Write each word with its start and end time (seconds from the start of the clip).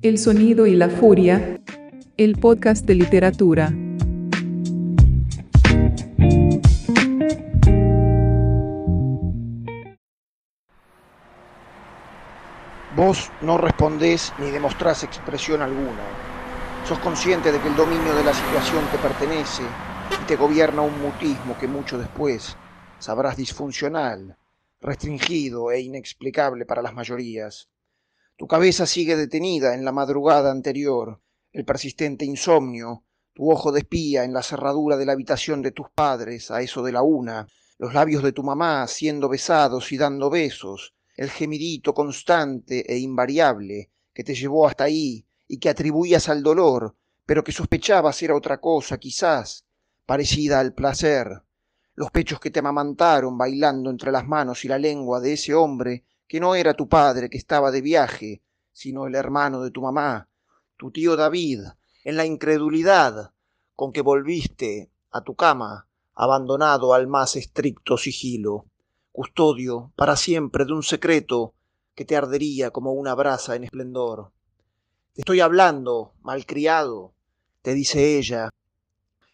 El 0.00 0.16
sonido 0.18 0.64
y 0.68 0.76
la 0.76 0.88
furia. 0.88 1.60
El 2.16 2.38
podcast 2.38 2.86
de 2.86 2.94
literatura. 2.94 3.74
Vos 12.94 13.32
no 13.42 13.58
respondés 13.58 14.32
ni 14.38 14.52
demostrás 14.52 15.02
expresión 15.02 15.62
alguna. 15.62 16.04
Sos 16.86 17.00
consciente 17.00 17.50
de 17.50 17.60
que 17.60 17.66
el 17.66 17.74
dominio 17.74 18.14
de 18.14 18.22
la 18.22 18.34
situación 18.34 18.84
te 18.92 18.98
pertenece 18.98 19.64
y 19.64 20.26
te 20.28 20.36
gobierna 20.36 20.82
un 20.82 20.96
mutismo 21.02 21.58
que 21.58 21.66
mucho 21.66 21.98
después 21.98 22.56
sabrás 23.00 23.36
disfuncional, 23.36 24.36
restringido 24.80 25.72
e 25.72 25.80
inexplicable 25.80 26.66
para 26.66 26.82
las 26.82 26.94
mayorías. 26.94 27.68
Tu 28.38 28.46
cabeza 28.46 28.86
sigue 28.86 29.16
detenida 29.16 29.74
en 29.74 29.84
la 29.84 29.90
madrugada 29.90 30.52
anterior, 30.52 31.20
el 31.50 31.64
persistente 31.64 32.24
insomnio, 32.24 33.02
tu 33.34 33.50
ojo 33.50 33.72
de 33.72 33.80
espía 33.80 34.22
en 34.22 34.32
la 34.32 34.44
cerradura 34.44 34.96
de 34.96 35.04
la 35.04 35.14
habitación 35.14 35.60
de 35.60 35.72
tus 35.72 35.90
padres 35.90 36.52
a 36.52 36.62
eso 36.62 36.84
de 36.84 36.92
la 36.92 37.02
una, 37.02 37.48
los 37.78 37.94
labios 37.94 38.22
de 38.22 38.30
tu 38.30 38.44
mamá 38.44 38.86
siendo 38.86 39.28
besados 39.28 39.90
y 39.90 39.98
dando 39.98 40.30
besos, 40.30 40.94
el 41.16 41.30
gemidito 41.30 41.92
constante 41.92 42.84
e 42.86 42.98
invariable 42.98 43.90
que 44.14 44.22
te 44.22 44.36
llevó 44.36 44.68
hasta 44.68 44.84
ahí 44.84 45.26
y 45.48 45.58
que 45.58 45.70
atribuías 45.70 46.28
al 46.28 46.44
dolor, 46.44 46.94
pero 47.26 47.42
que 47.42 47.50
sospechabas 47.50 48.22
era 48.22 48.36
otra 48.36 48.60
cosa, 48.60 48.98
quizás, 48.98 49.64
parecida 50.06 50.60
al 50.60 50.74
placer, 50.74 51.42
los 51.96 52.12
pechos 52.12 52.38
que 52.38 52.52
te 52.52 52.60
amamantaron 52.60 53.36
bailando 53.36 53.90
entre 53.90 54.12
las 54.12 54.28
manos 54.28 54.64
y 54.64 54.68
la 54.68 54.78
lengua 54.78 55.18
de 55.18 55.32
ese 55.32 55.54
hombre 55.54 56.04
que 56.28 56.40
no 56.40 56.54
era 56.54 56.74
tu 56.74 56.88
padre 56.88 57.30
que 57.30 57.38
estaba 57.38 57.70
de 57.70 57.80
viaje, 57.80 58.42
sino 58.72 59.06
el 59.06 59.14
hermano 59.14 59.62
de 59.62 59.70
tu 59.70 59.82
mamá, 59.82 60.28
tu 60.76 60.90
tío 60.92 61.16
David, 61.16 61.60
en 62.04 62.16
la 62.16 62.26
incredulidad 62.26 63.32
con 63.74 63.92
que 63.92 64.02
volviste 64.02 64.90
a 65.10 65.22
tu 65.22 65.34
cama, 65.34 65.88
abandonado 66.14 66.94
al 66.94 67.06
más 67.06 67.34
estricto 67.36 67.96
sigilo, 67.96 68.66
custodio 69.10 69.92
para 69.96 70.16
siempre 70.16 70.64
de 70.64 70.72
un 70.72 70.82
secreto 70.82 71.54
que 71.94 72.04
te 72.04 72.16
ardería 72.16 72.70
como 72.70 72.92
una 72.92 73.14
brasa 73.14 73.56
en 73.56 73.64
esplendor. 73.64 74.30
Te 75.14 75.22
estoy 75.22 75.40
hablando, 75.40 76.14
malcriado, 76.22 77.14
te 77.62 77.74
dice 77.74 78.18
ella, 78.18 78.50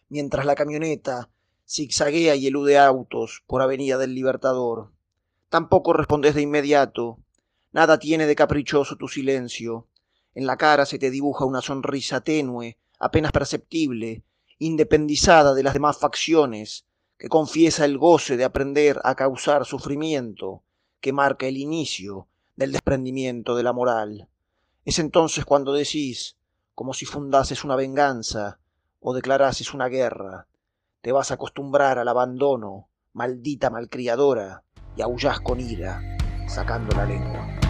mientras 0.09 0.45
la 0.45 0.55
camioneta 0.55 1.29
zigzaguea 1.67 2.35
y 2.35 2.47
elude 2.47 2.77
autos 2.77 3.43
por 3.45 3.61
Avenida 3.61 3.97
del 3.97 4.15
Libertador. 4.15 4.94
Tampoco 5.55 5.93
respondes 5.93 6.35
de 6.35 6.41
inmediato. 6.41 7.17
Nada 7.71 7.97
tiene 7.97 8.27
de 8.27 8.35
caprichoso 8.35 8.97
tu 8.97 9.07
silencio. 9.07 9.87
En 10.33 10.47
la 10.47 10.57
cara 10.57 10.85
se 10.85 10.99
te 10.99 11.09
dibuja 11.09 11.45
una 11.45 11.61
sonrisa 11.61 12.19
tenue, 12.19 12.77
apenas 12.99 13.31
perceptible, 13.31 14.25
independizada 14.59 15.53
de 15.53 15.63
las 15.63 15.73
demás 15.73 15.97
facciones, 15.97 16.85
que 17.17 17.29
confiesa 17.29 17.85
el 17.85 17.97
goce 17.97 18.35
de 18.35 18.43
aprender 18.43 18.99
a 19.05 19.15
causar 19.15 19.63
sufrimiento, 19.63 20.61
que 20.99 21.13
marca 21.13 21.45
el 21.45 21.55
inicio 21.55 22.27
del 22.57 22.73
desprendimiento 22.73 23.55
de 23.55 23.63
la 23.63 23.71
moral. 23.71 24.27
Es 24.83 24.99
entonces 24.99 25.45
cuando 25.45 25.71
decís, 25.71 26.35
como 26.73 26.93
si 26.93 27.05
fundases 27.05 27.63
una 27.63 27.77
venganza 27.77 28.59
o 28.99 29.13
declarases 29.13 29.73
una 29.73 29.87
guerra, 29.87 30.47
te 30.99 31.13
vas 31.13 31.31
a 31.31 31.35
acostumbrar 31.35 31.97
al 31.97 32.09
abandono, 32.09 32.89
maldita 33.13 33.69
malcriadora, 33.69 34.64
y 34.95 35.01
aullás 35.01 35.39
con 35.39 35.59
ira, 35.59 36.01
sacando 36.47 36.95
la 36.95 37.05
lengua. 37.05 37.64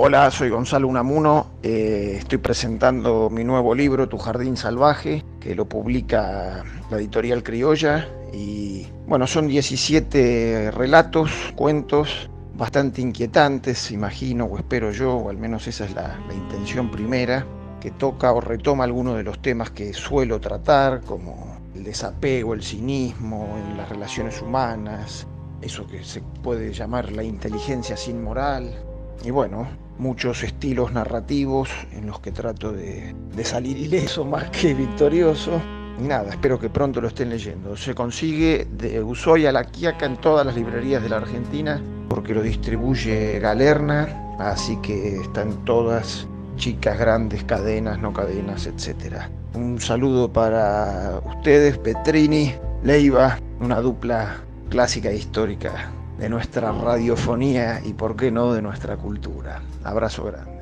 Hola, 0.00 0.30
soy 0.30 0.48
Gonzalo 0.48 0.86
Unamuno, 0.86 1.54
eh, 1.60 2.18
estoy 2.18 2.38
presentando 2.38 3.28
mi 3.30 3.42
nuevo 3.42 3.74
libro, 3.74 4.08
Tu 4.08 4.16
Jardín 4.16 4.56
Salvaje, 4.56 5.24
que 5.40 5.56
lo 5.56 5.68
publica 5.68 6.62
la 6.88 6.98
editorial 6.98 7.42
Criolla. 7.42 8.08
Y 8.32 8.86
bueno, 9.08 9.26
son 9.26 9.48
17 9.48 10.70
relatos, 10.70 11.32
cuentos 11.56 12.30
bastante 12.54 13.00
inquietantes, 13.00 13.90
imagino 13.90 14.44
o 14.44 14.56
espero 14.56 14.92
yo, 14.92 15.16
o 15.16 15.30
al 15.30 15.36
menos 15.36 15.66
esa 15.66 15.86
es 15.86 15.94
la, 15.96 16.16
la 16.28 16.32
intención 16.32 16.92
primera, 16.92 17.44
que 17.80 17.90
toca 17.90 18.32
o 18.32 18.40
retoma 18.40 18.84
algunos 18.84 19.16
de 19.16 19.24
los 19.24 19.42
temas 19.42 19.72
que 19.72 19.92
suelo 19.94 20.40
tratar, 20.40 21.00
como 21.00 21.58
el 21.74 21.82
desapego, 21.82 22.54
el 22.54 22.62
cinismo 22.62 23.56
en 23.58 23.76
las 23.76 23.88
relaciones 23.88 24.40
humanas, 24.42 25.26
eso 25.60 25.88
que 25.88 26.04
se 26.04 26.20
puede 26.20 26.72
llamar 26.72 27.10
la 27.10 27.24
inteligencia 27.24 27.96
sin 27.96 28.22
moral, 28.22 28.76
y 29.24 29.30
bueno, 29.30 29.66
muchos 29.98 30.42
estilos 30.42 30.92
narrativos 30.92 31.70
en 31.92 32.06
los 32.06 32.20
que 32.20 32.32
trato 32.32 32.72
de, 32.72 33.14
salir 33.44 33.76
ileso 33.76 34.24
más 34.24 34.50
que 34.50 34.74
victorioso. 34.74 35.60
Y 36.00 36.02
nada, 36.02 36.30
espero 36.30 36.58
que 36.58 36.70
pronto 36.70 37.00
lo 37.00 37.08
estén 37.08 37.30
leyendo. 37.30 37.76
Se 37.76 37.94
consigue 37.94 38.66
de 38.70 39.02
Ushuaia 39.02 39.50
a 39.50 39.52
La 39.52 39.64
Quiaca 39.64 40.06
en 40.06 40.16
todas 40.16 40.46
las 40.46 40.54
librerías 40.54 41.02
de 41.02 41.08
la 41.08 41.16
Argentina 41.16 41.82
porque 42.08 42.34
lo 42.34 42.42
distribuye 42.42 43.38
Galerna, 43.38 44.36
así 44.38 44.76
que 44.78 45.16
están 45.16 45.64
todas 45.64 46.26
chicas, 46.56 46.98
grandes, 46.98 47.44
cadenas, 47.44 47.98
no 47.98 48.12
cadenas, 48.12 48.66
etc. 48.66 49.24
Un 49.54 49.80
saludo 49.80 50.32
para 50.32 51.20
ustedes, 51.26 51.78
Petrini, 51.78 52.54
Leiva, 52.82 53.38
una 53.60 53.80
dupla 53.80 54.36
clásica 54.70 55.10
e 55.10 55.16
histórica 55.16 55.92
de 56.18 56.28
nuestra 56.28 56.72
radiofonía 56.72 57.80
y, 57.84 57.94
por 57.94 58.16
qué 58.16 58.30
no, 58.30 58.52
de 58.52 58.60
nuestra 58.60 58.96
cultura. 58.96 59.62
Abrazo 59.84 60.24
grande. 60.24 60.58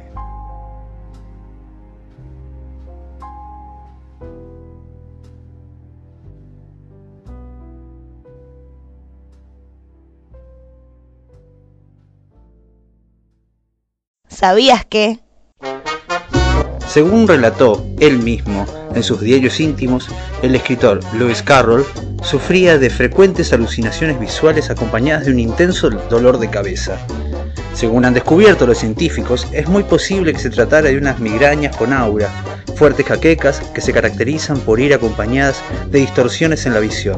¿Sabías 14.28 14.84
que? 14.84 15.25
Según 16.88 17.26
relató 17.26 17.84
él 18.00 18.18
mismo 18.18 18.64
en 18.94 19.02
sus 19.02 19.20
diarios 19.20 19.60
íntimos, 19.60 20.08
el 20.42 20.54
escritor 20.54 21.00
Lewis 21.18 21.42
Carroll 21.42 21.84
sufría 22.22 22.78
de 22.78 22.90
frecuentes 22.90 23.52
alucinaciones 23.52 24.18
visuales 24.18 24.70
acompañadas 24.70 25.26
de 25.26 25.32
un 25.32 25.40
intenso 25.40 25.90
dolor 25.90 26.38
de 26.38 26.48
cabeza. 26.48 26.98
Según 27.74 28.04
han 28.04 28.14
descubierto 28.14 28.66
los 28.66 28.78
científicos, 28.78 29.46
es 29.52 29.68
muy 29.68 29.82
posible 29.82 30.32
que 30.32 30.38
se 30.38 30.48
tratara 30.50 30.88
de 30.88 30.96
unas 30.96 31.18
migrañas 31.18 31.76
con 31.76 31.92
aura, 31.92 32.30
fuertes 32.74 33.06
jaquecas 33.06 33.60
que 33.74 33.80
se 33.80 33.92
caracterizan 33.92 34.58
por 34.60 34.80
ir 34.80 34.94
acompañadas 34.94 35.60
de 35.90 35.98
distorsiones 35.98 36.64
en 36.66 36.74
la 36.74 36.80
visión. 36.80 37.16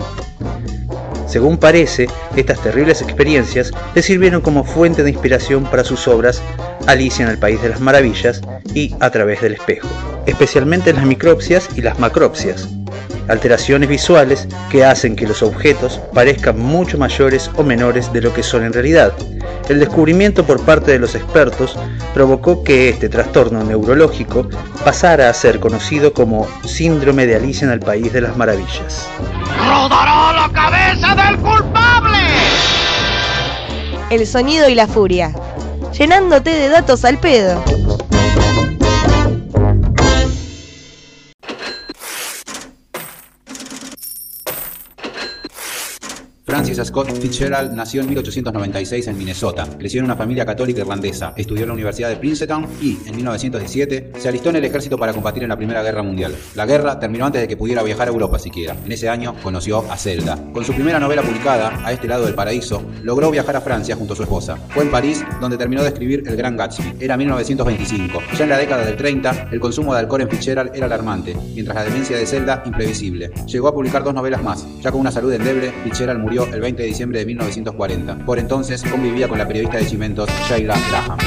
Según 1.28 1.58
parece, 1.58 2.08
estas 2.36 2.60
terribles 2.62 3.02
experiencias 3.02 3.70
le 3.94 4.02
sirvieron 4.02 4.40
como 4.40 4.64
fuente 4.64 5.02
de 5.02 5.10
inspiración 5.10 5.64
para 5.64 5.84
sus 5.84 6.08
obras 6.08 6.42
Alicia 6.86 7.24
en 7.24 7.30
el 7.30 7.38
País 7.38 7.60
de 7.60 7.68
las 7.68 7.80
Maravillas 7.80 8.40
y 8.74 8.94
A 8.98 9.10
través 9.10 9.42
del 9.42 9.52
espejo, 9.52 9.88
especialmente 10.24 10.92
las 10.94 11.04
micropsias 11.04 11.68
y 11.76 11.82
las 11.82 11.98
macropsias, 11.98 12.68
alteraciones 13.28 13.88
visuales 13.88 14.48
que 14.70 14.84
hacen 14.84 15.16
que 15.16 15.26
los 15.26 15.42
objetos 15.42 16.00
parezcan 16.14 16.58
mucho 16.58 16.98
mayores 16.98 17.50
o 17.56 17.62
menores 17.62 18.12
de 18.12 18.22
lo 18.22 18.32
que 18.32 18.42
son 18.42 18.64
en 18.64 18.72
realidad. 18.72 19.12
El 19.68 19.80
descubrimiento 19.80 20.44
por 20.44 20.64
parte 20.64 20.92
de 20.92 20.98
los 20.98 21.14
expertos 21.14 21.76
provocó 22.14 22.64
que 22.64 22.88
este 22.88 23.08
trastorno 23.08 23.62
neurológico 23.62 24.48
pasara 24.82 25.28
a 25.28 25.34
ser 25.34 25.60
conocido 25.60 26.14
como 26.14 26.48
síndrome 26.64 27.26
de 27.26 27.36
Alicia 27.36 27.66
en 27.66 27.72
el 27.72 27.80
País 27.80 28.12
de 28.12 28.22
las 28.22 28.36
Maravillas. 28.36 29.06
¡Rodará 29.58 30.32
la 30.32 30.50
cabeza 30.52 31.14
del 31.14 31.36
culpable! 31.38 32.18
El 34.10 34.26
sonido 34.26 34.70
y 34.70 34.74
la 34.74 34.86
furia. 34.86 35.32
Llenándote 35.92 36.50
de 36.50 36.68
datos 36.70 37.04
al 37.04 37.18
pedo. 37.18 37.62
Scott 46.84 47.10
Fitzgerald 47.12 47.72
nació 47.72 48.00
en 48.00 48.08
1896 48.08 49.06
en 49.08 49.18
Minnesota. 49.18 49.66
Creció 49.78 50.00
en 50.00 50.06
una 50.06 50.16
familia 50.16 50.44
católica 50.44 50.80
irlandesa. 50.80 51.32
Estudió 51.36 51.62
en 51.62 51.68
la 51.68 51.74
Universidad 51.74 52.08
de 52.08 52.16
Princeton 52.16 52.66
y, 52.80 52.98
en 53.06 53.16
1917, 53.16 54.12
se 54.18 54.28
alistó 54.28 54.50
en 54.50 54.56
el 54.56 54.64
ejército 54.64 54.98
para 54.98 55.12
combatir 55.12 55.42
en 55.42 55.48
la 55.48 55.56
Primera 55.56 55.82
Guerra 55.82 56.02
Mundial. 56.02 56.34
La 56.54 56.66
guerra 56.66 56.98
terminó 56.98 57.26
antes 57.26 57.40
de 57.40 57.48
que 57.48 57.56
pudiera 57.56 57.82
viajar 57.82 58.08
a 58.08 58.10
Europa 58.10 58.38
siquiera. 58.38 58.76
En 58.84 58.92
ese 58.92 59.08
año 59.08 59.34
conoció 59.42 59.84
a 59.90 59.96
Zelda. 59.96 60.38
Con 60.52 60.64
su 60.64 60.72
primera 60.72 60.98
novela 60.98 61.22
publicada, 61.22 61.80
A 61.84 61.92
este 61.92 62.08
lado 62.08 62.24
del 62.24 62.34
paraíso, 62.34 62.82
logró 63.02 63.30
viajar 63.30 63.56
a 63.56 63.60
Francia 63.60 63.96
junto 63.96 64.12
a 64.12 64.16
su 64.16 64.22
esposa. 64.22 64.56
Fue 64.70 64.84
en 64.84 64.90
París 64.90 65.24
donde 65.40 65.56
terminó 65.56 65.82
de 65.82 65.88
escribir 65.88 66.24
El 66.26 66.36
Gran 66.36 66.56
Gatsby. 66.56 66.96
Era 67.00 67.16
1925. 67.16 68.20
Ya 68.36 68.44
en 68.44 68.50
la 68.50 68.58
década 68.58 68.84
del 68.84 68.96
30, 68.96 69.48
el 69.50 69.60
consumo 69.60 69.94
de 69.94 70.00
alcohol 70.00 70.22
en 70.22 70.28
Fitzgerald 70.28 70.72
era 70.74 70.86
alarmante, 70.86 71.36
mientras 71.54 71.74
la 71.74 71.84
demencia 71.84 72.16
de 72.16 72.26
Zelda 72.26 72.62
imprevisible. 72.64 73.30
Llegó 73.46 73.68
a 73.68 73.74
publicar 73.74 74.04
dos 74.04 74.14
novelas 74.14 74.42
más. 74.42 74.66
Ya 74.80 74.90
con 74.90 75.00
una 75.00 75.10
salud 75.10 75.32
endeble, 75.32 75.72
Fitzgerald 75.84 76.20
murió 76.20 76.46
el 76.46 76.60
20 76.60 76.67
de 76.76 76.88
diciembre 76.88 77.20
de 77.20 77.26
1940. 77.26 78.24
Por 78.24 78.38
entonces 78.38 78.82
convivía 78.82 79.28
con 79.28 79.38
la 79.38 79.46
periodista 79.46 79.78
de 79.78 79.84
Cimentos, 79.84 80.28
Shaila 80.48 80.76
Graham. 80.88 81.18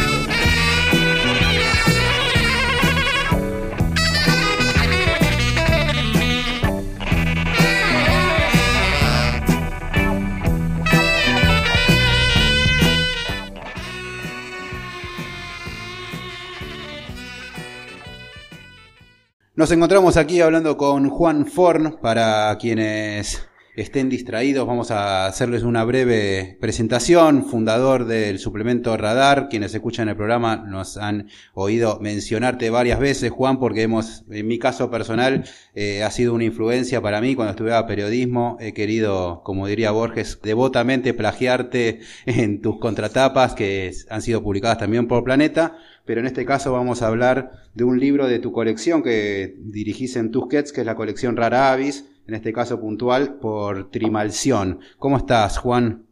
Nos 19.53 19.71
encontramos 19.71 20.17
aquí 20.17 20.41
hablando 20.41 20.75
con 20.75 21.09
Juan 21.09 21.45
Forn, 21.45 21.97
para 22.01 22.57
quienes 22.57 23.47
estén 23.75 24.09
distraídos, 24.09 24.68
vamos 24.68 24.91
a 24.91 25.27
hacerles 25.27 25.63
una 25.63 25.83
breve 25.83 26.57
presentación. 26.59 27.45
Fundador 27.45 28.06
del 28.06 28.39
suplemento 28.39 28.95
Radar, 28.97 29.47
quienes 29.50 29.73
escuchan 29.73 30.09
el 30.09 30.15
programa 30.15 30.57
nos 30.57 30.97
han 30.97 31.29
oído 31.53 32.00
mencionarte 32.01 32.69
varias 32.69 33.00
veces, 33.00 33.31
Juan, 33.31 33.59
porque 33.59 33.83
hemos, 33.83 34.23
en 34.29 34.47
mi 34.47 34.59
caso 34.59 34.91
personal, 34.91 35.45
eh, 35.73 36.03
ha 36.03 36.12
sido 36.12 36.33
una 36.33 36.44
influencia 36.44 37.01
para 37.01 37.21
mí 37.21 37.35
cuando 37.35 37.51
estudiaba 37.51 37.88
periodismo. 37.88 38.57
He 38.59 38.73
querido, 38.73 39.41
como 39.44 39.68
diría 39.68 39.91
Borges, 39.91 40.39
devotamente 40.44 41.13
plagiarte 41.13 42.01
en 42.25 42.62
tus 42.62 42.79
contratapas 42.79 43.53
que 43.53 43.91
han 44.09 44.21
sido 44.21 44.44
publicadas 44.44 44.79
también 44.79 45.07
por 45.07 45.23
Planeta. 45.23 45.77
Pero 46.06 46.19
en 46.19 46.27
este 46.27 46.45
caso 46.45 46.73
vamos 46.73 47.01
a 47.01 47.07
hablar 47.07 47.51
de 47.73 47.83
un 47.83 48.00
libro 48.00 48.27
de 48.27 48.39
tu 48.39 48.51
colección 48.51 49.03
que 49.03 49.56
dirigís 49.59 50.15
en 50.15 50.31
Tusquets, 50.31 50.73
que 50.73 50.81
es 50.81 50.88
la 50.88 50.95
colección 50.95 51.38
Rara 51.38 51.71
Avis, 51.71 52.06
en 52.27 52.33
este 52.35 52.53
caso 52.53 52.79
puntual, 52.79 53.35
por 53.35 53.89
Trimalción. 53.91 54.79
¿Cómo 54.97 55.18
estás, 55.18 55.57
Juan? 55.57 56.06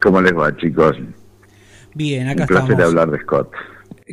¿Cómo 0.00 0.20
les 0.20 0.36
va, 0.36 0.56
chicos? 0.56 0.96
Bien, 1.94 2.28
acá 2.28 2.42
Un 2.42 2.48
placer 2.48 2.70
estamos. 2.72 2.88
hablar 2.90 3.10
de 3.10 3.18
Scott. 3.20 3.52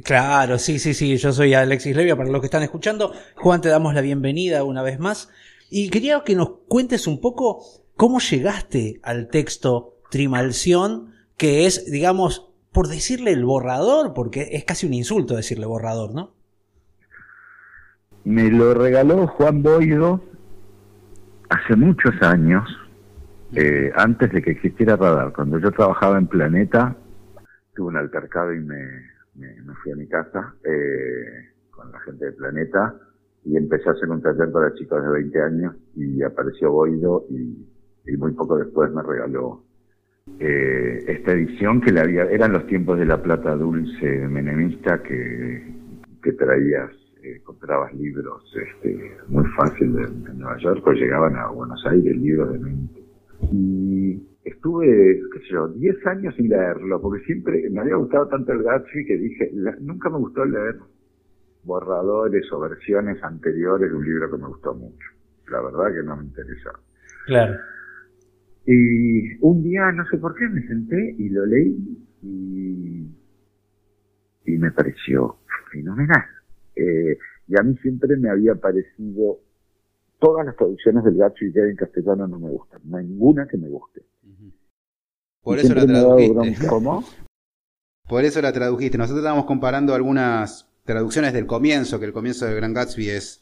Claro, 0.04 0.58
sí, 0.58 0.80
sí, 0.80 0.94
sí. 0.94 1.16
Yo 1.18 1.32
soy 1.32 1.54
Alexis 1.54 1.96
Levia, 1.96 2.16
para 2.16 2.30
los 2.30 2.42
que 2.42 2.48
están 2.48 2.64
escuchando. 2.64 3.14
Juan, 3.36 3.62
te 3.62 3.70
damos 3.70 3.94
la 3.94 4.02
bienvenida 4.02 4.64
una 4.64 4.82
vez 4.82 5.00
más. 5.00 5.30
Y 5.70 5.90
quería 5.90 6.22
que 6.26 6.36
nos 6.36 6.50
cuentes 6.68 7.08
un 7.08 7.22
poco 7.22 7.64
cómo 7.96 8.20
llegaste 8.20 9.00
al 9.04 9.30
texto 9.30 9.96
Trimalción, 10.10 11.14
que 11.38 11.66
es, 11.66 11.90
digamos, 11.92 12.50
por 12.72 12.88
decirle 12.88 13.32
el 13.32 13.46
borrador, 13.46 14.14
porque 14.14 14.50
es 14.52 14.66
casi 14.66 14.86
un 14.86 14.94
insulto 14.94 15.36
decirle 15.36 15.66
borrador, 15.66 16.14
¿no? 16.14 16.34
Me 18.24 18.50
lo 18.50 18.74
regaló 18.74 19.28
Juan 19.28 19.62
Boido 19.62 20.22
hace 21.50 21.76
muchos 21.76 22.14
años, 22.22 22.64
eh, 23.54 23.92
antes 23.96 24.32
de 24.32 24.42
que 24.42 24.52
existiera 24.52 24.96
Radar. 24.96 25.34
Cuando 25.34 25.60
yo 25.60 25.72
trabajaba 25.72 26.18
en 26.18 26.28
Planeta, 26.28 26.96
tuve 27.74 27.88
un 27.88 27.98
altercado 27.98 28.54
y 28.54 28.60
me, 28.60 28.78
fui 29.84 29.92
a 29.92 29.96
mi 29.96 30.08
casa 30.08 30.56
eh, 30.64 31.52
con 31.70 31.92
la 31.92 32.00
gente 32.02 32.26
de 32.26 32.32
Planeta 32.34 32.96
y 33.44 33.58
empecé 33.58 33.90
a 33.90 33.92
hacer 33.92 34.10
un 34.10 34.22
taller 34.22 34.52
para 34.52 34.74
chicos 34.74 35.04
de 35.04 35.10
20 35.10 35.42
años 35.42 35.76
y 35.96 36.24
apareció 36.24 36.72
Boido 36.72 37.26
y, 37.30 37.68
muy 38.18 38.34
poco 38.34 38.58
después 38.58 38.92
me 38.92 39.02
regaló 39.02 39.64
eh, 40.40 41.04
esta 41.08 41.34
edición 41.34 41.82
que 41.82 41.92
le 41.92 42.02
había, 42.02 42.24
eran 42.24 42.54
los 42.54 42.66
tiempos 42.68 43.00
de 43.00 43.06
la 43.06 43.22
plata 43.22 43.56
dulce 43.56 44.28
menemista 44.28 45.02
que 45.02 45.74
traías, 46.38 46.92
eh, 47.26 47.42
comprabas 47.44 47.94
libros 47.96 48.44
este, 48.56 49.18
muy 49.28 49.46
fácil 49.58 49.94
de, 49.94 50.02
de 50.08 50.34
Nueva 50.36 50.58
York 50.60 50.86
o 50.86 50.92
llegaban 50.94 51.36
a 51.36 51.48
Buenos 51.50 51.84
Aires 51.88 52.16
libros 52.16 52.52
de 52.54 52.58
20. 52.60 53.04
Y 53.52 54.24
estuve, 54.44 55.20
qué 55.34 55.40
sé 55.40 55.46
yo, 55.52 55.68
10 55.70 56.06
años 56.08 56.36
sin 56.36 56.50
leerlo, 56.50 57.02
porque 57.02 57.24
siempre 57.26 57.68
me 57.70 57.82
había 57.82 57.96
gustado 57.96 58.28
tanto 58.28 58.52
el 58.54 58.64
Gatsby 58.64 59.06
que 59.06 59.18
dije, 59.18 59.50
la- 59.54 59.76
nunca 59.82 60.10
me 60.10 60.18
gustó 60.18 60.46
leer 60.46 60.76
borradores 61.64 62.46
o 62.52 62.60
versiones 62.60 63.22
anteriores 63.24 63.90
de 63.90 63.98
un 63.98 64.06
libro 64.06 64.30
que 64.32 64.38
me 64.38 64.48
gustó 64.48 64.76
mucho. 64.76 65.08
La 65.50 65.62
verdad 65.62 65.94
que 65.96 66.04
no 66.04 66.16
me 66.18 66.26
interesó. 66.26 66.70
Claro. 67.26 67.56
Y 68.68 69.36
un 69.42 69.64
día, 69.64 69.92
no 69.92 70.06
sé 70.08 70.18
por 70.18 70.36
qué, 70.36 70.48
me 70.48 70.62
senté 70.68 71.16
y 71.18 71.30
lo 71.30 71.46
leí 71.46 71.78
y, 72.24 73.08
y 74.46 74.58
me 74.58 74.72
pareció 74.72 75.38
fenomenal. 75.72 76.24
Eh, 76.76 77.18
y 77.48 77.60
a 77.60 77.64
mí 77.64 77.76
siempre 77.82 78.18
me 78.18 78.30
había 78.30 78.56
parecido, 78.56 79.40
todas 80.20 80.46
las 80.46 80.56
traducciones 80.56 81.04
del 81.04 81.16
Gatsby 81.18 81.54
que 81.54 81.62
hay 81.62 81.70
en 81.72 81.76
castellano 81.76 82.28
no 82.28 82.40
me 82.40 82.50
gustan, 82.50 82.82
no 82.86 82.98
hay 82.98 83.06
ninguna 83.06 83.48
que 83.48 83.58
me 83.58 83.70
guste. 83.70 84.02
Por 85.42 85.58
Y 85.58 85.62
eso 85.62 85.76
la 85.76 85.86
tradujiste. 85.86 86.68
¿Cómo? 86.68 87.04
Por 88.08 88.24
eso 88.24 88.42
la 88.42 88.52
tradujiste. 88.52 88.98
Nosotros 88.98 89.20
estábamos 89.20 89.46
comparando 89.46 89.94
algunas 89.94 90.72
traducciones 90.86 91.34
del 91.34 91.48
comienzo, 91.48 92.00
que 92.00 92.06
el 92.06 92.14
comienzo 92.14 92.46
del 92.46 92.56
Gran 92.56 92.74
Gatsby 92.74 93.10
es 93.10 93.42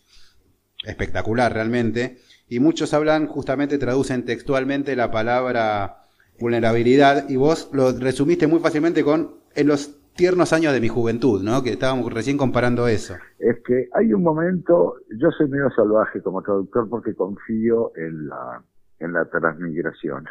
espectacular 0.86 1.54
realmente, 1.54 2.18
y 2.48 2.60
muchos 2.60 2.94
hablan, 2.94 3.28
justamente 3.28 3.78
traducen 3.78 4.26
textualmente 4.26 4.96
la 4.96 5.12
palabra 5.12 6.06
vulnerabilidad, 6.40 7.30
y 7.30 7.36
vos 7.36 7.70
lo 7.74 7.92
resumiste 7.92 8.48
muy 8.48 8.60
fácilmente 8.60 9.04
con 9.04 9.44
en 9.56 9.68
los 9.68 9.98
tiernos 10.16 10.54
años 10.54 10.74
de 10.74 10.82
mi 10.82 10.88
juventud, 10.88 11.42
¿no? 11.44 11.64
Que 11.64 11.72
estábamos 11.72 12.12
recién 12.14 12.38
comparando 12.38 12.88
eso. 12.88 13.16
Es 13.40 13.58
que 13.66 13.90
hay 13.94 14.14
un 14.14 14.24
momento, 14.24 14.96
yo 15.20 15.32
soy 15.32 15.50
medio 15.50 15.70
salvaje 15.72 16.22
como 16.22 16.42
traductor 16.42 16.88
porque 16.90 17.16
confío 17.16 17.92
en 17.96 18.28
la, 18.28 18.64
en 19.00 19.14
la 19.14 19.26
transmigración. 19.26 20.26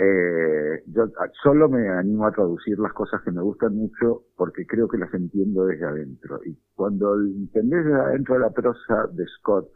Eh, 0.00 0.84
yo 0.86 1.10
solo 1.42 1.68
me 1.68 1.88
animo 1.88 2.24
a 2.24 2.30
traducir 2.30 2.78
las 2.78 2.92
cosas 2.92 3.20
que 3.22 3.32
me 3.32 3.42
gustan 3.42 3.74
mucho 3.74 4.26
porque 4.36 4.64
creo 4.64 4.86
que 4.86 4.96
las 4.96 5.12
entiendo 5.12 5.66
desde 5.66 5.86
adentro. 5.86 6.38
Y 6.44 6.56
cuando 6.76 7.16
entendés 7.16 7.84
desde 7.84 8.00
adentro 8.00 8.34
de 8.34 8.40
la 8.42 8.50
prosa 8.50 9.08
de 9.12 9.26
Scott, 9.26 9.68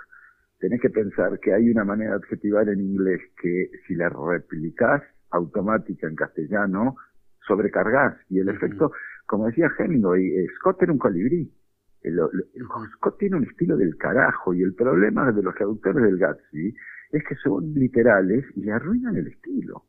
tenés 0.61 0.81
que 0.81 0.91
pensar 0.91 1.41
que 1.41 1.53
hay 1.53 1.69
una 1.69 1.85
manera 1.85 2.13
de 2.13 2.17
adjetivar 2.19 2.69
en 2.69 2.81
inglés 2.81 3.21
que 3.43 3.69
si 3.89 3.97
la 3.97 4.11
replicás 4.11 5.03
automática 5.31 6.07
en 6.07 6.15
castellano, 6.15 6.95
sobrecargás. 7.47 8.17
Y 8.29 8.39
el 8.41 8.49
efecto, 8.49 8.93
como 9.27 9.47
decía 9.47 9.71
Hemingway, 9.79 10.25
eh, 10.27 10.47
Scott 10.59 10.83
era 10.83 10.93
un 10.93 10.99
colibrí. 10.99 11.53
El- 12.03 12.19
el- 12.19 12.67
Scott 12.97 13.19
tiene 13.19 13.37
un 13.37 13.45
estilo 13.45 13.77
del 13.77 13.97
carajo 13.97 14.53
y 14.55 14.63
el 14.63 14.75
problema 14.75 15.31
de 15.33 15.43
los 15.43 15.55
traductores 15.55 16.03
del 16.03 16.19
Gatsby 16.19 16.75
es 17.13 17.25
que 17.25 17.37
son 17.37 17.73
literales 17.75 18.45
y 18.57 18.63
le 18.63 18.73
arruinan 18.73 19.17
el 19.17 19.29
estilo. 19.29 19.85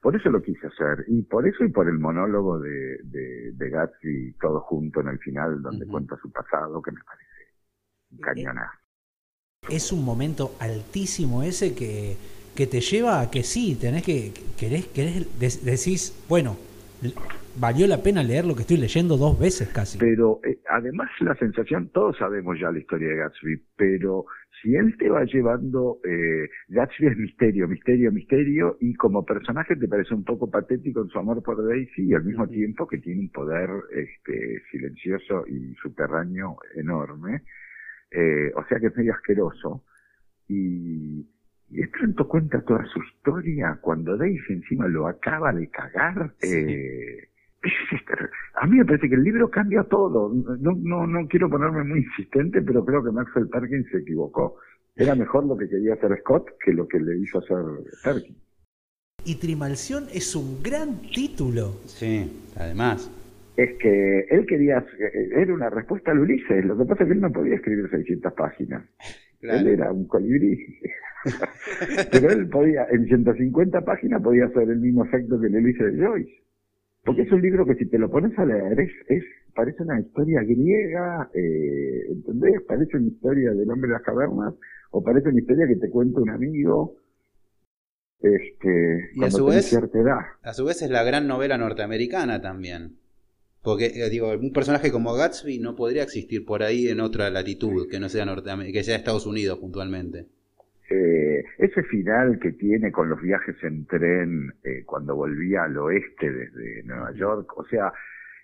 por 0.00 0.16
eso 0.16 0.30
lo 0.30 0.42
quise 0.42 0.66
hacer, 0.66 1.04
y 1.06 1.22
por 1.22 1.46
eso 1.46 1.62
y 1.64 1.68
por 1.70 1.86
el 1.88 1.96
monólogo 2.00 2.58
de, 2.58 2.98
de, 3.04 3.52
de 3.52 3.70
Gatsby 3.70 4.32
todo 4.40 4.58
junto 4.62 5.00
en 5.00 5.06
el 5.06 5.18
final, 5.20 5.62
donde 5.62 5.86
cuenta 5.86 6.16
su 6.20 6.28
pasado, 6.32 6.82
que 6.82 6.90
me 6.90 6.98
parece 7.04 8.20
cañonazo. 8.20 8.78
Es 9.70 9.92
un 9.92 10.04
momento 10.04 10.56
altísimo 10.58 11.44
ese 11.44 11.76
que, 11.76 12.16
que 12.54 12.66
te 12.66 12.80
lleva 12.80 13.20
a 13.20 13.30
que 13.30 13.42
sí, 13.42 13.76
tenés 13.80 14.02
que, 14.02 14.32
querés, 14.58 14.86
querés, 14.88 15.64
decís, 15.64 16.24
bueno, 16.28 16.56
valió 17.56 17.86
la 17.86 18.02
pena 18.02 18.22
leer 18.22 18.44
lo 18.44 18.54
que 18.54 18.62
estoy 18.62 18.76
leyendo 18.76 19.16
dos 19.16 19.38
veces 19.38 19.68
casi. 19.68 19.98
Pero 19.98 20.40
eh, 20.44 20.58
además 20.68 21.10
la 21.20 21.34
sensación, 21.36 21.88
todos 21.88 22.16
sabemos 22.18 22.58
ya 22.60 22.70
la 22.70 22.78
historia 22.78 23.08
de 23.08 23.16
Gatsby, 23.16 23.62
pero 23.76 24.26
si 24.60 24.76
él 24.76 24.96
te 24.96 25.08
va 25.08 25.24
llevando, 25.24 25.98
eh, 26.04 26.48
Gatsby 26.68 27.08
es 27.08 27.16
misterio, 27.16 27.66
misterio, 27.66 28.12
misterio, 28.12 28.76
y 28.80 28.94
como 28.94 29.24
personaje 29.24 29.74
te 29.74 29.88
parece 29.88 30.14
un 30.14 30.24
poco 30.24 30.50
patético 30.50 31.02
en 31.02 31.08
su 31.08 31.18
amor 31.18 31.42
por 31.42 31.66
Daisy 31.66 32.10
y 32.10 32.14
al 32.14 32.24
mismo 32.24 32.46
tiempo 32.46 32.86
que 32.86 32.98
tiene 32.98 33.20
un 33.20 33.30
poder 33.30 33.68
este, 33.90 34.62
silencioso 34.70 35.44
y 35.48 35.74
subterráneo 35.74 36.58
enorme, 36.76 37.42
eh, 38.10 38.52
o 38.54 38.64
sea 38.68 38.78
que 38.78 38.86
es 38.86 38.96
medio 38.96 39.14
asqueroso, 39.14 39.84
y, 40.48 41.26
y 41.72 41.76
de 41.80 41.88
pronto 41.88 42.28
cuenta 42.28 42.60
toda 42.60 42.84
su 42.86 43.02
historia 43.02 43.78
cuando 43.80 44.16
Daisy 44.16 44.52
encima 44.52 44.86
lo 44.88 45.06
acaba 45.06 45.52
de 45.52 45.68
cagar. 45.70 46.34
Eh, 46.42 47.28
a 48.60 48.66
mí 48.66 48.76
me 48.76 48.84
parece 48.84 49.08
que 49.08 49.14
el 49.14 49.22
libro 49.22 49.50
cambia 49.50 49.82
todo. 49.84 50.30
No, 50.60 50.72
no, 50.76 51.06
no 51.06 51.26
quiero 51.28 51.48
ponerme 51.48 51.84
muy 51.84 52.00
insistente, 52.00 52.60
pero 52.60 52.84
creo 52.84 53.02
que 53.02 53.10
Maxwell 53.10 53.48
Perkins 53.48 53.88
se 53.90 53.98
equivocó. 53.98 54.56
Era 54.94 55.14
mejor 55.14 55.46
lo 55.46 55.56
que 55.56 55.68
quería 55.68 55.94
hacer 55.94 56.18
Scott 56.20 56.50
que 56.62 56.72
lo 56.72 56.86
que 56.86 57.00
le 57.00 57.18
hizo 57.18 57.38
hacer 57.38 57.56
Perkins. 58.04 58.36
Y 59.24 59.36
Trimalción 59.36 60.04
es 60.12 60.36
un 60.36 60.62
gran 60.62 61.00
título. 61.02 61.80
Sí, 61.86 62.44
además. 62.56 63.10
Es 63.56 63.78
que 63.78 64.26
él 64.28 64.44
quería, 64.46 64.84
era 65.36 65.54
una 65.54 65.70
respuesta 65.70 66.10
al 66.10 66.18
Ulises, 66.18 66.64
lo 66.64 66.76
que 66.76 66.84
pasa 66.84 67.04
es 67.04 67.08
que 67.08 67.14
él 67.14 67.20
no 67.20 67.32
podía 67.32 67.54
escribir 67.54 67.88
600 67.88 68.32
páginas. 68.34 68.84
Él 69.42 69.66
era 69.66 69.90
un 69.90 70.06
colibrí. 70.06 70.56
Pero 72.10 72.30
él 72.30 72.48
podía, 72.48 72.86
en 72.90 73.06
150 73.06 73.80
páginas 73.82 74.22
podía 74.22 74.46
hacer 74.46 74.68
el 74.68 74.80
mismo 74.80 75.04
efecto 75.04 75.40
que 75.40 75.46
el 75.46 75.56
Ulises 75.56 75.96
de 75.96 76.04
Joyce. 76.04 76.42
Porque 77.04 77.22
es 77.22 77.32
un 77.32 77.42
libro 77.42 77.66
que 77.66 77.74
si 77.74 77.86
te 77.86 77.98
lo 77.98 78.10
pones 78.10 78.38
a 78.38 78.44
leer 78.44 78.78
es, 78.80 78.90
es 79.08 79.24
parece 79.54 79.82
una 79.82 80.00
historia 80.00 80.42
griega, 80.42 81.30
eh, 81.34 82.06
¿entendés? 82.10 82.62
Parece 82.66 82.96
una 82.96 83.08
historia 83.08 83.52
del 83.52 83.70
hombre 83.70 83.88
de 83.88 83.94
las 83.94 84.02
cavernas, 84.02 84.54
o 84.90 85.02
parece 85.02 85.28
una 85.28 85.40
historia 85.40 85.66
que 85.66 85.76
te 85.76 85.90
cuenta 85.90 86.20
un 86.20 86.30
amigo, 86.30 86.96
este, 88.22 89.10
y 89.14 89.24
a 89.24 89.30
su 89.30 89.46
vez, 89.46 89.76
A 90.42 90.54
su 90.54 90.64
vez 90.64 90.80
es 90.82 90.90
la 90.90 91.02
gran 91.02 91.26
novela 91.26 91.58
norteamericana 91.58 92.40
también. 92.40 92.96
Porque, 93.62 93.86
eh, 93.86 94.10
digo, 94.10 94.30
un 94.32 94.52
personaje 94.52 94.90
como 94.90 95.14
Gatsby 95.14 95.58
no 95.58 95.76
podría 95.76 96.02
existir 96.02 96.44
por 96.44 96.62
ahí 96.62 96.88
en 96.88 97.00
otra 97.00 97.30
latitud, 97.30 97.88
que 97.88 98.00
no 98.00 98.08
sea 98.08 98.24
Norteamérica, 98.24 98.78
que 98.78 98.84
sea 98.84 98.96
Estados 98.96 99.26
Unidos 99.26 99.58
puntualmente. 99.58 100.26
Eh, 100.90 101.21
ese 101.58 101.82
final 101.84 102.38
que 102.40 102.52
tiene 102.52 102.90
con 102.92 103.08
los 103.08 103.20
viajes 103.20 103.56
en 103.62 103.86
tren 103.86 104.52
eh, 104.64 104.84
cuando 104.84 105.16
volvía 105.16 105.64
al 105.64 105.76
oeste 105.76 106.30
desde 106.30 106.82
Nueva 106.84 107.12
York, 107.12 107.52
o 107.56 107.64
sea, 107.64 107.92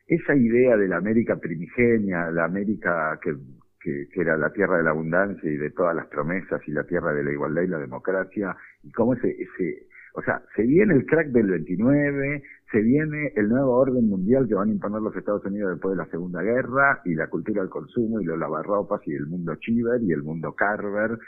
esa 0.07 0.35
idea 0.35 0.77
de 0.77 0.89
la 0.89 0.97
América 0.97 1.37
primigenia, 1.37 2.31
la 2.31 2.45
América 2.45 3.19
que, 3.23 3.35
que, 3.81 4.09
que, 4.13 4.21
era 4.21 4.37
la 4.37 4.53
tierra 4.53 4.79
de 4.79 4.85
la 4.85 4.91
abundancia 4.91 5.51
y 5.51 5.57
de 5.57 5.71
todas 5.71 5.95
las 5.95 6.07
promesas 6.07 6.61
y 6.67 6.73
la 6.73 6.85
tierra 6.85 7.13
de 7.13 7.25
la 7.25 7.33
igualdad 7.33 7.63
y 7.63 7.69
la 7.69 7.79
democracia, 7.79 8.57
y 8.83 8.91
cómo 8.91 9.15
ese, 9.15 9.31
ese, 9.31 9.89
o 10.15 10.23
sea, 10.23 10.43
se 10.57 10.63
viene 10.63 10.95
el 10.95 11.07
crack 11.07 11.29
del 11.29 11.51
29, 11.51 12.43
se 12.73 12.81
viene 12.81 13.33
el 13.37 13.49
nuevo 13.49 13.73
orden 13.73 14.09
mundial 14.09 14.49
que 14.49 14.55
van 14.55 14.69
a 14.69 14.73
imponer 14.73 15.01
los 15.01 15.15
Estados 15.15 15.45
Unidos 15.45 15.73
después 15.73 15.97
de 15.97 16.03
la 16.03 16.11
Segunda 16.11 16.43
Guerra, 16.43 17.03
y 17.05 17.15
la 17.15 17.29
cultura 17.29 17.63
del 17.63 17.71
consumo 17.71 18.21
y 18.21 18.25
los 18.25 18.39
lavarropas 18.39 19.01
y 19.07 19.13
el 19.15 19.27
mundo 19.27 19.55
Chiver 19.57 20.03
y 20.03 20.13
el 20.13 20.23
mundo 20.23 20.55
Carver, 20.55 21.19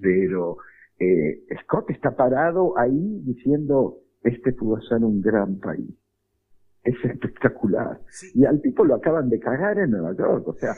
pero 0.00 0.58
eh, 0.98 1.44
Scott 1.62 1.90
está 1.90 2.16
parado 2.16 2.78
ahí 2.78 3.20
diciendo, 3.22 3.98
este 4.22 4.52
pudo 4.52 4.80
ser 4.82 4.98
un 4.98 5.20
gran 5.20 5.58
país. 5.58 5.94
Es 6.82 6.96
espectacular. 7.04 8.00
Y 8.34 8.44
al 8.44 8.60
tipo 8.60 8.84
lo 8.84 8.94
acaban 8.94 9.28
de 9.28 9.38
cagar 9.38 9.78
en 9.78 9.90
Nueva 9.90 10.16
York, 10.16 10.48
o 10.48 10.54
sea, 10.54 10.74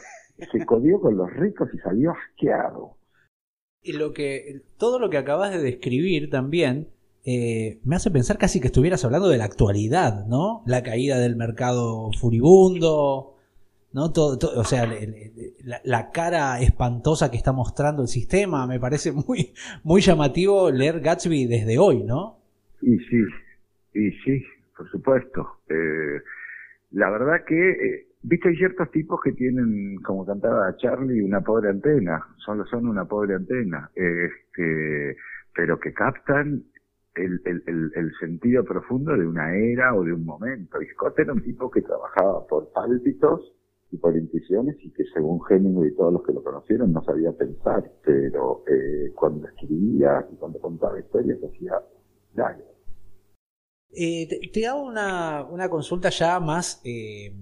se 0.50 0.65
codió 0.67 1.00
con 1.00 1.17
los 1.17 1.33
ricos 1.35 1.69
y 1.73 1.79
salió 1.79 2.12
asqueado. 2.12 2.97
Y 3.83 3.93
lo 3.95 4.12
que, 4.12 4.62
todo 4.77 4.99
lo 4.99 5.09
que 5.09 5.17
acabas 5.17 5.53
de 5.53 5.62
describir 5.62 6.29
también, 6.29 6.89
eh, 7.25 7.81
me 7.85 7.97
hace 7.97 8.11
pensar 8.11 8.37
casi 8.37 8.61
que 8.61 8.67
estuvieras 8.67 9.05
hablando 9.05 9.29
de 9.29 9.39
la 9.39 9.45
actualidad, 9.45 10.27
¿no? 10.27 10.62
La 10.67 10.83
caída 10.83 11.19
del 11.19 11.37
mercado 11.37 12.11
furibundo, 12.19 13.37
¿no? 13.93 14.13
Todo, 14.13 14.39
o 14.57 14.65
sea, 14.65 14.89
la, 15.85 16.11
cara 16.11 16.61
espantosa 16.61 17.31
que 17.31 17.37
está 17.37 17.53
mostrando 17.53 18.03
el 18.03 18.09
sistema, 18.09 18.67
me 18.67 18.79
parece 18.79 19.13
muy, 19.27 19.53
muy 19.83 20.01
llamativo 20.01 20.71
leer 20.71 21.01
Gatsby 21.01 21.47
desde 21.47 21.79
hoy, 21.79 22.05
¿no? 22.05 22.39
Y 22.83 22.97
sí, 22.99 23.25
y 23.95 24.11
sí, 24.25 24.45
por 24.77 24.89
supuesto. 24.91 25.61
Eh, 25.69 26.23
la 26.93 27.11
verdad 27.11 27.45
que, 27.47 27.71
eh, 27.71 28.07
viste, 28.23 28.49
hay 28.49 28.57
ciertos 28.57 28.91
tipos 28.91 29.21
que 29.23 29.33
tienen, 29.33 29.97
como 30.03 30.25
cantaba 30.25 30.77
Charlie, 30.77 31.23
una 31.23 31.41
pobre 31.41 31.71
antena, 31.71 32.27
solo 32.45 32.65
son 32.67 32.87
una 32.87 33.05
pobre 33.05 33.35
antena, 33.35 33.91
este, 33.95 35.17
pero 35.55 35.79
que 35.79 35.93
captan 35.93 36.65
el, 37.15 37.41
el, 37.45 37.93
el, 37.95 38.13
sentido 38.21 38.65
profundo 38.65 39.17
de 39.17 39.27
una 39.27 39.55
era 39.55 39.95
o 39.95 40.05
de 40.05 40.13
un 40.13 40.25
momento. 40.25 40.81
Y 40.81 40.87
Scott 40.87 41.19
era 41.19 41.33
un 41.33 41.43
tipo 41.43 41.71
que 41.71 41.83
trabajaba 41.83 42.47
por 42.47 42.73
pálpitos 42.73 43.53
y 43.93 43.97
por 43.97 44.17
intuiciones 44.17 44.77
y 44.83 44.91
que 44.91 45.05
según 45.13 45.41
Hemingway 45.49 45.91
y 45.91 45.95
todos 45.97 46.13
los 46.13 46.23
que 46.23 46.33
lo 46.33 46.43
conocieron 46.43 46.93
no 46.93 47.03
sabía 47.03 47.33
pensar, 47.33 47.91
pero 48.05 48.65
eh, 48.69 49.13
cuando 49.15 49.49
escribía 49.49 50.27
y 50.33 50.37
cuando 50.37 50.61
contaba 50.61 50.99
historias 50.99 51.39
hacía 51.43 51.83
daño. 52.35 52.65
Eh, 53.93 54.51
te, 54.53 54.67
hago 54.67 54.83
una, 54.83 55.45
una, 55.51 55.69
consulta 55.69 56.11
ya 56.11 56.39
más, 56.39 56.81
eh, 56.85 57.35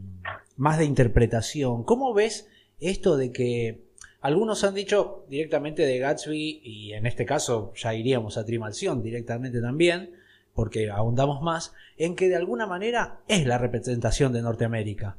más 0.56 0.78
de 0.78 0.86
interpretación. 0.86 1.84
¿Cómo 1.84 2.14
ves 2.14 2.48
esto 2.80 3.18
de 3.18 3.32
que 3.32 3.88
algunos 4.20 4.64
han 4.64 4.74
dicho 4.74 5.26
directamente 5.28 5.82
de 5.82 5.98
Gatsby, 5.98 6.60
y 6.64 6.92
en 6.94 7.06
este 7.06 7.26
caso 7.26 7.72
ya 7.74 7.94
iríamos 7.94 8.38
a 8.38 8.46
Trimalción 8.46 9.02
directamente 9.02 9.60
también, 9.60 10.14
porque 10.54 10.90
ahondamos 10.90 11.42
más, 11.42 11.74
en 11.98 12.16
que 12.16 12.28
de 12.28 12.36
alguna 12.36 12.66
manera 12.66 13.20
es 13.28 13.46
la 13.46 13.58
representación 13.58 14.32
de 14.32 14.42
Norteamérica? 14.42 15.18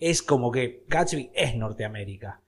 Es 0.00 0.22
como 0.22 0.50
que 0.50 0.84
Gatsby 0.88 1.30
es 1.34 1.56
Norteamérica. 1.56 2.40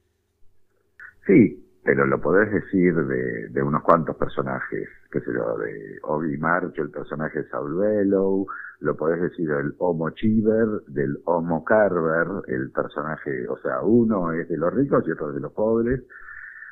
Sí, 1.27 1.63
pero 1.85 2.07
lo 2.07 2.21
podés 2.21 2.51
decir 2.53 2.95
de, 2.95 3.49
de 3.49 3.63
unos 3.63 3.83
cuantos 3.83 4.17
personajes, 4.17 4.89
qué 5.11 5.21
sé 5.21 5.27
yo, 5.27 5.59
de 5.59 5.99
Obi 6.03 6.37
March, 6.39 6.75
el 6.79 6.91
personaje 6.91 7.43
de 7.43 7.49
Saul 7.49 7.77
Bellow, 7.77 8.47
lo 8.81 8.97
podés 8.97 9.21
decir 9.21 9.49
del 9.49 9.75
Homo 9.79 10.11
Chiver, 10.11 10.67
del 10.89 11.19
Homo 11.25 11.65
Carver, 11.65 12.27
el 12.49 12.71
personaje, 12.73 13.47
o 13.49 13.57
sea, 13.59 13.81
uno 13.83 14.33
es 14.33 14.49
de 14.49 14.57
los 14.57 14.73
ricos 14.75 15.05
y 15.07 15.13
otro 15.13 15.29
es 15.29 15.35
de 15.35 15.41
los 15.41 15.53
pobres. 15.53 16.03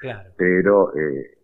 Claro. 0.00 0.30
Pero 0.37 0.96
eh, 0.96 1.38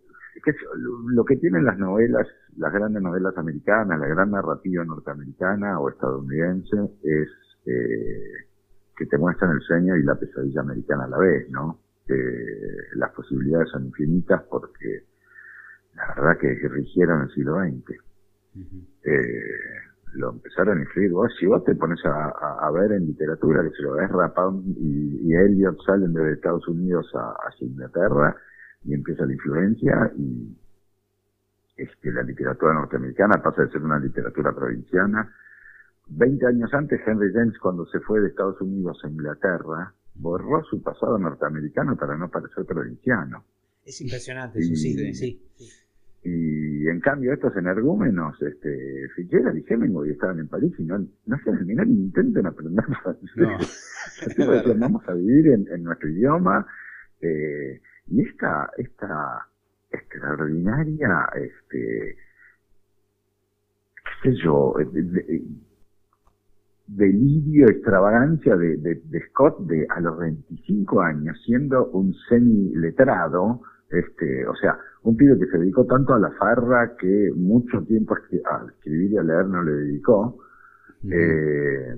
lo 1.07 1.23
que 1.23 1.37
tienen 1.37 1.63
las 1.63 1.77
novelas, 1.77 2.27
las 2.57 2.73
grandes 2.73 3.01
novelas 3.01 3.37
americanas, 3.37 3.99
la 3.99 4.07
gran 4.07 4.31
narrativa 4.31 4.83
norteamericana 4.83 5.79
o 5.79 5.89
estadounidense 5.89 6.75
es 7.03 7.29
eh, 7.65 8.46
que 8.97 9.05
te 9.05 9.17
muestran 9.17 9.51
el 9.51 9.61
sueño 9.61 9.95
y 9.95 10.03
la 10.03 10.15
pesadilla 10.15 10.61
americana 10.61 11.05
a 11.05 11.09
la 11.09 11.17
vez, 11.17 11.49
¿no? 11.49 11.79
las 12.95 13.11
posibilidades 13.11 13.69
son 13.69 13.85
infinitas 13.85 14.41
porque 14.49 15.03
la 15.93 16.15
verdad 16.15 16.37
que 16.39 16.69
rigieron 16.69 17.23
el 17.23 17.29
siglo 17.31 17.59
XX. 17.59 17.99
eh, 19.03 19.41
lo 20.13 20.31
empezaron 20.31 20.79
a 20.79 20.83
escribir 20.83 21.11
vos, 21.11 21.31
si 21.39 21.45
vos 21.45 21.63
te 21.63 21.75
pones 21.75 21.99
a, 22.05 22.71
ver 22.71 22.93
en 22.93 23.05
literatura, 23.05 23.61
que 23.61 23.71
se 23.71 23.83
lo 23.83 23.93
ves 23.93 24.09
Pound 24.33 24.77
y, 24.77 25.29
y 25.29 25.35
Eliot 25.35 25.77
salen 25.85 26.13
de 26.13 26.33
Estados 26.33 26.67
Unidos 26.67 27.11
a, 27.13 27.35
hacia 27.47 27.67
Inglaterra 27.67 28.35
y 28.85 28.93
empieza 28.93 29.25
la 29.25 29.33
influencia 29.33 30.11
y 30.17 30.57
es 31.75 31.89
que 32.01 32.11
la 32.11 32.23
literatura 32.23 32.73
norteamericana 32.73 33.41
pasa 33.43 33.63
de 33.63 33.71
ser 33.71 33.83
una 33.83 33.99
literatura 33.99 34.53
provinciana 34.53 35.31
20 36.09 36.45
años 36.45 36.73
antes, 36.73 36.99
Henry 37.05 37.31
James, 37.33 37.57
cuando 37.59 37.85
se 37.87 37.99
fue 37.99 38.21
de 38.21 38.29
Estados 38.29 38.59
Unidos 38.61 38.99
a 39.03 39.09
Inglaterra, 39.09 39.93
borró 40.15 40.63
su 40.63 40.81
pasado 40.81 41.17
norteamericano 41.17 41.95
para 41.97 42.17
no 42.17 42.29
parecer 42.29 42.65
provinciano. 42.65 43.43
Es 43.85 44.01
impresionante, 44.01 44.59
eso 44.59 44.75
sí, 44.75 45.13
sí, 45.13 45.41
Y 46.23 46.87
en 46.87 46.99
cambio 46.99 47.33
estos 47.33 47.55
energúmenos, 47.55 48.41
este, 48.41 49.07
Fitzgerald 49.15 49.57
y 49.57 49.65
Hemingway 49.67 50.11
estaban 50.11 50.39
en 50.39 50.47
París 50.47 50.73
y 50.77 50.83
no, 50.83 50.97
no 50.97 51.35
hacían 51.35 51.57
el 51.57 51.65
menor 51.65 51.87
intento 51.87 52.39
en 52.39 52.47
aprender 52.47 52.85
francés. 53.03 54.75
vamos 54.77 55.07
a 55.07 55.13
vivir 55.13 55.47
en, 55.47 55.83
nuestro 55.83 56.09
idioma. 56.09 56.65
Eh, 57.21 57.81
y 58.07 58.21
esta, 58.21 58.69
esta 58.77 59.47
extraordinaria, 59.91 61.29
este, 61.35 62.17
qué 64.23 64.29
sé 64.31 64.37
yo, 64.43 64.75
eh, 64.79 64.85
de- 64.91 65.03
de- 65.03 65.41
delirio, 66.87 67.67
extravagancia 67.67 68.55
de, 68.55 68.77
de, 68.77 69.01
de 69.03 69.21
Scott 69.29 69.59
de 69.67 69.85
a 69.89 69.99
los 69.99 70.17
25 70.17 71.01
años, 71.01 71.37
siendo 71.45 71.89
un 71.91 72.13
semi-letrado, 72.29 73.61
este, 73.89 74.47
o 74.47 74.55
sea, 74.55 74.77
un 75.03 75.15
pibe 75.15 75.37
que 75.39 75.47
se 75.47 75.57
dedicó 75.57 75.85
tanto 75.85 76.13
a 76.13 76.19
la 76.19 76.31
farra 76.31 76.95
que 76.97 77.31
mucho 77.35 77.81
tiempo 77.83 78.15
a 78.15 78.65
escribir 78.67 79.11
y 79.11 79.17
a 79.17 79.23
leer 79.23 79.45
no 79.47 79.63
le 79.63 79.71
dedicó, 79.71 80.37
eh, 81.09 81.95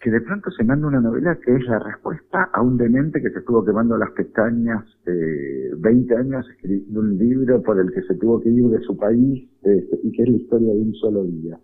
que 0.00 0.10
de 0.10 0.20
pronto 0.22 0.50
se 0.50 0.64
manda 0.64 0.88
una 0.88 1.00
novela 1.00 1.38
que 1.44 1.54
es 1.54 1.64
la 1.66 1.78
respuesta 1.78 2.50
a 2.52 2.62
un 2.62 2.78
demente 2.78 3.20
que 3.20 3.30
se 3.30 3.38
estuvo 3.40 3.64
quemando 3.64 3.96
las 3.96 4.10
pestañas 4.12 4.84
eh, 5.06 5.70
20 5.76 6.16
años 6.16 6.46
escribiendo 6.50 7.00
un 7.00 7.18
libro 7.18 7.62
por 7.62 7.78
el 7.78 7.92
que 7.92 8.02
se 8.02 8.14
tuvo 8.14 8.40
que 8.40 8.48
ir 8.48 8.64
de 8.64 8.80
su 8.80 8.96
país 8.96 9.48
este, 9.62 10.00
y 10.02 10.12
que 10.12 10.22
es 10.22 10.28
la 10.28 10.36
historia 10.36 10.72
de 10.72 10.80
un 10.80 10.94
solo 10.94 11.24
día. 11.24 11.58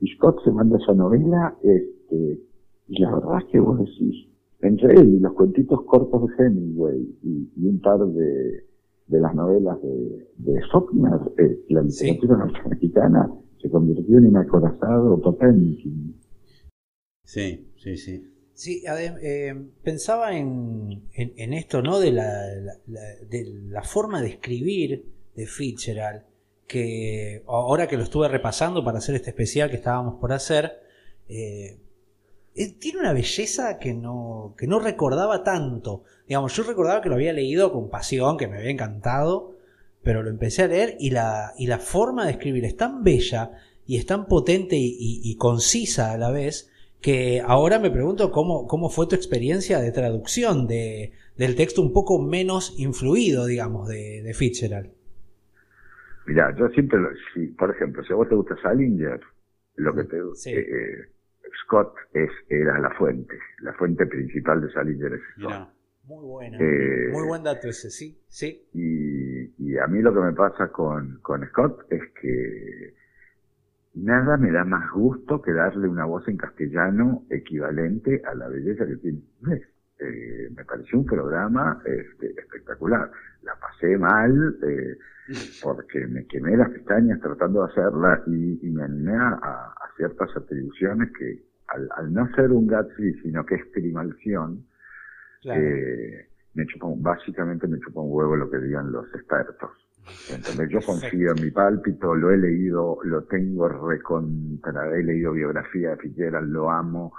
Y 0.00 0.08
Scott 0.14 0.42
se 0.44 0.50
manda 0.52 0.78
esa 0.78 0.94
novela 0.94 1.56
este, 1.62 2.40
y 2.88 3.00
la 3.02 3.14
verdad 3.14 3.38
es 3.38 3.44
que 3.52 3.58
vos 3.60 3.78
decís, 3.78 4.26
entre 4.60 4.94
él 5.00 5.14
y 5.14 5.18
los 5.20 5.32
cuentitos 5.34 5.82
cortos 5.84 6.28
de 6.28 6.44
Hemingway 6.46 7.00
y, 7.22 7.50
y 7.56 7.66
un 7.66 7.80
par 7.80 7.98
de, 8.06 8.64
de 9.08 9.20
las 9.20 9.34
novelas 9.34 9.80
de, 9.82 10.28
de 10.36 10.60
Faulkner, 10.70 11.20
eh, 11.38 11.64
la 11.68 11.82
literatura 11.82 12.36
norteamericana 12.38 13.30
se 13.60 13.68
convirtió 13.70 14.18
en 14.18 14.26
un 14.26 14.36
acorazado 14.36 15.20
Potemkin. 15.20 16.14
Sí, 17.24 17.66
sí, 17.76 17.96
sí. 17.96 18.24
Sí, 18.54 18.82
adem- 18.86 19.18
eh, 19.22 19.54
pensaba 19.84 20.36
en, 20.36 21.02
en, 21.14 21.32
en 21.36 21.52
esto, 21.52 21.80
¿no? 21.82 22.00
De 22.00 22.10
la, 22.10 22.24
la- 22.56 22.72
la- 22.88 23.14
de 23.28 23.44
la 23.68 23.82
forma 23.82 24.20
de 24.20 24.28
escribir 24.30 25.04
de 25.36 25.46
Fitzgerald, 25.46 26.22
que 26.68 27.42
ahora 27.48 27.88
que 27.88 27.96
lo 27.96 28.04
estuve 28.04 28.28
repasando 28.28 28.84
para 28.84 28.98
hacer 28.98 29.16
este 29.16 29.30
especial 29.30 29.70
que 29.70 29.76
estábamos 29.76 30.20
por 30.20 30.32
hacer, 30.32 30.80
eh, 31.28 31.78
eh, 32.54 32.72
tiene 32.78 33.00
una 33.00 33.14
belleza 33.14 33.78
que 33.78 33.94
no, 33.94 34.54
que 34.56 34.66
no 34.66 34.78
recordaba 34.78 35.42
tanto. 35.42 36.04
Digamos, 36.28 36.54
yo 36.54 36.62
recordaba 36.64 37.00
que 37.00 37.08
lo 37.08 37.14
había 37.14 37.32
leído 37.32 37.72
con 37.72 37.88
pasión, 37.88 38.36
que 38.36 38.48
me 38.48 38.58
había 38.58 38.70
encantado, 38.70 39.56
pero 40.02 40.22
lo 40.22 40.28
empecé 40.28 40.62
a 40.62 40.68
leer 40.68 40.96
y 41.00 41.10
la, 41.10 41.54
y 41.56 41.66
la 41.66 41.78
forma 41.78 42.26
de 42.26 42.32
escribir 42.32 42.66
es 42.66 42.76
tan 42.76 43.02
bella 43.02 43.52
y 43.86 43.96
es 43.96 44.04
tan 44.04 44.26
potente 44.26 44.76
y, 44.78 45.34
concisa 45.36 46.12
a 46.12 46.18
la 46.18 46.30
vez 46.30 46.70
que 47.00 47.40
ahora 47.46 47.78
me 47.78 47.90
pregunto 47.90 48.30
cómo, 48.30 48.66
cómo 48.66 48.90
fue 48.90 49.06
tu 49.06 49.14
experiencia 49.14 49.80
de 49.80 49.92
traducción 49.92 50.66
de, 50.66 51.12
del 51.38 51.56
texto 51.56 51.80
un 51.80 51.94
poco 51.94 52.18
menos 52.18 52.74
influido, 52.76 53.46
digamos, 53.46 53.88
de, 53.88 54.20
de 54.22 54.34
Fitzgerald. 54.34 54.97
Mira, 56.28 56.54
yo 56.56 56.68
siempre, 56.68 56.98
lo- 56.98 57.10
si, 57.34 57.46
por 57.48 57.70
ejemplo, 57.70 58.02
si 58.04 58.12
a 58.12 58.16
vos 58.16 58.28
te 58.28 58.34
gusta 58.34 58.56
Salinger, 58.62 59.20
lo 59.76 59.94
que 59.94 60.04
te 60.04 60.18
eh, 60.18 60.22
eh, 60.60 61.08
Scott 61.64 61.94
es 62.12 62.30
era 62.48 62.78
la 62.78 62.90
fuente, 62.90 63.38
la 63.62 63.72
fuente 63.74 64.06
principal 64.06 64.60
de 64.60 64.70
Salinger 64.72 65.14
es 65.14 65.20
Scott. 65.38 65.70
Muy 66.04 66.24
buena. 66.24 66.58
Eh, 66.60 67.08
Muy 67.12 67.26
buen 67.26 67.42
dato 67.42 67.68
ese, 67.68 67.90
sí, 67.90 68.18
sí. 68.28 68.62
Y, 68.74 69.52
y 69.58 69.78
a 69.78 69.86
mí 69.86 70.00
lo 70.02 70.12
que 70.14 70.20
me 70.20 70.32
pasa 70.32 70.68
con, 70.70 71.18
con 71.22 71.46
Scott 71.48 71.86
es 71.90 72.02
que 72.20 72.94
nada 73.94 74.36
me 74.36 74.50
da 74.52 74.64
más 74.64 74.90
gusto 74.92 75.42
que 75.42 75.52
darle 75.52 75.88
una 75.88 76.04
voz 76.04 76.26
en 76.28 76.36
castellano 76.36 77.24
equivalente 77.30 78.22
a 78.24 78.34
la 78.34 78.48
belleza 78.48 78.86
que 78.86 78.96
tiene 78.96 79.18
en 79.18 79.24
inglés. 79.40 79.68
Eh, 80.08 80.48
me 80.56 80.64
pareció 80.64 80.98
un 80.98 81.06
programa 81.06 81.80
este, 81.84 82.30
espectacular. 82.40 83.10
La 83.42 83.54
pasé 83.56 83.96
mal 83.98 84.56
eh, 84.62 84.96
porque 85.62 86.06
me 86.06 86.26
quemé 86.26 86.56
las 86.56 86.70
pestañas 86.70 87.20
tratando 87.20 87.64
de 87.64 87.72
hacerla 87.72 88.22
y, 88.26 88.66
y 88.66 88.70
me 88.70 88.82
animé 88.84 89.14
a, 89.16 89.28
a 89.34 89.74
ciertas 89.96 90.34
atribuciones 90.36 91.10
que 91.18 91.42
al, 91.68 91.88
al 91.96 92.12
no 92.12 92.26
ser 92.34 92.50
un 92.52 92.66
Gatsby, 92.66 93.14
sino 93.22 93.44
que 93.44 93.56
es 93.56 93.72
trimalción, 93.72 94.64
Claro. 95.42 95.60
eh, 95.60 96.28
me 96.54 96.66
chupa 96.66 96.86
un- 96.86 97.02
básicamente 97.02 97.68
me 97.68 97.78
chupa 97.78 98.00
un 98.00 98.10
huevo 98.10 98.34
lo 98.36 98.50
que 98.50 98.58
digan 98.58 98.90
los 98.90 99.06
expertos. 99.14 99.70
Entonces 100.30 100.68
yo 100.70 100.80
confío 100.82 101.32
en 101.32 101.44
mi 101.44 101.50
pálpito, 101.50 102.14
lo 102.14 102.30
he 102.30 102.36
leído, 102.38 102.98
lo 103.04 103.22
tengo 103.24 103.68
recontra, 103.68 104.96
he 104.96 105.02
leído 105.02 105.32
biografía 105.32 105.90
de 105.90 105.96
Fitzgerald, 105.98 106.50
lo 106.50 106.70
amo, 106.70 107.12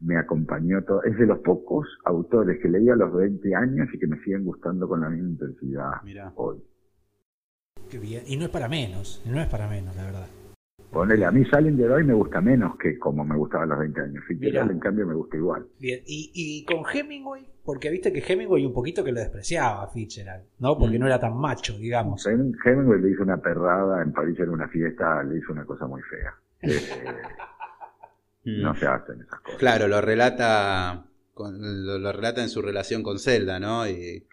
me 0.00 0.16
acompañó 0.18 0.82
todo. 0.84 1.02
Es 1.04 1.16
de 1.18 1.26
los 1.26 1.38
pocos 1.40 1.86
autores 2.04 2.58
que 2.60 2.68
leí 2.68 2.88
a 2.88 2.96
los 2.96 3.12
20 3.14 3.54
años 3.54 3.88
y 3.92 3.98
que 3.98 4.06
me 4.06 4.18
siguen 4.22 4.44
gustando 4.44 4.88
con 4.88 5.00
la 5.00 5.08
misma 5.10 5.28
intensidad 5.30 5.90
hoy. 6.36 6.58
Qué 7.90 7.98
bien. 7.98 8.22
Y 8.26 8.36
no 8.36 8.44
es 8.44 8.50
para 8.50 8.68
menos, 8.68 9.22
no 9.26 9.40
es 9.40 9.46
para 9.48 9.68
menos, 9.68 9.94
la 9.96 10.04
verdad. 10.04 10.26
Ponele, 10.90 11.24
a 11.24 11.30
mí 11.30 11.44
Salinger 11.44 11.90
hoy 11.90 12.04
me 12.04 12.14
gusta 12.14 12.40
menos 12.40 12.76
que 12.78 12.98
como 12.98 13.24
me 13.24 13.36
gustaba 13.36 13.64
a 13.64 13.66
los 13.66 13.78
20 13.80 14.00
años. 14.00 14.24
Fitzgerald 14.26 14.70
en 14.70 14.78
cambio 14.78 15.06
me 15.06 15.14
gusta 15.14 15.36
igual. 15.36 15.66
Bien, 15.78 16.00
y, 16.06 16.30
y 16.34 16.64
con 16.64 16.84
Hemingway, 16.90 17.46
porque 17.64 17.90
viste 17.90 18.12
que 18.12 18.20
Hemingway 18.26 18.64
un 18.64 18.72
poquito 18.72 19.04
que 19.04 19.12
lo 19.12 19.20
despreciaba 19.20 19.82
a 19.82 19.88
Fitzgerald, 19.88 20.44
¿no? 20.60 20.78
Porque 20.78 20.98
no 20.98 21.06
era 21.06 21.18
tan 21.20 21.36
macho, 21.36 21.76
digamos. 21.76 22.24
Hem- 22.26 22.54
Hemingway 22.64 23.00
le 23.00 23.10
hizo 23.10 23.22
una 23.24 23.36
perrada 23.38 24.00
en 24.02 24.12
París 24.12 24.38
en 24.40 24.48
una 24.50 24.68
fiesta, 24.68 25.22
le 25.24 25.38
hizo 25.38 25.52
una 25.52 25.64
cosa 25.64 25.86
muy 25.86 26.00
fea. 26.02 26.34
Eh, 26.62 26.70
no 28.46 28.74
se 28.76 28.86
hacen 28.86 29.20
esas 29.20 29.40
cosas. 29.40 29.58
Claro, 29.58 29.88
lo 29.88 30.00
relata 30.00 31.04
lo, 31.36 31.98
lo 31.98 32.12
relata 32.12 32.42
en 32.42 32.48
su 32.48 32.62
relación 32.62 33.02
con 33.02 33.18
Zelda, 33.18 33.58
¿no? 33.60 33.86
Y 33.86 34.24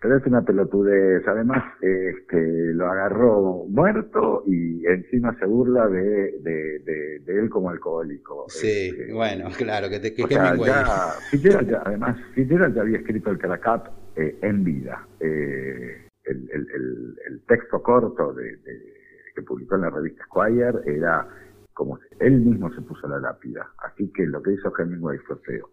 Pero 0.00 0.18
es 0.18 0.26
una 0.26 0.42
pelotudez. 0.42 1.26
Además, 1.26 1.64
este, 1.80 2.72
lo 2.74 2.86
agarró 2.86 3.64
muerto 3.68 4.44
y 4.46 4.86
encima 4.86 5.36
se 5.38 5.46
burla 5.46 5.88
de, 5.88 6.38
de, 6.42 6.78
de, 6.80 7.18
de 7.24 7.40
él 7.40 7.48
como 7.50 7.70
alcohólico. 7.70 8.44
sí, 8.48 8.92
bueno, 9.12 9.48
claro, 9.58 9.88
que, 9.88 9.98
te, 9.98 10.14
que 10.14 10.22
O 10.24 10.28
sea, 10.28 10.54
ya, 10.56 10.84
Fitzgerald 11.30 11.70
ya- 11.70 11.82
además, 11.84 12.16
Fitzgerald 12.34 12.74
ya 12.76 12.82
había 12.82 12.98
escrito 12.98 13.30
el 13.30 13.38
Caracat 13.38 13.88
eh, 14.16 14.38
en 14.42 14.62
vida. 14.62 15.06
Eh, 15.20 16.06
el, 16.24 16.48
el, 16.52 16.66
el, 16.74 17.16
el 17.28 17.40
texto 17.48 17.82
corto 17.82 18.32
de, 18.34 18.44
de- 18.58 18.94
que 19.34 19.42
publicó 19.42 19.74
en 19.74 19.80
la 19.80 19.90
revista 19.90 20.22
Squire 20.26 20.78
era 20.86 21.26
como 21.74 21.98
si 21.98 22.04
él 22.20 22.40
mismo 22.40 22.72
se 22.74 22.80
puso 22.80 23.06
la 23.08 23.18
lápida. 23.18 23.70
Así 23.78 24.10
que 24.12 24.26
lo 24.26 24.42
que 24.42 24.54
hizo 24.54 24.72
Hemingway 24.76 25.18
fue 25.18 25.36
feo. 25.40 25.70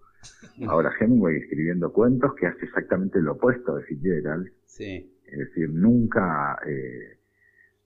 Ahora 0.68 0.92
Hemingway 1.00 1.38
escribiendo 1.38 1.92
cuentos 1.94 2.34
que 2.36 2.48
hace 2.48 2.66
exactamente 2.66 3.20
lo 3.22 3.34
opuesto 3.34 3.76
de 3.76 3.84
Fitzgerald. 3.84 4.52
Sí. 4.66 5.12
Es 5.26 5.38
decir, 5.38 5.70
nunca, 5.70 6.60
eh, 6.68 7.18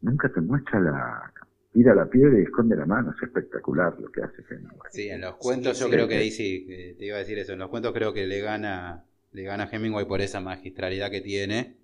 nunca 0.01 0.29
te 0.29 0.41
muestra 0.41 0.79
la, 0.79 1.33
tira 1.71 1.93
la 1.93 2.09
piedra 2.09 2.39
y 2.39 2.43
esconde 2.43 2.75
la 2.75 2.85
mano. 2.85 3.13
Es 3.15 3.23
espectacular 3.23 3.97
lo 3.99 4.11
que 4.11 4.21
hace 4.21 4.43
Hemingway. 4.49 4.89
Sí, 4.91 5.09
en 5.09 5.21
los 5.21 5.35
cuentos 5.35 5.79
yo 5.79 5.85
sí, 5.85 5.91
creo 5.91 6.07
que 6.07 6.15
ahí 6.15 6.31
sí, 6.31 6.65
que 6.65 6.95
te 6.97 7.05
iba 7.05 7.17
a 7.17 7.19
decir 7.19 7.37
eso, 7.37 7.53
en 7.53 7.59
los 7.59 7.69
cuentos 7.69 7.93
creo 7.93 8.13
que 8.13 8.25
le 8.25 8.41
gana, 8.41 9.05
le 9.31 9.43
gana 9.43 9.69
Hemingway 9.71 10.05
por 10.05 10.21
esa 10.21 10.41
magistralidad 10.41 11.11
que 11.11 11.21
tiene, 11.21 11.77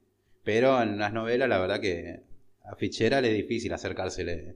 pero 0.43 0.81
en 0.81 0.97
las 0.97 1.13
novelas 1.13 1.47
la 1.47 1.59
verdad 1.59 1.79
que 1.79 2.23
a 2.65 2.75
Fitzgerald 2.75 3.25
es 3.25 3.35
difícil 3.35 3.73
acercársele. 3.73 4.55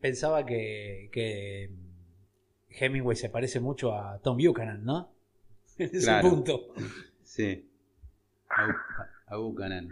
Pensaba 0.00 0.44
que, 0.44 1.08
que 1.12 1.70
Hemingway 2.70 3.16
se 3.16 3.28
parece 3.28 3.60
mucho 3.60 3.94
a 3.94 4.18
Tom 4.20 4.36
Buchanan, 4.36 4.84
¿no? 4.84 5.12
En 5.78 5.86
ese 5.88 6.00
Claro. 6.06 6.30
punto. 6.30 6.66
Sí. 7.22 7.68
A, 8.50 8.68
a 9.26 9.36
Buchanan. 9.36 9.88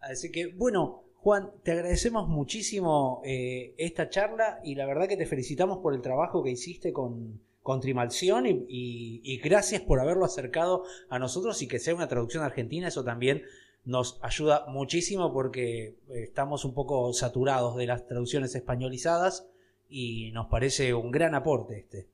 Así 0.00 0.30
que, 0.30 0.46
bueno, 0.48 1.02
Juan, 1.16 1.50
te 1.64 1.72
agradecemos 1.72 2.28
muchísimo 2.28 3.20
eh, 3.24 3.74
esta 3.78 4.08
charla 4.08 4.60
y 4.64 4.74
la 4.74 4.86
verdad 4.86 5.08
que 5.08 5.16
te 5.16 5.26
felicitamos 5.26 5.78
por 5.78 5.92
el 5.94 6.00
trabajo 6.00 6.42
que 6.42 6.50
hiciste 6.50 6.92
con, 6.92 7.40
con 7.62 7.80
Trimalción 7.80 8.46
y, 8.46 8.50
y- 8.68 9.20
y 9.24 9.38
gracias 9.38 9.82
por 9.82 9.98
haberlo 10.00 10.24
acercado 10.24 10.84
a 11.10 11.18
nosotros 11.18 11.60
y 11.62 11.68
que 11.68 11.78
sea 11.80 11.94
una 11.94 12.08
traducción 12.08 12.44
argentina. 12.44 12.88
Eso 12.88 13.02
también 13.04 13.42
nos 13.86 14.18
ayuda 14.22 14.66
muchísimo 14.68 15.32
porque 15.32 15.86
eh, 15.86 16.22
estamos 16.24 16.64
un 16.64 16.74
poco 16.74 17.12
saturados 17.12 17.76
de 17.76 17.86
las 17.86 18.06
traducciones 18.06 18.54
españolizadas 18.54 19.48
y 19.88 20.32
nos 20.32 20.48
parece 20.48 20.92
un 20.92 21.10
gran 21.10 21.34
aporte 21.34 21.78
este. 21.78 22.08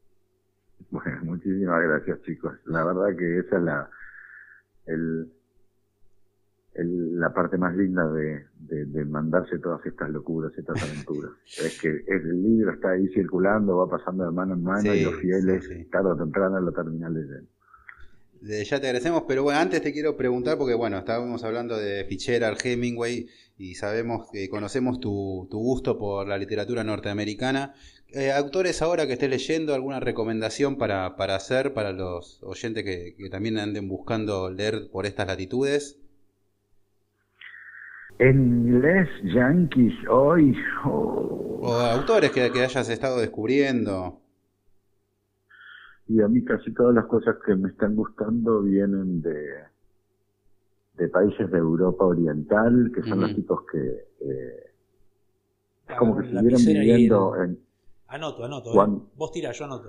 Bueno, 0.91 1.25
muchísimas 1.25 1.83
gracias 1.83 2.21
chicos. 2.23 2.53
La 2.67 2.85
verdad 2.85 3.17
que 3.19 3.39
esa 3.39 3.57
es 3.57 3.63
la, 3.63 3.91
el, 4.87 5.33
el- 6.75 7.19
la 7.19 7.33
parte 7.33 7.57
más 7.59 7.75
linda 7.77 8.07
de, 8.13 8.47
de- 8.61 8.85
de 8.87 9.05
mandarse 9.05 9.59
todas 9.59 9.85
estas 9.87 10.11
locuras, 10.11 10.53
estas 10.57 10.83
aventuras. 10.83 11.31
es 11.59 11.81
que 11.81 11.89
el 12.07 12.43
libro 12.43 12.73
está 12.73 12.91
ahí 12.91 13.09
circulando, 13.09 13.77
va 13.79 13.89
pasando 13.89 14.25
de 14.25 14.31
mano 14.33 14.55
en 14.55 14.63
mano 14.63 14.81
Sí, 14.93 14.99
y 15.01 15.05
los 15.05 15.15
fieles 15.17 15.65
sí, 15.67 15.75
sí. 15.77 15.85
tarde 15.87 16.11
o 16.11 16.17
temprano 16.17 16.61
lo 16.61 16.73
terminan 16.73 17.15
leyendo. 17.15 17.49
Desde 18.43 18.65
ya 18.65 18.81
te 18.81 18.89
agradecemos, 18.89 19.23
pero 19.29 19.45
bueno, 19.45 19.61
antes 19.61 19.81
te 19.83 19.93
quiero 19.93 20.17
preguntar, 20.17 20.59
porque 20.59 20.75
bueno, 20.75 20.99
estábamos 20.99 21.45
hablando 21.45 21.77
de 21.77 22.05
Fitzgerald, 22.07 22.59
Hemingway, 22.61 23.29
y 23.57 23.77
sabemos 23.77 24.29
que 24.33 24.49
conocemos 24.49 24.99
tu, 24.99 25.47
tu 25.49 25.59
gusto 25.61 25.97
por 25.97 26.27
la 26.27 26.37
literatura 26.39 26.83
norteamericana. 26.83 27.75
Eh, 28.09 28.33
autores 28.33 28.83
ahora 28.83 29.07
que 29.07 29.13
estés 29.13 29.31
leyendo, 29.31 29.75
¿alguna 29.75 30.01
recomendación 30.01 30.77
para, 30.77 31.15
para 31.15 31.37
hacer 31.37 31.73
para 31.73 31.93
los 31.93 32.43
oyentes 32.43 32.83
que, 32.83 33.15
que 33.17 33.31
también 33.31 33.59
anden 33.59 33.89
buscando 33.89 34.51
leer 34.51 34.91
por 34.91 35.07
estas 35.07 35.29
latitudes? 35.29 36.01
En 38.19 38.41
inglés, 38.41 39.09
Yankees, 39.23 39.95
hoy. 40.11 40.53
oh. 40.85 41.61
O 41.63 41.73
autores 41.75 42.33
que, 42.33 42.51
que 42.51 42.63
hayas 42.63 42.89
estado 42.89 43.21
descubriendo. 43.21 44.22
Y 46.15 46.21
a 46.21 46.29
mí 46.29 46.45
casi 46.45 46.73
todas 46.75 46.95
las 46.95 47.07
cosas 47.07 47.37
que 47.45 47.55
me 47.55 47.71
están 47.71 47.97
gustando 47.97 48.61
vienen 48.63 49.23
de, 49.23 49.47
de 50.99 51.09
países 51.09 51.51
de 51.51 51.57
Europa 51.59 52.05
Oriental, 52.05 52.93
que 52.95 53.03
son 53.03 53.21
los 53.23 53.35
tipos 53.35 53.61
que 53.71 53.79
eh, 54.21 54.61
es 55.89 55.97
como 55.97 56.17
que 56.19 56.27
y 56.27 56.67
viviendo 56.67 57.35
el- 57.37 57.51
en... 57.51 57.59
Anoto, 58.09 58.45
anoto. 58.45 58.71
eh. 58.71 58.73
Juan. 58.75 59.03
Vos 59.17 59.33
tirá, 59.33 59.53
yo 59.53 59.65
anoto. 59.65 59.89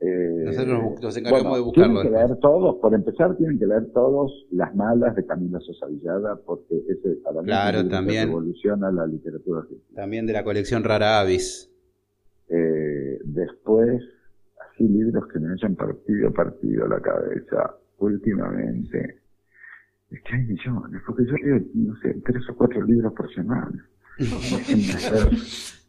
eh, 0.00 0.42
Nosotros 0.46 1.00
nos 1.00 1.16
encargamos 1.16 1.42
bueno, 1.44 1.54
de 1.56 1.60
buscarlo 1.62 1.72
Tienen 1.92 2.02
que 2.02 2.08
después. 2.10 2.28
leer 2.30 2.40
todos, 2.40 2.76
por 2.80 2.94
empezar 2.94 3.36
tienen 3.36 3.58
que 3.60 3.66
leer 3.66 3.92
todos 3.92 4.46
Las 4.50 4.74
Malas 4.74 5.14
de 5.14 5.26
Camila 5.26 5.60
Sosa 5.60 5.86
Villada, 5.86 6.40
porque 6.44 6.74
ese 6.88 7.20
para 7.22 7.40
mí 7.40 7.46
Claro, 7.46 7.86
también. 7.88 8.26
revoluciona 8.28 8.90
la 8.90 9.06
literatura 9.06 9.60
argentina. 9.60 9.94
También 9.94 10.26
de 10.26 10.32
la 10.32 10.42
colección 10.42 10.82
Rara 10.82 11.20
Avis. 11.20 11.70
Eh, 12.48 13.20
después, 13.22 14.02
así 14.80 14.88
libros 14.88 15.24
que 15.32 15.38
me 15.38 15.52
hayan 15.52 15.76
partido, 15.76 16.32
partido 16.32 16.88
la 16.88 17.00
cabeza 17.00 17.76
últimamente. 17.98 19.20
Es 20.10 20.22
que 20.22 20.34
hay 20.34 20.42
millones, 20.42 21.02
porque 21.06 21.24
yo 21.24 21.34
leo, 21.36 21.60
no 21.74 21.94
sé, 22.00 22.14
tres 22.24 22.42
o 22.50 22.56
cuatro 22.56 22.82
libros 22.82 23.12
por 23.12 23.32
semana. 23.32 23.86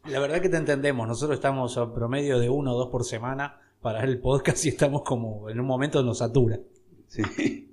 La 0.08 0.20
verdad 0.20 0.40
que 0.40 0.48
te 0.48 0.56
entendemos. 0.56 1.06
Nosotros 1.08 1.38
estamos 1.38 1.76
a 1.78 1.92
promedio 1.92 2.38
de 2.38 2.48
uno 2.48 2.72
o 2.72 2.78
dos 2.78 2.88
por 2.90 3.04
semana 3.04 3.60
para 3.80 4.04
el 4.04 4.20
podcast 4.20 4.64
y 4.64 4.68
estamos 4.68 5.02
como 5.02 5.50
en 5.50 5.58
un 5.58 5.66
momento 5.66 6.02
nos 6.02 6.18
satura. 6.18 6.58
Sí. 7.06 7.68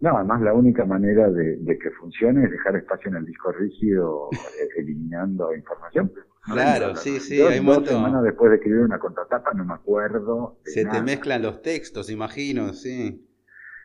No, 0.00 0.16
además 0.16 0.42
la 0.42 0.52
única 0.52 0.84
manera 0.84 1.30
de, 1.30 1.58
de 1.58 1.78
que 1.78 1.90
funcione 1.92 2.44
es 2.44 2.50
dejar 2.50 2.74
espacio 2.74 3.08
en 3.10 3.18
el 3.18 3.24
disco 3.24 3.52
rígido 3.52 4.30
eh, 4.32 4.68
eliminando 4.78 5.54
información. 5.54 6.12
Claro, 6.44 6.96
sí, 6.96 7.20
sí, 7.20 7.40
hay 7.40 7.60
un 7.60 7.66
dos 7.66 7.74
momento- 7.76 7.90
semanas 7.92 8.22
después 8.24 8.50
de 8.50 8.56
escribir 8.56 8.80
una 8.80 8.98
contratapa 8.98 9.52
no 9.54 9.64
me 9.64 9.74
acuerdo. 9.74 10.58
Se 10.64 10.84
te 10.84 11.00
mezclan 11.02 11.42
los 11.42 11.62
textos, 11.62 12.10
imagino, 12.10 12.72
sí. 12.72 13.28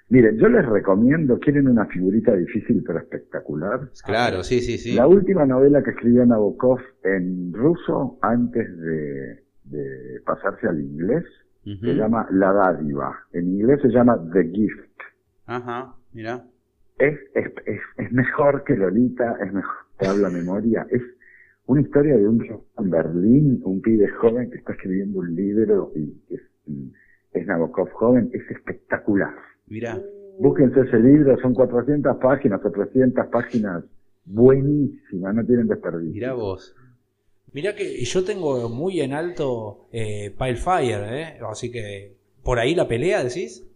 Miren, 0.10 0.38
yo 0.38 0.48
les 0.48 0.66
recomiendo, 0.66 1.38
quieren 1.38 1.68
una 1.68 1.86
figurita 1.86 2.34
difícil 2.34 2.82
pero 2.88 3.00
espectacular. 3.00 3.92
Claro, 4.06 4.42
sí, 4.44 4.62
sí, 4.62 4.78
sí. 4.78 4.94
La 4.96 5.06
última 5.06 5.46
novela 5.46 5.84
que 5.84 5.90
escribió 5.92 6.26
Nabokov 6.26 6.80
en 7.04 7.52
ruso 7.54 8.18
antes 8.22 8.66
de, 8.80 9.44
de 9.66 10.22
pasarse 10.26 10.68
al 10.68 10.80
inglés 10.80 11.26
se 11.64 11.94
llama 11.96 12.26
La 12.32 12.54
dádiva. 12.54 13.20
En 13.34 13.50
inglés 13.50 13.82
se 13.82 13.90
llama 13.90 14.18
The 14.32 14.50
Gift. 14.50 14.90
Ajá, 15.46 15.94
mira. 16.14 16.46
Es, 16.98 17.20
es, 17.36 17.52
es, 17.66 17.82
es 17.98 18.12
mejor 18.14 18.64
que 18.64 18.78
Lolita, 18.78 19.36
es 19.46 19.52
mejor 19.52 19.76
que 20.00 20.08
habla 20.08 20.30
memoria. 20.30 20.88
Es 20.90 21.02
una 21.68 21.82
historia 21.82 22.18
de 22.18 22.28
un 22.28 22.42
chico 22.42 22.66
en 22.80 22.90
Berlín, 22.90 23.62
un 23.64 23.82
pibe 23.82 24.08
joven 24.08 24.50
que 24.50 24.58
está 24.58 24.74
escribiendo 24.74 25.20
un 25.20 25.36
libro 25.36 25.92
y 25.96 26.14
que 26.28 26.36
es, 26.36 26.42
es 27.34 27.46
Nabokov 27.46 27.90
joven. 27.92 28.30
Es 28.34 28.50
espectacular. 28.50 29.34
Mira. 29.68 30.02
Búsquense 30.40 30.82
ese 30.82 31.00
libro, 31.00 31.36
son 31.42 31.54
400 31.54 32.18
páginas 32.18 32.64
o 32.64 32.72
300 32.72 33.26
páginas 33.28 33.84
buenísimas, 34.24 35.34
no 35.34 35.44
tienen 35.44 35.68
desperdicio. 35.68 36.14
Mirá 36.14 36.34
vos. 36.34 36.76
Mirá 37.54 37.76
que 37.76 38.04
yo 38.04 38.24
tengo 38.24 38.70
muy 38.70 39.02
en 39.02 39.14
alto 39.14 39.88
eh, 39.92 40.36
Pilefire, 40.38 41.22
¿eh? 41.22 41.40
Así 41.50 41.72
que 41.72 42.18
por 42.44 42.60
ahí 42.60 42.76
la 42.76 42.88
pelea, 42.88 43.24
decís. 43.24 43.68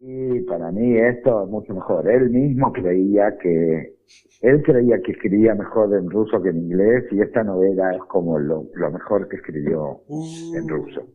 Y 0.00 0.40
para 0.40 0.72
mí 0.72 0.96
esto 0.98 1.44
es 1.44 1.50
mucho 1.50 1.72
mejor. 1.72 2.10
Él 2.10 2.30
mismo 2.30 2.72
creía 2.72 3.36
que 3.40 3.97
él 4.40 4.62
creía 4.62 5.00
que 5.04 5.12
escribía 5.12 5.54
mejor 5.54 5.94
en 5.94 6.08
ruso 6.08 6.40
que 6.40 6.50
en 6.50 6.58
inglés 6.58 7.04
y 7.10 7.20
esta 7.20 7.42
novela 7.42 7.92
es 7.92 8.02
como 8.08 8.38
lo, 8.38 8.66
lo 8.74 8.90
mejor 8.92 9.28
que 9.28 9.36
escribió 9.36 10.02
en 10.54 10.68
ruso. 10.68 11.06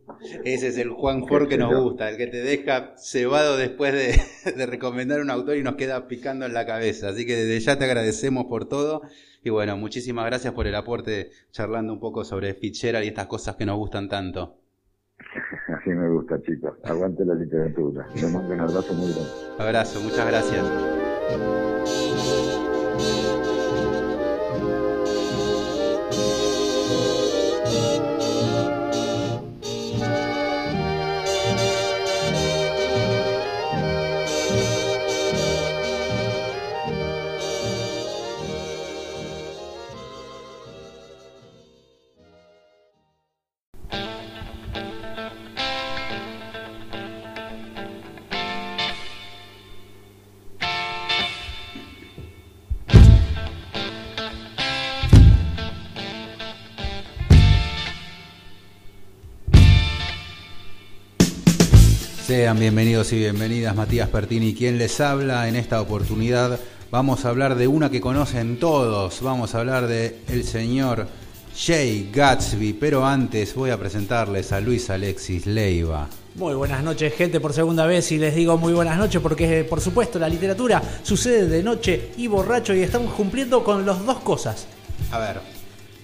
Ese 0.44 0.68
es 0.68 0.78
el 0.78 0.90
Juan 0.90 1.26
Ford 1.26 1.48
que 1.48 1.56
nos 1.56 1.74
gusta, 1.74 2.10
el 2.10 2.16
que 2.16 2.26
te 2.26 2.42
deja 2.42 2.94
cebado 2.96 3.56
después 3.56 3.92
de, 3.92 4.52
de 4.56 4.66
recomendar 4.66 5.20
un 5.20 5.30
autor 5.30 5.56
y 5.56 5.62
nos 5.62 5.76
queda 5.76 6.06
picando 6.06 6.44
en 6.44 6.52
la 6.52 6.66
cabeza. 6.66 7.08
Así 7.08 7.24
que 7.24 7.34
desde 7.34 7.60
ya 7.60 7.78
te 7.78 7.84
agradecemos 7.84 8.44
por 8.44 8.68
todo. 8.68 9.02
Y 9.42 9.50
bueno, 9.50 9.76
muchísimas 9.76 10.26
gracias 10.26 10.52
por 10.54 10.66
el 10.66 10.74
aporte 10.74 11.30
charlando 11.50 11.92
un 11.92 12.00
poco 12.00 12.24
sobre 12.24 12.54
Fitzgerald 12.54 13.04
y 13.04 13.08
estas 13.08 13.26
cosas 13.26 13.56
que 13.56 13.66
nos 13.66 13.76
gustan 13.76 14.08
tanto. 14.08 14.56
Así 15.68 15.90
me 15.90 16.08
gusta, 16.10 16.40
chicos. 16.42 16.74
Aguante 16.84 17.24
la 17.24 17.34
literatura. 17.34 18.06
Les 18.14 18.30
mando 18.32 18.52
un 18.52 18.60
abrazo 18.60 18.94
muy 18.94 19.12
grande. 19.12 19.30
Abrazo, 19.58 20.00
muchas 20.00 20.26
gracias. 20.26 22.13
Sean 62.34 62.58
bienvenidos 62.58 63.12
y 63.12 63.18
bienvenidas, 63.18 63.76
Matías 63.76 64.08
Pertini, 64.08 64.54
quien 64.54 64.76
les 64.76 65.00
habla 65.00 65.46
en 65.46 65.54
esta 65.54 65.80
oportunidad. 65.80 66.58
Vamos 66.90 67.24
a 67.24 67.28
hablar 67.28 67.54
de 67.54 67.68
una 67.68 67.90
que 67.90 68.00
conocen 68.00 68.58
todos, 68.58 69.22
vamos 69.22 69.54
a 69.54 69.60
hablar 69.60 69.86
de 69.86 70.18
el 70.26 70.42
señor 70.42 71.06
Jay 71.56 72.10
Gatsby, 72.12 72.72
pero 72.72 73.06
antes 73.06 73.54
voy 73.54 73.70
a 73.70 73.78
presentarles 73.78 74.50
a 74.50 74.58
Luis 74.58 74.90
Alexis 74.90 75.46
Leiva. 75.46 76.08
Muy 76.34 76.54
buenas 76.54 76.82
noches, 76.82 77.14
gente, 77.14 77.38
por 77.38 77.52
segunda 77.52 77.86
vez. 77.86 78.10
Y 78.10 78.18
les 78.18 78.34
digo 78.34 78.58
muy 78.58 78.72
buenas 78.72 78.98
noches 78.98 79.22
porque, 79.22 79.60
eh, 79.60 79.62
por 79.62 79.80
supuesto, 79.80 80.18
la 80.18 80.28
literatura 80.28 80.82
sucede 81.04 81.46
de 81.46 81.62
noche 81.62 82.10
y 82.16 82.26
borracho 82.26 82.74
y 82.74 82.82
estamos 82.82 83.14
cumpliendo 83.14 83.62
con 83.62 83.86
las 83.86 84.04
dos 84.04 84.18
cosas. 84.18 84.66
A 85.12 85.20
ver, 85.20 85.40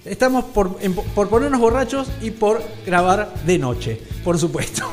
Estamos 0.05 0.45
por, 0.45 0.77
por 1.13 1.29
ponernos 1.29 1.61
borrachos 1.61 2.09
y 2.23 2.31
por 2.31 2.63
grabar 2.87 3.35
de 3.45 3.59
noche, 3.59 4.01
por 4.23 4.39
supuesto. 4.39 4.89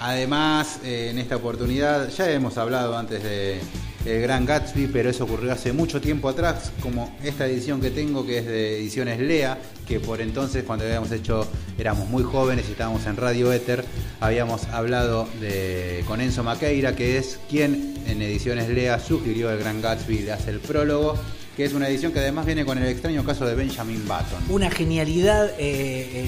Además, 0.00 0.80
eh, 0.82 1.08
en 1.10 1.18
esta 1.18 1.36
oportunidad 1.36 2.08
ya 2.08 2.30
hemos 2.30 2.56
hablado 2.56 2.96
antes 2.96 3.22
de 3.22 3.60
El 4.06 4.22
Gran 4.22 4.46
Gatsby, 4.46 4.86
pero 4.86 5.10
eso 5.10 5.24
ocurrió 5.24 5.52
hace 5.52 5.74
mucho 5.74 6.00
tiempo 6.00 6.30
atrás, 6.30 6.72
como 6.82 7.14
esta 7.22 7.46
edición 7.46 7.82
que 7.82 7.90
tengo 7.90 8.24
que 8.24 8.38
es 8.38 8.46
de 8.46 8.78
ediciones 8.78 9.20
Lea, 9.20 9.58
que 9.86 10.00
por 10.00 10.22
entonces 10.22 10.64
cuando 10.64 10.86
habíamos 10.86 11.12
hecho, 11.12 11.46
éramos 11.76 12.08
muy 12.08 12.22
jóvenes 12.22 12.64
y 12.70 12.72
estábamos 12.72 13.04
en 13.04 13.18
Radio 13.18 13.52
Éter, 13.52 13.84
habíamos 14.20 14.64
hablado 14.68 15.28
de, 15.38 16.02
con 16.08 16.22
Enzo 16.22 16.42
Maqueira, 16.42 16.96
que 16.96 17.18
es 17.18 17.38
quien 17.50 17.94
en 18.06 18.22
ediciones 18.22 18.70
Lea 18.70 18.98
sugirió 19.00 19.50
El 19.50 19.58
Gran 19.58 19.82
Gatsby, 19.82 20.20
le 20.20 20.32
hace 20.32 20.50
el 20.50 20.60
prólogo, 20.60 21.18
que 21.58 21.66
es 21.66 21.74
una 21.74 21.88
edición 21.88 22.12
que 22.12 22.20
además 22.20 22.46
viene 22.46 22.64
con 22.64 22.78
el 22.78 22.86
extraño 22.86 23.22
caso 23.22 23.44
de 23.44 23.54
Benjamin 23.54 24.02
Button. 24.08 24.44
Una 24.48 24.70
genialidad, 24.70 25.50
eh, 25.58 26.26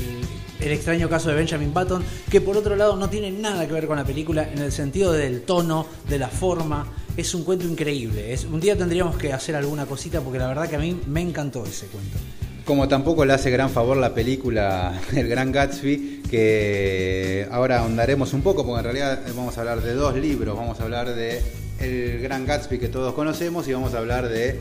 el 0.63 0.73
extraño 0.73 1.09
caso 1.09 1.29
de 1.29 1.35
Benjamin 1.35 1.75
Button, 1.75 2.05
que 2.31 2.41
por 2.41 2.57
otro 2.57 2.77
lado 2.77 2.97
no 2.97 3.11
tiene 3.11 3.31
nada 3.31 3.67
que 3.67 3.73
ver 3.73 3.87
con 3.87 3.97
la 3.97 4.05
película 4.05 4.49
en 4.51 4.59
el 4.59 4.73
sentido 4.73 5.13
del 5.13 5.43
tono, 5.43 5.87
de 6.09 6.19
la 6.19 6.29
forma. 6.29 6.87
Es 7.17 7.35
un 7.35 7.45
cuento 7.45 7.67
increíble. 7.67 8.33
Es, 8.33 8.45
un 8.45 8.61
día 8.61 8.77
tendríamos 8.77 9.17
que 9.17 9.33
hacer 9.33 9.57
alguna 9.57 9.87
cosita 9.87 10.21
porque 10.21 10.39
la 10.39 10.49
verdad 10.49 10.69
que 10.69 10.77
a 10.77 10.79
mí 10.79 10.99
me 11.07 11.21
encantó 11.21 11.65
ese 11.67 11.87
cuento. 11.87 12.19
Como 12.65 12.87
tampoco 12.87 13.25
le 13.25 13.33
hace 13.33 13.51
gran 13.51 13.71
favor 13.71 13.97
la 13.97 14.15
película 14.15 15.01
El 15.13 15.29
Gran 15.29 15.51
Gatsby, 15.51 16.23
que 16.31 17.47
ahora 17.51 17.81
ahondaremos 17.81 18.33
un 18.33 18.43
poco, 18.43 18.65
porque 18.65 18.79
en 18.79 18.85
realidad 18.85 19.21
vamos 19.35 19.59
a 19.59 19.61
hablar 19.61 19.83
de 19.83 19.95
dos 19.95 20.15
libros. 20.17 20.57
Vamos 20.57 20.81
a 20.81 20.85
hablar 20.85 21.15
de 21.15 21.43
El 21.81 22.21
Gran 22.21 22.47
Gatsby 22.47 22.79
que 22.79 22.89
todos 22.89 23.15
conocemos 23.15 23.67
y 23.67 23.73
vamos 23.73 23.95
a 23.95 23.99
hablar 23.99 24.29
de 24.29 24.59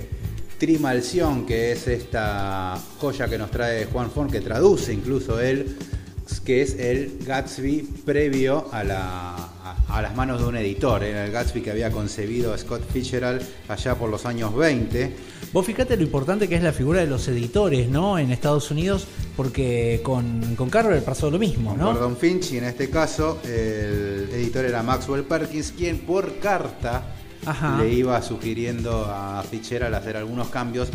Trimalción, 0.61 1.47
que 1.47 1.71
es 1.71 1.87
esta 1.87 2.79
joya 2.99 3.27
que 3.27 3.39
nos 3.39 3.49
trae 3.49 3.85
Juan 3.85 4.11
Fon, 4.11 4.29
que 4.29 4.41
traduce 4.41 4.93
incluso 4.93 5.39
él, 5.39 5.75
que 6.45 6.61
es 6.61 6.77
el 6.77 7.17
Gatsby 7.25 7.81
previo 8.05 8.67
a, 8.71 8.83
la, 8.83 9.33
a, 9.33 9.75
a 9.89 10.01
las 10.03 10.15
manos 10.15 10.39
de 10.39 10.45
un 10.45 10.55
editor. 10.57 11.03
Era 11.03 11.25
el 11.25 11.31
Gatsby 11.31 11.63
que 11.63 11.71
había 11.71 11.89
concebido 11.89 12.55
Scott 12.55 12.83
Fitzgerald 12.93 13.41
allá 13.69 13.95
por 13.95 14.11
los 14.11 14.27
años 14.27 14.55
20. 14.55 15.15
Vos 15.51 15.65
fíjate 15.65 15.97
lo 15.97 16.03
importante 16.03 16.47
que 16.47 16.57
es 16.57 16.61
la 16.61 16.73
figura 16.73 16.99
de 16.99 17.07
los 17.07 17.27
editores, 17.27 17.89
¿no? 17.89 18.19
En 18.19 18.29
Estados 18.29 18.69
Unidos, 18.69 19.07
porque 19.35 20.01
con, 20.03 20.55
con 20.55 20.69
Carver 20.69 21.03
pasó 21.03 21.31
lo 21.31 21.39
mismo, 21.39 21.75
¿no? 21.75 21.85
Gordon 21.85 22.15
Finch 22.17 22.51
y 22.51 22.59
en 22.59 22.65
este 22.65 22.87
caso 22.91 23.39
el 23.45 24.29
editor 24.31 24.65
era 24.65 24.83
Maxwell 24.83 25.23
Perkins, 25.23 25.73
quien 25.75 26.01
por 26.01 26.37
carta 26.37 27.15
Ajá. 27.45 27.77
le 27.77 27.91
iba 27.91 28.21
sugiriendo 28.21 29.05
a 29.05 29.43
Fitzgerald 29.43 29.95
hacer 29.95 30.17
algunos 30.17 30.49
cambios 30.49 30.89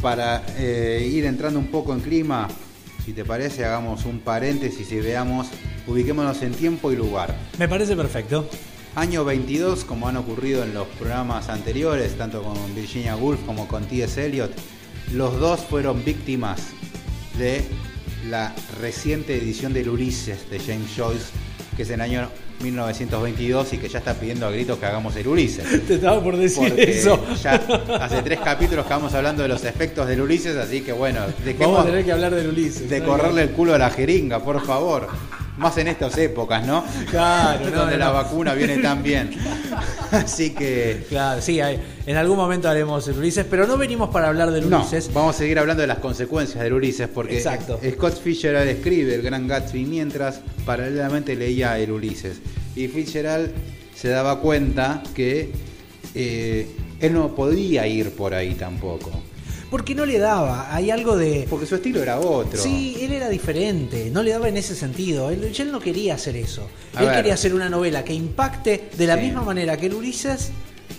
para 0.00 0.44
eh, 0.56 1.08
ir 1.10 1.24
entrando 1.24 1.58
un 1.58 1.68
poco 1.68 1.92
en 1.92 2.00
clima. 2.00 2.48
Si 3.04 3.12
te 3.12 3.24
parece, 3.24 3.64
hagamos 3.64 4.04
un 4.04 4.20
paréntesis 4.20 4.90
y 4.90 5.00
veamos, 5.00 5.48
ubiquémonos 5.86 6.42
en 6.42 6.52
tiempo 6.52 6.90
y 6.90 6.96
lugar. 6.96 7.36
Me 7.58 7.68
parece 7.68 7.94
perfecto. 7.96 8.48
Año 8.96 9.24
22, 9.24 9.84
como 9.84 10.08
han 10.08 10.16
ocurrido 10.16 10.64
en 10.64 10.74
los 10.74 10.86
programas 10.88 11.48
anteriores, 11.48 12.16
tanto 12.16 12.42
con 12.42 12.56
Virginia 12.74 13.14
Woolf 13.14 13.44
como 13.44 13.68
con 13.68 13.84
T.S. 13.84 14.24
Eliot, 14.24 14.50
los 15.12 15.38
dos 15.38 15.60
fueron 15.60 16.04
víctimas 16.04 16.68
de 17.38 17.62
la 18.28 18.54
reciente 18.80 19.36
edición 19.36 19.72
del 19.72 19.90
Ulises 19.90 20.50
de 20.50 20.58
James 20.58 20.90
Joyce, 20.96 21.26
que 21.76 21.82
es 21.82 21.90
el 21.90 22.00
año 22.00 22.28
1922 22.62 23.72
y 23.74 23.78
que 23.78 23.88
ya 23.88 23.98
está 23.98 24.14
pidiendo 24.14 24.46
a 24.46 24.50
gritos 24.50 24.78
que 24.78 24.86
hagamos 24.86 25.14
el 25.16 25.26
Ulises. 25.28 25.64
Te 25.86 25.94
estaba 25.94 26.22
por 26.22 26.36
decir 26.36 26.68
Porque 26.68 26.98
eso. 26.98 27.22
ya 27.42 27.54
hace 28.00 28.22
tres 28.22 28.40
capítulos 28.40 28.84
que 28.86 28.92
vamos 28.92 29.14
hablando 29.14 29.42
de 29.42 29.48
los 29.48 29.64
efectos 29.64 30.06
del 30.08 30.20
Ulises, 30.20 30.56
así 30.56 30.80
que 30.80 30.92
bueno, 30.92 31.20
Vamos 31.20 31.44
dejemos 31.44 31.80
a 31.80 31.84
tener 31.84 32.04
que 32.04 32.12
hablar 32.12 32.34
del 32.34 32.48
Ulises. 32.48 32.88
de 32.88 33.02
correrle 33.02 33.42
el 33.42 33.50
culo 33.50 33.74
a 33.74 33.78
la 33.78 33.90
jeringa, 33.90 34.40
por 34.42 34.64
favor. 34.64 35.08
Más 35.56 35.76
en 35.78 35.88
estas 35.88 36.16
épocas, 36.18 36.66
¿no? 36.66 36.84
Claro, 37.10 37.64
no, 37.70 37.76
Donde 37.78 37.92
no, 37.94 37.98
la 37.98 38.06
no. 38.06 38.12
vacuna 38.12 38.52
viene 38.54 38.76
tan 38.78 39.02
bien. 39.02 39.30
Así 40.10 40.50
que. 40.50 41.06
Claro, 41.08 41.40
sí, 41.40 41.60
hay- 41.60 41.80
en 42.06 42.16
algún 42.16 42.36
momento 42.36 42.68
haremos 42.68 43.08
el 43.08 43.16
Ulises, 43.18 43.46
pero 43.48 43.66
no 43.66 43.76
venimos 43.78 44.10
para 44.10 44.28
hablar 44.28 44.50
del 44.50 44.66
Ulises. 44.66 45.12
vamos 45.12 45.34
a 45.34 45.38
seguir 45.38 45.58
hablando 45.58 45.80
de 45.80 45.86
las 45.86 45.98
consecuencias 45.98 46.62
del 46.62 46.74
Ulises, 46.74 47.08
porque 47.08 47.36
Exacto. 47.38 47.80
Scott 47.92 48.20
Fitzgerald 48.22 48.68
escribe 48.68 49.14
el 49.14 49.22
Gran 49.22 49.48
Gatsby 49.48 49.84
mientras 49.86 50.40
paralelamente 50.66 51.34
leía 51.34 51.78
el 51.78 51.90
Ulises. 51.90 52.38
Y 52.74 52.88
Fitzgerald 52.88 53.50
se 53.94 54.08
daba 54.10 54.40
cuenta 54.40 55.02
que 55.14 55.50
eh, 56.14 56.66
él 57.00 57.12
no 57.14 57.34
podía 57.34 57.86
ir 57.86 58.10
por 58.10 58.34
ahí 58.34 58.54
tampoco. 58.54 59.10
Porque 59.70 59.94
no 59.96 60.06
le 60.06 60.18
daba, 60.18 60.72
hay 60.74 60.90
algo 60.90 61.16
de... 61.16 61.46
Porque 61.50 61.66
su 61.66 61.74
estilo 61.74 62.00
era 62.02 62.20
otro. 62.20 62.60
Sí, 62.60 62.98
él 63.00 63.12
era 63.12 63.28
diferente, 63.28 64.10
no 64.12 64.22
le 64.22 64.30
daba 64.30 64.48
en 64.48 64.56
ese 64.56 64.74
sentido. 64.76 65.30
Él, 65.30 65.52
él 65.58 65.72
no 65.72 65.80
quería 65.80 66.14
hacer 66.14 66.36
eso. 66.36 66.68
A 66.94 67.00
él 67.00 67.06
ver. 67.06 67.16
quería 67.16 67.34
hacer 67.34 67.52
una 67.52 67.68
novela 67.68 68.04
que 68.04 68.12
impacte 68.14 68.90
de 68.96 69.06
la 69.06 69.16
Sí. 69.16 69.22
misma 69.22 69.42
manera 69.42 69.76
que 69.76 69.86
el 69.86 69.94
Ulises, 69.94 70.50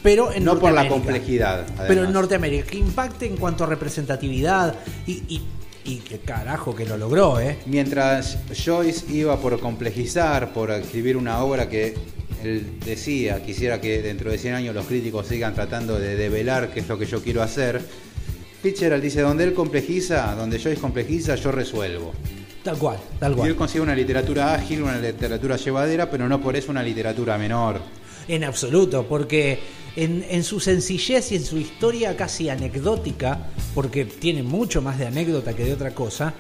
pero 0.03 0.34
en 0.34 0.43
no 0.43 0.60
por 0.60 0.73
la 0.73 0.88
complejidad. 0.89 1.65
Pero 1.77 1.91
en 1.93 1.97
además. 1.99 2.13
Norteamérica, 2.13 2.65
que 2.69 2.77
impacte 2.77 3.25
en 3.25 3.38
cuanto 3.38 3.63
a 3.63 3.67
representatividad 3.67 4.75
y, 5.06 5.13
y, 5.30 5.41
y 5.86 5.95
que 5.99 6.19
carajo 6.19 6.75
que 6.75 6.86
lo 6.86 6.97
logró, 6.97 7.39
¿eh? 7.39 7.60
Mientras 7.67 8.38
Joyce 8.65 9.06
iba 9.13 9.39
por 9.39 9.60
complejizar, 9.62 10.51
por 10.51 10.71
escribir 10.71 11.15
una 11.15 11.41
obra 11.41 11.69
que 11.69 11.95
él 12.43 12.80
decía, 12.86 13.41
quisiera 13.43 13.80
que 13.80 14.01
dentro 14.01 14.30
de 14.30 14.38
100 14.38 14.53
años 14.56 14.75
los 14.75 14.86
críticos 14.86 15.25
sigan 15.27 15.56
tratando 15.56 15.97
de 15.99 16.15
develar 16.17 16.71
qué 16.73 16.82
es 16.82 16.88
lo 16.89 16.99
que 16.99 17.06
yo 17.06 17.23
quiero 17.23 17.41
hacer, 17.41 17.82
Fitzgerald 18.67 19.01
dice, 19.01 19.21
donde 19.21 19.45
él 19.45 19.53
complejiza, 19.53 20.36
donde 20.36 20.60
Joyce 20.60 20.82
complejiza, 20.82 21.36
yo 21.36 21.51
resuelvo. 21.53 22.12
Tal 22.63 22.77
cual, 22.77 22.97
tal 23.17 23.32
Y 23.32 23.34
él 23.36 23.38
cual. 23.39 23.56
consigue 23.56 23.82
una 23.82 23.95
literatura 23.95 24.53
ágil, 24.53 24.84
una 24.84 24.97
literatura 24.97 25.56
llevadera, 25.56 26.12
pero 26.12 26.27
no 26.27 26.41
por 26.41 26.53
eso 26.58 26.71
una 26.71 26.84
literatura 26.84 27.38
menor. 27.38 27.80
En 28.27 28.43
absoluto, 28.43 29.06
porque 29.08 29.58
en, 29.95 30.25
en 30.30 30.43
su 30.43 30.60
sencillez 30.60 31.32
y 31.32 31.38
en 31.38 31.45
su 31.45 31.58
historia 31.58 32.17
casi 32.17 32.49
anecdótica, 32.49 33.39
porque 33.73 34.03
tiene 34.03 34.43
mucho 34.43 34.82
más 34.82 34.99
de 34.99 35.08
anécdota 35.08 35.53
que 35.53 35.63
de 35.63 35.71
otra 35.71 35.91
cosa, 35.95 36.34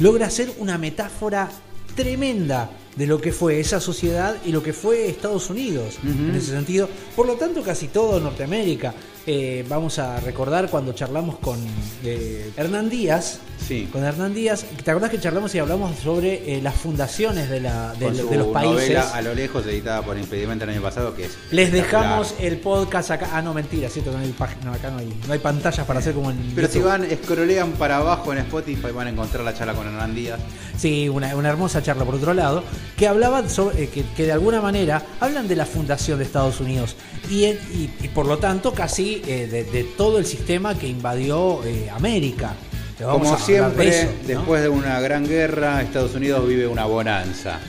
logra 0.00 0.26
hacer 0.28 0.50
una 0.58 0.78
metáfora 0.78 1.50
tremenda 1.94 2.70
de 2.98 3.06
lo 3.06 3.20
que 3.20 3.30
fue 3.30 3.60
esa 3.60 3.80
sociedad 3.80 4.36
y 4.44 4.50
lo 4.50 4.60
que 4.60 4.72
fue 4.72 5.08
Estados 5.08 5.48
Unidos 5.50 5.98
en 6.02 6.34
ese 6.34 6.50
sentido. 6.50 6.88
Por 7.14 7.26
lo 7.26 7.34
tanto, 7.34 7.62
casi 7.62 7.86
todo 7.86 8.18
Norteamérica. 8.18 8.92
Eh, 9.30 9.62
vamos 9.68 9.98
a 9.98 10.18
recordar 10.20 10.70
cuando 10.70 10.94
charlamos 10.94 11.38
con 11.38 11.58
eh, 12.02 12.50
Hernán 12.56 12.88
Díaz. 12.88 13.40
Sí. 13.58 13.86
Con 13.92 14.02
Hernán 14.02 14.32
Díaz, 14.32 14.64
¿te 14.82 14.90
acordás 14.90 15.10
que 15.10 15.20
charlamos 15.20 15.54
y 15.54 15.58
hablamos 15.58 15.98
sobre 15.98 16.56
eh, 16.56 16.62
las 16.62 16.74
fundaciones 16.74 17.50
de, 17.50 17.60
la, 17.60 17.92
de, 17.92 18.06
Con 18.06 18.16
de 18.16 18.22
su 18.22 18.34
los 18.34 18.46
países? 18.48 18.74
novela 18.74 19.10
A 19.10 19.20
lo 19.20 19.34
lejos, 19.34 19.66
editada 19.66 20.00
por 20.00 20.16
Impedimento 20.16 20.64
el 20.64 20.70
año 20.70 20.80
pasado, 20.80 21.14
que 21.14 21.26
es... 21.26 21.36
Les 21.50 21.70
dejamos 21.70 22.36
el 22.40 22.56
podcast 22.56 23.10
acá. 23.10 23.28
Ah, 23.34 23.42
no, 23.42 23.52
mentira, 23.52 23.90
cierto, 23.90 24.12
no 24.12 24.18
hay 24.18 24.34
acá 24.38 24.90
no 24.90 24.98
hay, 24.98 25.12
no 25.26 25.32
hay 25.34 25.38
pantallas 25.38 25.86
para 25.86 25.98
hacer 25.98 26.14
como 26.14 26.30
en. 26.30 26.52
Pero 26.54 26.68
si 26.68 26.78
van, 26.78 27.04
escrolean 27.04 27.72
para 27.72 27.98
abajo 27.98 28.32
en 28.32 28.38
Spotify, 28.38 28.92
van 28.94 29.08
a 29.08 29.10
encontrar 29.10 29.44
la 29.44 29.52
charla 29.52 29.74
con 29.74 29.86
Hernán 29.86 30.14
Díaz. 30.14 30.40
Sí, 30.78 31.06
una, 31.08 31.36
una 31.36 31.50
hermosa 31.50 31.82
charla 31.82 32.06
por 32.06 32.14
otro 32.14 32.32
lado, 32.32 32.62
que 32.96 33.06
hablaban 33.06 33.48
sobre, 33.50 33.84
eh, 33.84 33.88
que, 33.88 34.04
que 34.16 34.24
de 34.24 34.32
alguna 34.32 34.60
manera 34.60 35.02
hablan 35.20 35.46
de 35.48 35.56
la 35.56 35.66
fundación 35.66 36.18
de 36.18 36.24
Estados 36.24 36.60
Unidos 36.60 36.96
y, 37.30 37.44
en- 37.44 37.58
y, 37.72 37.90
y 38.04 38.08
por 38.08 38.26
lo 38.26 38.38
tanto 38.38 38.72
casi 38.72 39.22
eh, 39.26 39.46
de, 39.50 39.64
de 39.64 39.84
todo 39.84 40.18
el 40.18 40.26
sistema 40.26 40.76
que 40.76 40.88
invadió 40.88 41.64
eh, 41.64 41.88
América. 41.90 42.54
Como 43.00 43.30
de 43.36 43.38
siempre, 43.42 44.08
después 44.26 44.60
de 44.62 44.68
una 44.68 45.00
gran 45.00 45.24
guerra, 45.26 45.80
Estados 45.82 46.16
Unidos 46.16 46.48
vive 46.48 46.66
una 46.66 46.84
bonanza. 46.84 47.60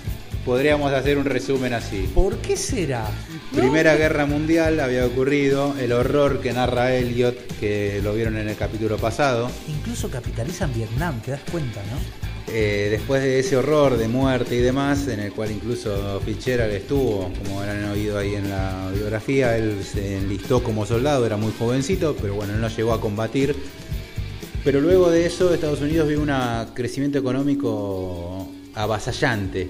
Podríamos 0.44 0.92
hacer 0.92 1.20
un 1.20 1.26
resumen 1.26 1.74
así. 1.74 2.10
¿Por 2.16 2.38
qué 2.38 2.58
será? 2.58 3.06
¿No? 3.52 3.60
Primera 3.60 3.96
Guerra 3.96 4.26
Mundial 4.26 4.80
había 4.80 5.06
ocurrido, 5.06 5.76
el 5.80 5.92
horror 5.92 6.40
que 6.40 6.52
narra 6.54 6.96
Elliot, 6.96 7.36
que 7.60 8.00
lo 8.04 8.16
vieron 8.16 8.38
en 8.38 8.50
el 8.50 8.56
capítulo 8.56 8.98
pasado. 8.98 9.52
Incluso 9.68 10.10
capitalizan 10.10 10.74
Vietnam, 10.74 11.20
te 11.22 11.32
das 11.32 11.42
cuenta, 11.52 11.82
¿no? 11.92 12.29
Eh, 12.52 12.88
después 12.90 13.22
de 13.22 13.40
ese 13.40 13.58
horror 13.58 13.98
de 13.98 14.08
muerte 14.08 14.56
y 14.56 14.60
demás, 14.60 15.08
en 15.08 15.20
el 15.20 15.32
cual 15.32 15.52
incluso 15.52 16.20
Fitzgerald 16.26 16.74
estuvo, 16.74 17.32
como 17.38 17.60
habrán 17.60 17.86
oído 17.86 18.18
ahí 18.18 18.34
en 18.34 18.50
la 18.50 18.90
biografía, 18.94 19.56
él 19.56 19.84
se 19.84 20.18
enlistó 20.18 20.64
como 20.64 20.86
soldado, 20.86 21.26
era 21.26 21.38
muy 21.38 21.54
jovencito, 21.58 22.16
pero 22.20 22.34
bueno, 22.34 22.54
no 22.56 22.68
llegó 22.68 22.94
a 22.94 23.00
combatir. 23.00 23.56
Pero 24.64 24.82
luego 24.82 25.12
de 25.12 25.26
eso, 25.26 25.54
Estados 25.54 25.82
Unidos 25.82 26.08
vio 26.08 26.22
un 26.22 26.32
crecimiento 26.74 27.20
económico 27.20 28.48
avasallante. 28.74 29.70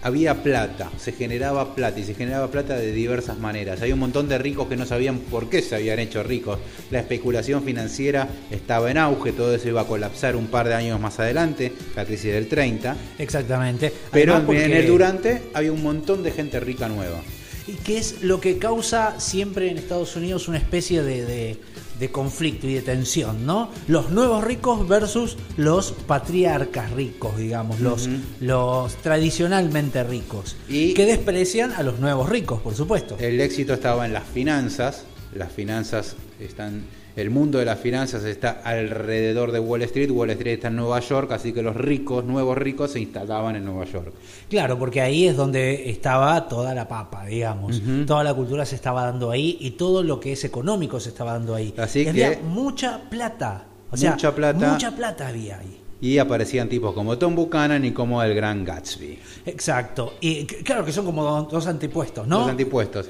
Había 0.00 0.42
plata, 0.44 0.90
se 0.96 1.10
generaba 1.12 1.74
plata 1.74 1.98
y 1.98 2.04
se 2.04 2.14
generaba 2.14 2.50
plata 2.52 2.76
de 2.76 2.92
diversas 2.92 3.38
maneras. 3.38 3.82
Hay 3.82 3.90
un 3.92 3.98
montón 3.98 4.28
de 4.28 4.38
ricos 4.38 4.68
que 4.68 4.76
no 4.76 4.86
sabían 4.86 5.18
por 5.18 5.50
qué 5.50 5.60
se 5.60 5.74
habían 5.74 5.98
hecho 5.98 6.22
ricos. 6.22 6.58
La 6.92 7.00
especulación 7.00 7.64
financiera 7.64 8.28
estaba 8.50 8.90
en 8.92 8.98
auge, 8.98 9.32
todo 9.32 9.52
eso 9.54 9.68
iba 9.68 9.80
a 9.80 9.86
colapsar 9.86 10.36
un 10.36 10.46
par 10.46 10.68
de 10.68 10.74
años 10.74 11.00
más 11.00 11.18
adelante, 11.18 11.72
la 11.96 12.04
crisis 12.04 12.32
del 12.32 12.46
30. 12.46 12.96
Exactamente. 13.18 13.92
Pero 14.12 14.34
Además, 14.36 14.56
en 14.62 14.72
el 14.72 14.86
durante 14.86 15.42
había 15.52 15.72
un 15.72 15.82
montón 15.82 16.22
de 16.22 16.30
gente 16.30 16.60
rica 16.60 16.88
nueva. 16.88 17.20
Y 17.66 17.72
que 17.72 17.98
es 17.98 18.22
lo 18.22 18.40
que 18.40 18.56
causa 18.58 19.18
siempre 19.18 19.68
en 19.68 19.78
Estados 19.78 20.14
Unidos 20.16 20.46
una 20.48 20.58
especie 20.58 21.02
de, 21.02 21.24
de- 21.26 21.56
de 21.98 22.10
conflicto 22.10 22.66
y 22.68 22.74
de 22.74 22.82
tensión, 22.82 23.44
¿no? 23.46 23.70
Los 23.88 24.10
nuevos 24.10 24.44
ricos 24.44 24.86
versus 24.88 25.36
los 25.56 25.92
patriarcas 25.92 26.90
ricos, 26.92 27.36
digamos, 27.36 27.80
los, 27.80 28.08
los 28.40 28.94
tradicionalmente 28.96 30.04
ricos. 30.04 30.56
Y- 30.68 30.94
que 30.94 31.06
desprecian 31.06 31.72
a 31.72 31.82
los 31.82 31.98
nuevos 31.98 32.28
ricos, 32.28 32.60
por 32.60 32.74
supuesto. 32.74 33.16
El 33.18 33.40
éxito 33.40 33.74
estaba 33.74 34.06
en 34.06 34.12
las 34.12 34.24
finanzas. 34.24 35.04
Las 35.34 35.52
finanzas 35.52 36.16
están. 36.40 36.84
El 37.18 37.30
mundo 37.30 37.58
de 37.58 37.64
las 37.64 37.80
finanzas 37.80 38.22
está 38.24 38.60
alrededor 38.64 39.50
de 39.50 39.58
Wall 39.58 39.82
Street. 39.82 40.08
Wall 40.10 40.30
Street 40.30 40.54
está 40.54 40.68
en 40.68 40.76
Nueva 40.76 41.00
York, 41.00 41.32
así 41.32 41.52
que 41.52 41.62
los 41.62 41.74
ricos, 41.74 42.24
nuevos 42.24 42.56
ricos, 42.56 42.92
se 42.92 43.00
instalaban 43.00 43.56
en 43.56 43.64
Nueva 43.64 43.84
York. 43.86 44.12
Claro, 44.48 44.78
porque 44.78 45.00
ahí 45.00 45.26
es 45.26 45.36
donde 45.36 45.90
estaba 45.90 46.46
toda 46.48 46.74
la 46.74 46.86
papa, 46.86 47.26
digamos. 47.26 47.82
Toda 48.06 48.22
la 48.22 48.34
cultura 48.34 48.64
se 48.64 48.76
estaba 48.76 49.04
dando 49.04 49.30
ahí 49.32 49.56
y 49.60 49.72
todo 49.72 50.02
lo 50.04 50.20
que 50.20 50.32
es 50.32 50.44
económico 50.44 51.00
se 51.00 51.08
estaba 51.08 51.32
dando 51.32 51.54
ahí. 51.56 51.74
Así 51.76 52.02
Y 52.02 52.08
había 52.08 52.36
que- 52.36 52.42
mucha 52.44 53.00
plata. 53.10 53.64
O 53.90 53.96
sea, 53.96 54.12
Mucha 54.12 54.34
plata. 54.34 54.72
Mucha 54.72 54.90
plata 54.94 55.26
había 55.28 55.58
ahí. 55.58 55.80
Y 56.00 56.18
aparecían 56.18 56.68
tipos 56.68 56.94
como 56.94 57.18
Tom 57.18 57.34
Buchanan 57.34 57.84
y 57.84 57.90
como 57.90 58.22
el 58.22 58.32
Gran 58.32 58.64
Gatsby. 58.64 59.18
Exacto. 59.46 60.14
Y 60.20 60.44
claro 60.46 60.84
que 60.84 60.92
son 60.92 61.04
como 61.04 61.24
do- 61.24 61.48
dos 61.50 61.66
antipuestos, 61.66 62.28
¿no? 62.28 62.38
Los 62.42 62.50
antipuestos. 62.50 63.08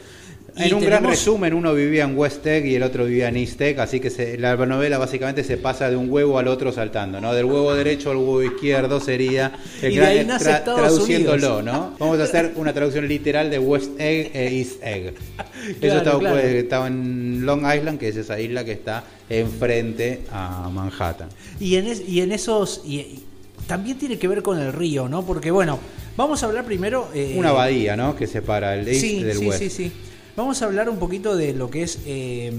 Y 0.59 0.65
En 0.69 0.75
un 0.75 0.85
gran 0.85 1.05
resumen, 1.05 1.55
uno 1.55 1.73
vivía 1.75 2.05
en 2.05 2.17
West 2.19 2.47
Egg 2.47 2.67
y 2.67 2.75
el 2.75 2.83
otro 2.83 3.05
vivía 3.05 3.29
en 3.29 3.37
East 3.37 3.61
Egg, 3.61 3.81
así 3.81 4.01
que 4.01 4.11
se- 4.11 4.37
la 4.39 4.57
novela 4.57 4.99
básicamente 4.99 5.45
se 5.45 5.57
pasa 5.57 5.89
de 5.91 5.97
un 5.97 6.11
huevo 6.11 6.39
al 6.39 6.49
otro 6.49 6.73
saltando, 6.73 7.21
¿no? 7.21 7.33
Del 7.35 7.45
huevo 7.45 7.75
derecho 7.75 8.11
al 8.11 8.17
huevo 8.17 8.43
izquierdo 8.43 9.01
sería 9.01 9.53
el 9.83 9.93
Y 9.93 9.95
de 9.97 10.01
gran- 10.01 10.11
ahí 10.19 10.25
nace 10.25 10.51
Estados 10.51 10.81
traduciéndolo, 10.81 11.59
Unidos. 11.59 11.65
¿no? 11.65 11.95
Vamos 11.99 12.19
a 12.21 12.25
hacer 12.25 12.53
una 12.57 12.73
traducción 12.73 13.07
literal 13.07 13.51
de 13.51 13.59
West 13.59 13.93
Egg 14.01 14.31
e 14.35 14.59
East 14.59 14.83
Egg. 14.83 15.15
Eso 15.69 15.81
Claro, 15.81 15.99
estaba, 15.99 16.19
claro. 16.19 16.37
pues, 16.37 16.45
estaba 16.55 16.87
en 16.89 17.47
Long 17.47 17.61
Island, 17.75 17.99
que 17.99 18.09
es 18.09 18.17
esa 18.17 18.39
isla 18.41 18.65
que 18.65 18.73
está 18.73 19.05
enfrente 19.29 20.21
a 20.33 20.69
Manhattan. 20.73 21.29
Y 21.61 21.77
en, 21.77 21.87
es- 21.87 22.03
y 22.09 22.21
en 22.21 22.33
esos. 22.33 22.83
Y, 22.85 23.21
también 23.67 23.99
tiene 23.99 24.19
que 24.19 24.29
ver 24.29 24.43
con 24.43 24.59
el 24.59 24.73
río, 24.73 25.09
¿no? 25.09 25.27
Porque, 25.27 25.51
bueno, 25.51 25.79
vamos 26.17 26.43
a 26.43 26.47
hablar 26.47 26.65
primero. 26.65 27.09
eh, 27.15 27.35
Una 27.37 27.51
abadía, 27.51 27.97
¿no? 27.97 28.17
Que 28.17 28.27
separa 28.27 28.75
el 28.75 28.89
East 28.89 29.01
sí, 29.01 29.23
del 29.23 29.37
sí, 29.39 29.47
West. 29.47 29.59
sí, 29.61 29.71
sí. 29.71 29.93
Vamos 30.39 30.63
a 30.63 30.67
hablar 30.67 30.89
un 30.89 31.01
poquito 31.01 31.37
de 31.37 31.53
lo 31.53 31.69
que 31.69 31.83
es. 31.83 31.99
Eh, 32.07 32.53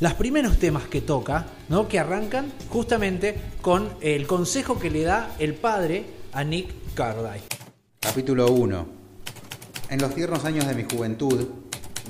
los 0.00 0.12
primeros 0.12 0.58
temas 0.58 0.82
que 0.82 1.00
toca, 1.00 1.46
¿no? 1.70 1.88
Que 1.88 1.98
arrancan 1.98 2.52
justamente 2.68 3.36
con 3.62 3.88
el 4.02 4.26
consejo 4.26 4.78
que 4.78 4.90
le 4.90 5.04
da 5.04 5.34
el 5.38 5.54
padre 5.54 6.04
a 6.34 6.44
Nick 6.44 6.68
Cartwright. 6.92 7.42
Capítulo 8.00 8.52
1. 8.52 8.86
En 9.88 9.98
los 10.02 10.14
tiernos 10.14 10.44
años 10.44 10.66
de 10.66 10.74
mi 10.74 10.84
juventud, 10.84 11.48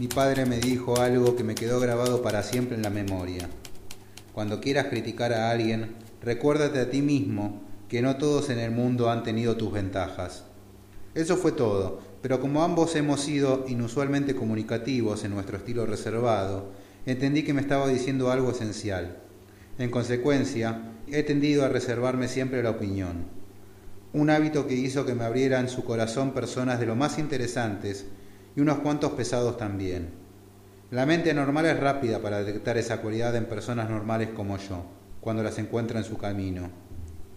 mi 0.01 0.09
padre 0.09 0.45
me 0.45 0.59
dijo 0.59 1.01
algo 1.01 1.37
que 1.37 1.45
me 1.45 1.55
quedó 1.55 1.79
grabado 1.79 2.21
para 2.21 2.43
siempre 2.43 2.75
en 2.75 2.83
la 2.83 2.91
memoria. 2.91 3.49
Cuando 4.33 4.61
quieras 4.61 4.87
criticar 4.87 5.33
a 5.33 5.51
alguien, 5.51 5.95
recuérdate 6.21 6.81
a 6.81 6.91
ti 6.91 7.01
mismo 7.01 7.63
que 7.89 8.03
no 8.03 8.17
todos 8.17 8.51
en 8.51 8.59
el 8.59 8.73
mundo 8.73 9.09
han 9.09 9.23
tenido 9.23 9.57
tus 9.57 9.71
ventajas. 9.71 10.50
Eso 11.15 11.37
fue 11.37 11.53
todo, 11.53 12.01
pero 12.23 12.41
como 12.41 12.63
ambos 12.63 12.95
hemos 12.95 13.21
sido 13.21 13.65
inusualmente 13.67 14.37
comunicativos 14.37 15.25
en 15.25 15.33
nuestro 15.33 15.57
estilo 15.57 15.85
reservado, 15.85 16.71
entendí 17.05 17.43
que 17.43 17.53
me 17.53 17.63
estaba 17.63 17.89
diciendo 17.89 18.31
algo 18.31 18.53
esencial. 18.53 19.17
En 19.79 19.91
consecuencia, 19.91 20.93
he 21.09 21.25
tendido 21.25 21.65
a 21.65 21.69
reservarme 21.69 22.29
siempre 22.29 22.63
la 22.63 22.71
opinión. 22.71 23.25
Un 24.13 24.31
hábito 24.31 24.69
que 24.69 24.75
hizo 24.75 25.05
que 25.05 25.15
me 25.15 25.25
abrieran 25.25 25.69
su 25.69 25.85
corazón 25.85 26.33
personas 26.33 26.79
de 26.79 26.87
lo 26.87 26.95
más 26.95 27.19
interesantes 27.19 28.07
y 28.55 28.61
unos 28.61 28.79
cuantos 28.79 29.13
pesados 29.13 29.57
también. 29.57 30.11
La 30.93 31.07
mente 31.07 31.35
normal 31.35 31.67
es 31.67 31.81
rápida 31.81 32.21
para 32.21 32.43
detectar 32.43 32.77
esa 32.79 33.01
cualidad 33.01 33.35
en 33.35 33.47
personas 33.47 33.91
normales 33.91 34.31
como 34.31 34.59
yo, 34.59 34.85
cuando 35.21 35.43
las 35.43 35.59
encuentra 35.59 35.99
en 35.99 36.05
su 36.05 36.19
camino. 36.19 36.71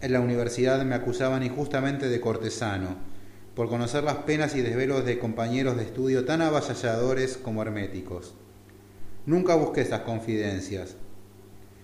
En 0.01 0.13
la 0.13 0.19
universidad 0.19 0.83
me 0.83 0.95
acusaban 0.95 1.43
injustamente 1.43 2.09
de 2.09 2.19
cortesano, 2.19 3.12
por 3.55 3.69
conocer 3.69 4.03
las 4.03 4.17
penas 4.17 4.55
y 4.55 4.61
desvelos 4.61 5.05
de 5.05 5.19
compañeros 5.19 5.77
de 5.77 5.83
estudio 5.83 6.25
tan 6.25 6.41
avasalladores 6.41 7.37
como 7.37 7.61
herméticos. 7.61 8.33
Nunca 9.25 9.55
busqué 9.55 9.81
esas 9.81 10.01
confidencias. 10.01 10.95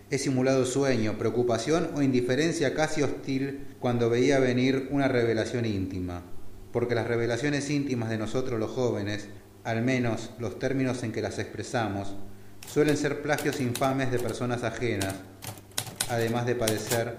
He 0.09 0.17
simulado 0.17 0.65
sueño, 0.65 1.17
preocupación 1.17 1.91
o 1.95 2.01
indiferencia 2.01 2.73
casi 2.73 3.03
hostil 3.03 3.67
cuando 3.79 4.09
veía 4.09 4.39
venir 4.39 4.87
una 4.91 5.07
revelación 5.07 5.65
íntima 5.65 6.23
porque 6.71 6.95
las 6.95 7.07
revelaciones 7.07 7.69
íntimas 7.69 8.09
de 8.09 8.17
nosotros 8.17 8.59
los 8.59 8.71
jóvenes, 8.71 9.27
al 9.63 9.81
menos 9.81 10.31
los 10.39 10.59
términos 10.59 11.03
en 11.03 11.11
que 11.11 11.21
las 11.21 11.39
expresamos, 11.39 12.15
suelen 12.67 12.97
ser 12.97 13.21
plagios 13.21 13.59
infames 13.59 14.11
de 14.11 14.19
personas 14.19 14.63
ajenas, 14.63 15.15
además 16.09 16.45
de 16.45 16.55
padecer 16.55 17.17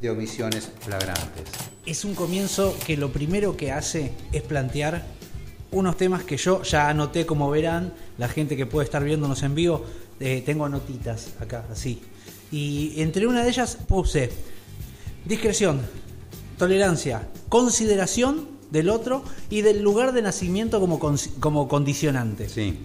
de 0.00 0.10
omisiones 0.10 0.70
flagrantes. 0.80 1.44
Es 1.84 2.04
un 2.04 2.14
comienzo 2.14 2.76
que 2.86 2.96
lo 2.96 3.12
primero 3.12 3.56
que 3.56 3.72
hace 3.72 4.12
es 4.32 4.42
plantear 4.42 5.06
unos 5.70 5.96
temas 5.96 6.24
que 6.24 6.36
yo 6.36 6.62
ya 6.62 6.88
anoté, 6.88 7.26
como 7.26 7.50
verán, 7.50 7.92
la 8.18 8.28
gente 8.28 8.56
que 8.56 8.66
puede 8.66 8.84
estar 8.84 9.02
viéndonos 9.02 9.42
en 9.42 9.54
vivo, 9.54 9.84
eh, 10.20 10.42
tengo 10.44 10.68
notitas 10.68 11.34
acá, 11.40 11.64
así. 11.70 12.00
Y 12.50 12.94
entre 13.00 13.26
una 13.26 13.42
de 13.42 13.50
ellas 13.50 13.76
puse 13.86 14.30
discreción, 15.24 15.80
tolerancia, 16.56 17.28
consideración 17.48 18.48
del 18.70 18.88
otro 18.88 19.22
y 19.50 19.62
del 19.62 19.82
lugar 19.82 20.12
de 20.12 20.22
nacimiento 20.22 20.80
como, 20.80 20.98
como 21.40 21.68
condicionante. 21.68 22.48
Sí. 22.48 22.78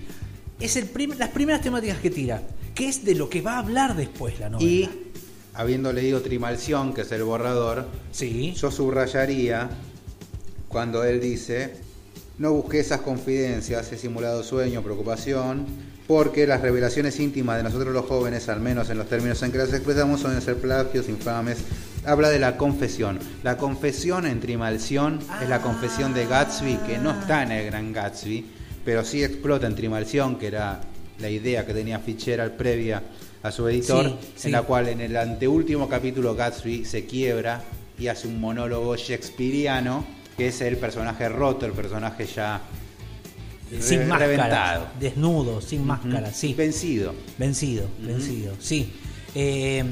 Es 0.60 0.76
el 0.76 0.90
las 1.18 1.30
primeras 1.30 1.62
temáticas 1.62 2.00
que 2.00 2.10
tira, 2.10 2.44
que 2.76 2.88
es 2.88 3.04
de 3.04 3.16
lo 3.16 3.30
que 3.30 3.42
va 3.42 3.56
a 3.56 3.60
hablar 3.60 3.96
después 3.96 4.40
la 4.40 4.50
novela. 4.50 4.70
Y 4.70 5.11
habiendo 5.54 5.92
leído 5.94 6.22
Trimalción, 6.22 6.94
que 6.94 7.02
es 7.02 7.12
el 7.12 7.24
borrador, 7.24 7.86
sí. 8.12 8.54
yo 8.56 8.72
subrayaría 8.72 9.70
cuando 10.68 11.04
él 11.04 11.20
dice, 11.20 11.76
no 12.38 12.54
busqué 12.54 12.80
esas 12.80 13.02
confidencias, 13.02 13.92
he 13.92 13.98
simulado 13.98 14.44
sueño, 14.44 14.82
preocupación, 14.82 15.66
porque 16.08 16.48
las 16.48 16.62
revelaciones 16.62 17.20
íntimas 17.20 17.58
de 17.58 17.64
nosotros 17.64 17.94
los 17.94 18.06
jóvenes, 18.06 18.50
al 18.50 18.60
menos 18.60 18.90
en 18.90 18.98
los 18.98 19.08
términos 19.08 19.42
en 19.44 19.52
que 19.52 19.58
las 19.58 19.74
expresamos, 19.74 20.22
son 20.22 20.42
ser 20.42 20.58
plagios, 20.58 21.10
infames, 21.10 21.60
habla 22.06 22.30
de 22.30 22.40
la 22.40 22.58
confesión. 22.58 23.20
La 23.44 23.58
confesión 23.58 24.26
en 24.26 24.40
Trimalción 24.40 25.20
es 25.42 25.50
la 25.50 25.62
confesión 25.62 26.14
de 26.14 26.26
Gatsby, 26.26 26.78
que 26.88 26.98
no 26.98 27.12
está 27.12 27.44
en 27.44 27.52
el 27.52 27.66
Gran 27.68 27.94
Gatsby, 27.94 28.46
pero 28.84 29.06
sí 29.06 29.24
explota 29.24 29.68
en 29.68 29.76
Trimalción, 29.76 30.38
que 30.38 30.48
era 30.48 30.82
la 31.20 31.30
idea 31.30 31.66
que 31.66 31.74
tenía 31.74 32.00
Fitzgerald 32.00 32.54
previa 32.54 33.04
a 33.44 33.52
su 33.52 33.68
editor, 33.68 34.18
en 34.44 34.52
la 34.52 34.62
cual 34.64 34.90
en 34.90 35.02
el 35.02 35.18
anteúltimo 35.18 35.90
capítulo 35.90 36.36
Gatsby 36.36 36.86
se 36.86 37.06
quiebra 37.06 37.64
y 37.98 38.08
hace 38.08 38.28
un 38.28 38.40
monólogo 38.40 38.96
shakespeariano, 38.96 40.06
que 40.38 40.48
es 40.48 40.62
el 40.62 40.78
personaje 40.78 41.30
roto, 41.30 41.66
el 41.66 41.74
personaje 41.74 42.26
ya 42.26 42.62
sin 43.80 44.08
máscara, 44.08 44.92
desnudo, 45.00 45.62
sin 45.62 45.86
máscara, 45.86 46.32
sí. 46.32 46.54
Vencido. 46.54 47.14
Vencido, 47.38 47.88
vencido, 48.00 48.54
sí. 48.60 48.92
Eh, 49.34 49.84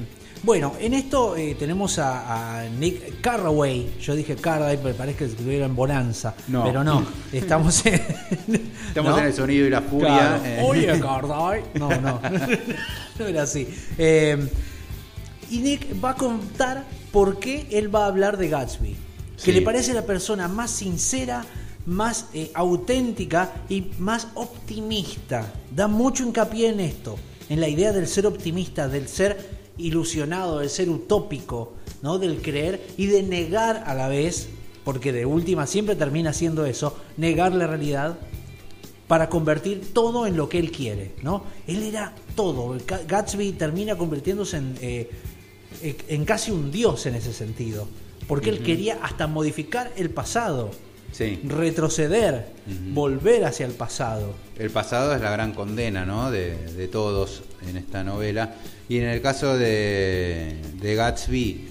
bueno, 0.42 0.74
en 0.80 0.94
esto 0.94 1.36
eh, 1.36 1.56
tenemos 1.60 2.00
a, 2.00 2.66
Nick 2.80 3.20
Carraway. 3.20 3.98
Yo 4.00 4.16
dije 4.16 4.36
Carraway, 4.36 4.80
pero 4.82 4.96
parece 4.96 5.18
que 5.18 5.26
estuviera 5.26 5.66
en 5.66 5.76
Bonanza. 5.76 6.34
Pero 6.48 6.84
no, 6.84 7.06
estamos 7.34 7.86
en. 7.86 8.02
Estamos 8.88 9.18
en 9.20 9.26
el 9.26 9.34
sonido 9.34 9.68
y 9.68 9.70
la 9.70 9.82
furia. 9.82 10.42
Eh. 10.44 10.62
Oye, 10.64 10.88
Carraway. 11.02 11.64
No, 11.74 11.90
no. 11.90 12.22
no 13.20 13.28
era 13.28 13.44
así. 13.44 13.68
Eh, 13.98 14.48
y 15.50 15.58
Nick 15.60 16.04
va 16.04 16.12
a 16.12 16.16
contar 16.16 16.86
por 17.12 17.40
qué 17.40 17.68
él 17.72 17.94
va 17.94 18.06
a 18.06 18.08
hablar 18.08 18.38
de 18.38 18.48
Gatsby. 18.48 18.96
Que 19.44 19.54
le 19.54 19.62
parece 19.62 19.94
la 19.94 20.06
persona 20.06 20.50
más 20.50 20.70
sincera, 20.70 21.46
más 21.86 22.28
auténtica 22.54 23.54
y 23.70 23.92
más 23.98 24.28
optimista. 24.36 25.52
Da 25.72 25.88
mucho 25.88 26.24
hincapié 26.24 26.70
en 26.70 26.82
esto, 26.82 27.18
en 27.48 27.62
la 27.62 27.70
idea 27.70 27.94
del 27.94 28.08
ser 28.08 28.26
optimista, 28.26 28.90
del 28.90 29.08
ser 29.08 29.59
ilusionado, 29.80 30.60
del 30.60 30.70
ser 30.70 30.90
utópico, 30.90 31.74
¿no? 32.02 32.20
Del 32.20 32.42
creer 32.42 32.86
y 32.98 33.08
de 33.08 33.24
negar 33.24 33.84
a 33.86 33.94
la 33.96 34.08
vez, 34.08 34.50
porque 34.84 35.12
de 35.12 35.26
última 35.26 35.68
siempre 35.68 35.96
termina 35.96 36.34
siendo 36.34 36.66
eso, 36.66 36.98
negar 37.18 37.54
la 37.54 37.68
realidad 37.68 38.20
para 39.08 39.30
convertir 39.30 39.92
todo 39.94 40.28
en 40.28 40.38
lo 40.38 40.50
que 40.50 40.60
él 40.60 40.72
quiere, 40.72 41.14
¿no? 41.24 41.44
Él 41.68 41.84
era 41.84 42.14
todo. 42.36 42.78
Gatsby 43.08 43.54
termina 43.54 43.98
convirtiéndose 43.98 44.58
en, 44.58 44.78
eh, 44.82 45.10
en 45.82 46.26
casi 46.26 46.52
un 46.52 46.72
dios 46.72 47.06
en 47.06 47.16
ese 47.16 47.34
sentido, 47.34 47.88
porque 48.28 48.50
él 48.50 48.62
quería 48.62 49.00
hasta 49.02 49.28
modificar 49.28 49.92
el 49.98 50.10
pasado. 50.12 50.72
Retroceder, 51.44 52.46
volver 52.94 53.46
hacia 53.46 53.66
el 53.66 53.74
pasado. 53.74 54.34
El 54.58 54.70
pasado 54.70 55.14
es 55.16 55.22
la 55.22 55.32
gran 55.32 55.54
condena, 55.54 56.06
¿no? 56.06 56.32
De, 56.32 56.56
de 56.74 56.88
todos 56.88 57.44
en 57.68 57.78
esta 57.78 58.04
novela. 58.04 58.56
Y 58.90 58.98
en 58.98 59.06
el 59.06 59.22
caso 59.22 59.56
de, 59.56 60.56
Gatsby, 60.82 61.68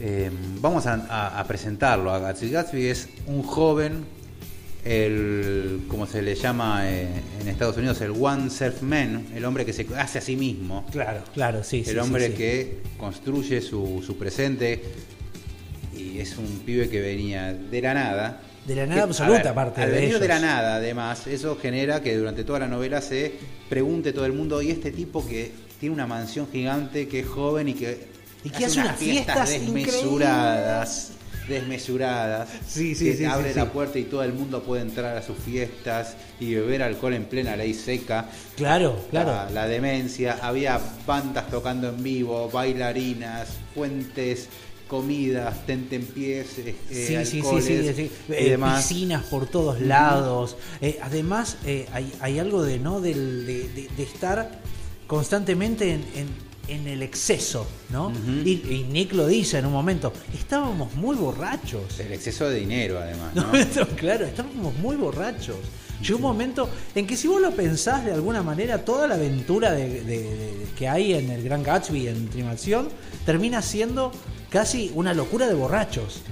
eh, 0.00 0.30
vamos 0.60 0.86
a, 0.86 1.44
presentarlo 1.46 2.12
a 2.12 2.18
Gatsby. 2.18 2.50
Gatsby 2.50 2.86
es 2.86 3.08
un 3.26 3.44
joven, 3.44 4.04
el, 4.84 5.82
como 5.86 6.06
se 6.06 6.20
le 6.20 6.34
llama 6.34 6.90
eh, 6.90 7.06
en 7.40 7.46
Estados 7.48 7.76
Unidos, 7.76 8.00
el 8.00 8.10
one 8.10 8.50
self 8.50 8.82
man, 8.82 9.26
el 9.34 9.44
hombre 9.44 9.64
que 9.64 9.72
se 9.72 9.86
hace 9.96 10.18
a 10.18 10.20
sí 10.20 10.34
mismo. 10.34 10.84
Claro, 10.90 11.22
claro, 11.32 11.62
sí. 11.62 11.84
El 11.86 12.00
hombre 12.00 12.34
que 12.34 12.80
construye 12.98 13.60
su, 13.60 14.02
su 14.04 14.18
presente 14.18 14.82
y 15.96 16.18
es 16.18 16.36
un 16.38 16.62
pibe 16.66 16.88
que 16.88 17.00
venía 17.00 17.52
de 17.52 17.82
la 17.82 17.94
nada 17.94 18.40
de 18.66 18.76
la 18.76 18.86
nada 18.86 19.02
absoluta, 19.04 19.50
aparte 19.50 19.82
al 19.82 19.90
de 19.90 20.00
venir 20.00 20.18
de 20.18 20.28
la 20.28 20.38
nada, 20.38 20.76
además, 20.76 21.26
eso 21.26 21.56
genera 21.60 22.00
que 22.00 22.16
durante 22.16 22.44
toda 22.44 22.60
la 22.60 22.68
novela 22.68 23.00
se 23.00 23.32
pregunte 23.68 24.12
todo 24.12 24.26
el 24.26 24.32
mundo, 24.32 24.62
¿y 24.62 24.70
este 24.70 24.92
tipo 24.92 25.26
que 25.26 25.52
tiene 25.80 25.94
una 25.94 26.06
mansión 26.06 26.46
gigante, 26.50 27.08
que 27.08 27.20
es 27.20 27.26
joven 27.26 27.68
y 27.68 27.74
que, 27.74 28.06
y 28.44 28.50
que 28.50 28.66
hace, 28.66 28.80
unas 28.80 28.96
fiestas, 28.96 29.50
desmesuradas? 29.50 31.12
desmesuradas. 31.48 32.48
Sí, 32.66 32.94
sí, 32.94 33.16
que 33.16 33.26
abre 33.26 33.54
la 33.54 33.70
puerta 33.70 33.98
y 33.98 34.04
todo 34.04 34.22
el 34.22 34.32
mundo 34.32 34.62
puede 34.62 34.82
entrar 34.82 35.16
a 35.16 35.22
sus 35.22 35.36
fiestas 35.36 36.16
y 36.40 36.54
beber 36.54 36.82
alcohol 36.82 37.14
en 37.14 37.24
plena 37.24 37.56
ley 37.56 37.74
seca. 37.74 38.26
Claro, 38.56 38.96
claro. 39.10 39.50
La, 39.52 39.66
demencia, 39.66 40.38
había 40.40 40.80
bandas 41.06 41.50
tocando 41.50 41.88
en 41.88 42.02
vivo, 42.02 42.48
bailarinas, 42.50 43.48
fuentes 43.74 44.48
comidas, 44.88 45.66
tentempiés, 45.66 46.58
eh, 46.58 46.74
sí, 46.90 47.14
alcoholes 47.14 47.64
sí, 47.64 47.94
sí, 47.94 48.10
sí, 48.26 48.32
y 48.32 48.50
demás. 48.50 48.86
piscinas 48.86 49.24
por 49.24 49.46
todos 49.46 49.80
lados. 49.80 50.56
Eh, 50.80 50.98
además, 51.02 51.56
eh, 51.64 51.86
hay, 51.92 52.12
hay, 52.20 52.38
algo 52.38 52.62
de 52.62 52.78
no 52.78 53.00
Del, 53.00 53.46
de, 53.46 53.88
de, 53.96 54.02
estar 54.02 54.60
constantemente 55.06 55.92
en, 55.92 56.04
en, 56.68 56.86
el 56.86 57.02
exceso, 57.02 57.66
¿no? 57.90 58.10
y, 58.44 58.86
Nick 58.90 59.12
lo 59.12 59.26
dice 59.26 59.58
en 59.58 59.66
un 59.66 59.72
momento, 59.72 60.12
estábamos 60.32 60.94
muy 60.94 61.16
borrachos. 61.16 62.00
El 62.00 62.12
exceso 62.12 62.48
de 62.48 62.60
dinero, 62.60 62.98
además. 62.98 63.34
¿no? 63.34 63.86
claro, 63.96 64.24
estábamos 64.24 64.74
muy 64.76 64.96
borrachos. 64.96 65.56
Llegó 66.02 66.16
un 66.16 66.22
momento 66.22 66.68
en 66.94 67.06
que 67.06 67.16
si 67.16 67.28
vos 67.28 67.40
lo 67.40 67.52
pensás 67.52 68.04
de 68.04 68.12
alguna 68.12 68.42
manera, 68.42 68.84
toda 68.84 69.06
la 69.06 69.14
aventura 69.14 69.72
de, 69.72 70.66
que 70.76 70.88
hay 70.88 71.14
en 71.14 71.30
el 71.30 71.44
Gran 71.44 71.62
Gatsby, 71.62 72.08
en 72.08 72.28
Trimación, 72.28 72.88
termina 73.24 73.62
siendo 73.62 74.10
casi 74.52 74.92
una 74.94 75.14
locura 75.14 75.48
de 75.48 75.54
borrachos. 75.54 76.22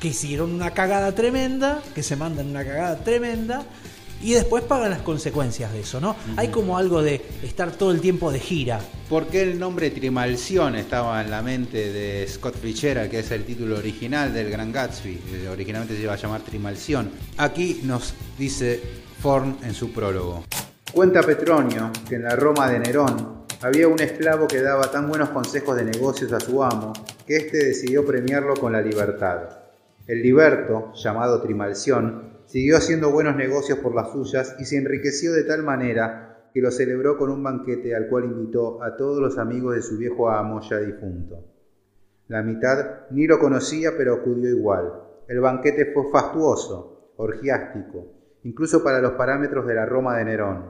Que 0.00 0.08
hicieron 0.08 0.52
una 0.52 0.72
cagada 0.72 1.14
tremenda, 1.14 1.80
que 1.94 2.02
se 2.02 2.16
mandan 2.16 2.48
una 2.48 2.64
cagada 2.64 3.04
tremenda 3.04 3.64
y 4.20 4.32
después 4.32 4.62
pagan 4.64 4.90
las 4.90 5.02
consecuencias 5.02 5.72
de 5.72 5.80
eso, 5.80 6.00
¿no? 6.00 6.16
Hay 6.36 6.48
como 6.48 6.76
algo 6.78 7.02
de 7.02 7.24
estar 7.42 7.72
todo 7.72 7.90
el 7.92 8.00
tiempo 8.00 8.30
de 8.30 8.38
gira. 8.38 8.80
¿Por 9.08 9.26
qué 9.26 9.42
el 9.42 9.58
nombre 9.58 9.90
Trimalción 9.90 10.76
estaba 10.76 11.20
en 11.22 11.30
la 11.30 11.42
mente 11.42 11.92
de 11.92 12.26
Scott 12.28 12.56
Fitzgerald, 12.56 13.10
que 13.10 13.20
es 13.20 13.30
el 13.30 13.44
título 13.44 13.78
original 13.78 14.32
del 14.32 14.50
Gran 14.50 14.72
Gatsby? 14.72 15.20
Eh, 15.32 15.48
originalmente 15.50 15.96
se 15.96 16.02
iba 16.02 16.14
a 16.14 16.16
llamar 16.16 16.40
Trimalción. 16.42 17.10
Aquí 17.36 17.80
nos 17.84 18.14
dice 18.38 18.80
Forn 19.20 19.58
en 19.62 19.74
su 19.74 19.92
prólogo. 19.92 20.44
Cuenta 20.92 21.22
Petronio 21.22 21.90
que 22.08 22.16
en 22.16 22.24
la 22.24 22.36
Roma 22.36 22.68
de 22.68 22.78
Nerón 22.78 23.42
había 23.60 23.88
un 23.88 24.00
esclavo 24.00 24.46
que 24.46 24.60
daba 24.60 24.90
tan 24.90 25.08
buenos 25.08 25.30
consejos 25.30 25.76
de 25.76 25.84
negocios 25.84 26.32
a 26.32 26.40
su 26.40 26.62
amo 26.62 26.92
que 27.26 27.36
éste 27.36 27.64
decidió 27.64 28.04
premiarlo 28.04 28.54
con 28.54 28.72
la 28.72 28.80
libertad. 28.80 29.48
El 30.06 30.22
liberto, 30.22 30.92
llamado 30.94 31.40
Trimalción, 31.40 32.32
siguió 32.46 32.76
haciendo 32.76 33.10
buenos 33.10 33.36
negocios 33.36 33.78
por 33.78 33.94
las 33.94 34.10
suyas 34.10 34.56
y 34.58 34.64
se 34.64 34.76
enriqueció 34.76 35.32
de 35.32 35.44
tal 35.44 35.62
manera 35.62 36.48
que 36.52 36.60
lo 36.60 36.70
celebró 36.70 37.16
con 37.16 37.30
un 37.30 37.42
banquete 37.42 37.94
al 37.94 38.08
cual 38.08 38.24
invitó 38.24 38.82
a 38.82 38.96
todos 38.96 39.20
los 39.20 39.38
amigos 39.38 39.74
de 39.74 39.82
su 39.82 39.96
viejo 39.96 40.28
amo 40.28 40.60
ya 40.60 40.78
difunto. 40.78 41.44
La 42.28 42.42
mitad 42.42 43.08
ni 43.10 43.26
lo 43.26 43.38
conocía 43.38 43.92
pero 43.96 44.14
acudió 44.14 44.50
igual. 44.50 44.92
El 45.28 45.40
banquete 45.40 45.92
fue 45.92 46.10
fastuoso, 46.10 47.12
orgiástico, 47.16 48.12
incluso 48.42 48.82
para 48.82 49.00
los 49.00 49.12
parámetros 49.12 49.66
de 49.66 49.74
la 49.74 49.86
Roma 49.86 50.18
de 50.18 50.24
Nerón. 50.24 50.64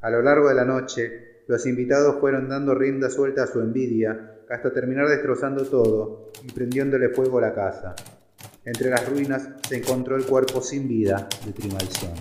A 0.00 0.10
lo 0.10 0.22
largo 0.22 0.48
de 0.48 0.54
la 0.54 0.64
noche, 0.64 1.42
los 1.46 1.66
invitados 1.66 2.20
fueron 2.20 2.48
dando 2.48 2.74
rienda 2.74 3.10
suelta 3.10 3.42
a 3.42 3.46
su 3.46 3.60
envidia 3.60 4.31
hasta 4.52 4.72
terminar 4.72 5.08
destrozando 5.08 5.64
todo 5.64 6.32
y 6.46 6.52
prendiéndole 6.52 7.08
fuego 7.10 7.38
a 7.38 7.42
la 7.42 7.54
casa. 7.54 7.94
Entre 8.64 8.90
las 8.90 9.08
ruinas 9.08 9.42
se 9.68 9.76
encontró 9.78 10.16
el 10.16 10.24
cuerpo 10.24 10.62
sin 10.62 10.86
vida 10.86 11.28
de 11.44 11.52
Trimalción. 11.52 12.12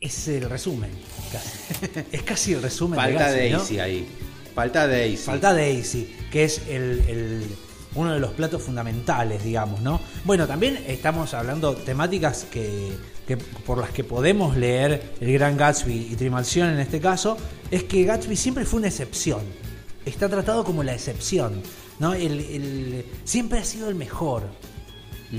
Es 0.00 0.28
el 0.28 0.48
resumen, 0.48 0.90
casi. 1.32 2.04
es 2.12 2.22
casi 2.22 2.52
el 2.54 2.62
resumen 2.62 2.98
Falta 2.98 3.30
de. 3.32 3.50
Daisy 3.50 3.78
ahí. 3.80 4.08
Falta 4.54 4.86
Daisy. 4.86 5.24
Falta 5.24 5.52
Daisy, 5.52 6.16
que 6.30 6.44
es 6.44 6.62
el, 6.68 7.00
el- 7.08 7.46
uno 7.94 8.12
de 8.12 8.20
los 8.20 8.32
platos 8.32 8.62
fundamentales, 8.62 9.42
digamos, 9.42 9.80
¿no? 9.80 10.00
Bueno, 10.24 10.46
también 10.46 10.78
estamos 10.86 11.34
hablando 11.34 11.74
temáticas 11.74 12.44
que, 12.50 12.92
que 13.26 13.36
por 13.36 13.78
las 13.78 13.90
que 13.90 14.04
podemos 14.04 14.56
leer 14.56 15.14
el 15.20 15.32
gran 15.32 15.56
Gatsby 15.56 16.08
y 16.12 16.14
Trimalción 16.16 16.68
en 16.68 16.78
este 16.80 17.00
caso, 17.00 17.36
es 17.70 17.84
que 17.84 18.04
Gatsby 18.04 18.36
siempre 18.36 18.64
fue 18.64 18.78
una 18.78 18.88
excepción. 18.88 19.40
Está 20.08 20.28
tratado 20.28 20.64
como 20.64 20.82
la 20.82 20.94
excepción, 20.94 21.62
¿no? 21.98 22.14
El, 22.14 22.40
el- 22.40 23.04
siempre 23.24 23.58
ha 23.58 23.64
sido 23.64 23.88
el 23.88 23.94
mejor. 23.94 24.42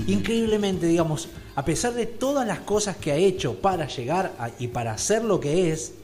Increíblemente, 0.06 0.86
digamos, 0.86 1.28
a 1.56 1.64
pesar 1.64 1.94
de 1.94 2.06
todas 2.06 2.46
las 2.46 2.60
cosas 2.60 2.96
que 2.96 3.10
ha 3.10 3.16
hecho 3.16 3.54
para 3.60 3.88
llegar 3.88 4.32
a- 4.38 4.50
y 4.58 4.68
para 4.68 4.92
hacer 4.92 5.24
lo 5.24 5.40
que 5.40 5.72
es, 5.72 5.94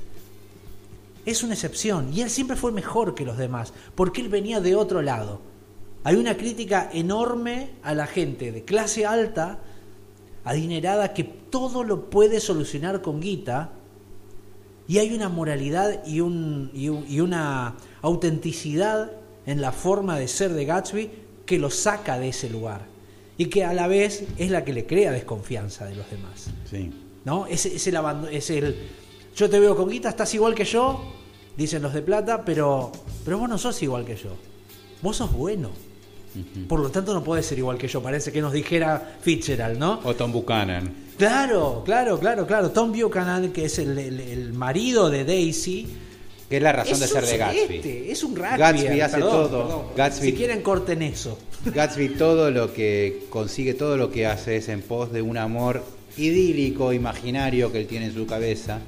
es 1.24 1.42
una 1.44 1.54
excepción. 1.54 2.12
Y 2.12 2.22
él 2.22 2.30
siempre 2.30 2.56
fue 2.56 2.72
mejor 2.72 3.14
que 3.14 3.24
los 3.24 3.38
demás, 3.38 3.72
porque 3.94 4.20
él 4.20 4.28
venía 4.28 4.60
de 4.60 4.74
otro 4.74 5.02
lado. 5.02 5.40
Hay 6.02 6.16
una 6.16 6.36
crítica 6.36 6.90
enorme 6.92 7.70
a 7.82 7.94
la 7.94 8.06
gente 8.06 8.50
de 8.52 8.64
clase 8.64 9.06
alta, 9.06 9.60
adinerada, 10.44 11.14
que 11.14 11.24
todo 11.24 11.84
lo 11.84 12.10
puede 12.10 12.40
solucionar 12.40 13.02
con 13.02 13.20
guita. 13.20 13.70
Y 14.88 14.98
hay 14.98 15.12
una 15.12 15.28
moralidad 15.28 16.06
y, 16.06 16.20
un, 16.20 16.70
y, 16.72 16.88
un- 16.88 17.04
y 17.08 17.18
una 17.20 17.74
autenticidad 18.07 19.11
en 19.46 19.61
la 19.61 19.72
forma 19.72 20.18
de 20.18 20.28
ser 20.28 20.52
de 20.52 20.64
Gatsby 20.64 21.11
que 21.44 21.59
lo 21.59 21.70
saca 21.70 22.18
de 22.18 22.28
ese 22.30 22.48
lugar. 22.50 22.82
Y 23.38 23.46
que 23.46 23.64
a 23.64 23.74
la 23.74 23.86
vez 23.86 24.24
es 24.38 24.50
la 24.50 24.64
que 24.64 24.72
le 24.72 24.86
crea 24.86 25.12
desconfianza 25.12 25.84
de 25.84 25.94
los 25.94 26.11
demás. 26.11 26.46
Sí. 26.70 26.90
¿No? 27.24 27.46
Es, 27.46 27.66
es 27.66 27.86
el 27.86 27.98
es 28.32 28.50
el 28.50 28.76
yo 29.36 29.50
te 29.50 29.61
veo 29.61 29.76
con 29.76 29.90
guita, 29.90 30.09
estás 30.09 30.32
igual 30.34 30.54
que 30.54 30.64
yo, 30.64 31.12
dicen 31.57 31.82
los 31.82 31.92
de 31.92 32.00
plata, 32.00 32.42
pero 32.44 32.90
pero 33.24 33.38
vos 33.38 33.48
no 33.48 33.59
sos 33.59 33.82
igual 33.82 34.04
que 34.07 34.16
yo. 34.16 34.30
Vos 35.02 35.16
sos 35.18 35.32
bueno. 35.32 35.70
Por 36.68 36.80
lo 36.80 36.90
tanto 36.90 37.14
no 37.14 37.24
podés 37.24 37.46
ser 37.46 37.59
igual 37.59 37.78
que 37.78 37.88
yo, 37.88 38.02
parece 38.02 38.30
que 38.30 38.42
nos 38.42 38.52
dijera 38.52 39.16
Fitzgerald, 39.22 39.78
¿no? 39.78 40.00
O 40.04 40.14
Tom 40.14 40.32
Buchanan. 40.32 40.92
Claro, 41.16 41.82
claro, 41.84 42.18
claro, 42.18 42.46
claro. 42.46 42.70
Tom 42.70 42.92
Buchanan, 42.92 43.52
que 43.52 43.64
es 43.66 43.78
el, 43.78 43.96
el- 43.98 44.20
el 44.20 44.52
marido 44.52 45.09
de 45.09 45.24
Daisy. 45.24 45.86
Que 46.49 46.59
es 46.59 46.62
la 46.62 46.72
razón 46.72 46.94
es 46.94 47.01
de 47.01 47.07
ser 47.09 47.26
de 47.26 47.36
Gatsby. 47.38 48.07
Es 48.11 48.22
un 48.22 48.36
rugby. 48.36 48.57
Gatsby 48.59 49.01
hace 49.01 49.16
perdón, 49.16 49.30
todo. 49.51 49.62
perdón. 49.62 49.82
Gatsby- 49.97 50.20
Si 50.20 50.32
quieren, 50.32 50.62
corten 50.62 51.03
eso. 51.03 51.38
Gatsby 51.64 52.11
todo 52.11 52.51
lo 52.53 52.72
que 52.72 53.24
consigue, 53.30 53.74
todo 53.74 53.97
lo 53.97 54.11
que 54.12 54.26
hace 54.26 54.57
es 54.57 54.68
en 54.68 54.82
pos 54.82 55.12
de 55.12 55.22
un 55.22 55.36
amor 55.38 55.82
idílico, 56.16 56.92
imaginario 56.92 57.72
que 57.72 57.78
él 57.80 57.86
tiene 57.86 58.07
en 58.07 58.14
su 58.14 58.26
cabeza, 58.26 58.78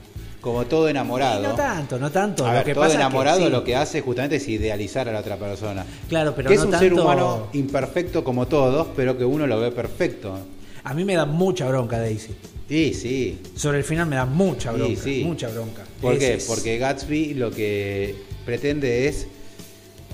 como 0.40 0.64
todo 0.66 0.88
enamorado. 0.88 1.40
Y 1.42 1.46
no 1.48 1.54
tanto, 1.54 1.98
no 1.98 2.10
tanto. 2.12 2.44
A 2.46 2.48
lo 2.50 2.54
ver, 2.54 2.64
que 2.64 2.74
todo 2.74 2.84
pasa 2.84 2.94
es 2.94 2.98
que 2.98 3.02
enamorado 3.04 3.44
sí. 3.46 3.50
lo 3.50 3.64
que 3.64 3.76
hace 3.76 4.00
justamente 4.00 4.36
es 4.36 4.48
idealizar 4.48 5.08
a 5.08 5.12
la 5.12 5.20
otra 5.20 5.36
persona. 5.36 5.84
Claro, 6.08 6.34
pero 6.36 6.48
que 6.48 6.54
no 6.54 6.60
es 6.60 6.64
un 6.64 6.70
tanto... 6.70 6.84
ser 6.84 6.94
humano 6.94 7.48
imperfecto 7.54 8.22
como 8.24 8.46
todos, 8.46 8.86
pero 8.96 9.18
que 9.18 9.24
uno 9.24 9.46
lo 9.46 9.58
ve 9.60 9.72
perfecto. 9.72 10.38
A 10.84 10.94
mí 10.94 11.04
me 11.04 11.14
da 11.16 11.26
mucha 11.26 11.66
bronca 11.68 11.98
Daisy. 11.98 12.34
Sí, 12.68 12.94
sí. 12.94 13.40
Sobre 13.56 13.78
el 13.78 13.84
final 13.84 14.06
me 14.06 14.16
da 14.16 14.24
mucha 14.26 14.70
Sí, 14.72 14.76
bronca. 14.78 15.02
sí. 15.02 15.24
Mucha 15.24 15.48
bronca. 15.48 15.82
¿Por 16.00 16.14
Es- 16.14 16.18
qué? 16.20 16.34
es- 16.34 16.44
Porque 16.44 16.78
Gatsby 16.78 17.34
lo 17.34 17.50
que 17.50 18.14
pretende 18.44 19.08
es 19.08 19.26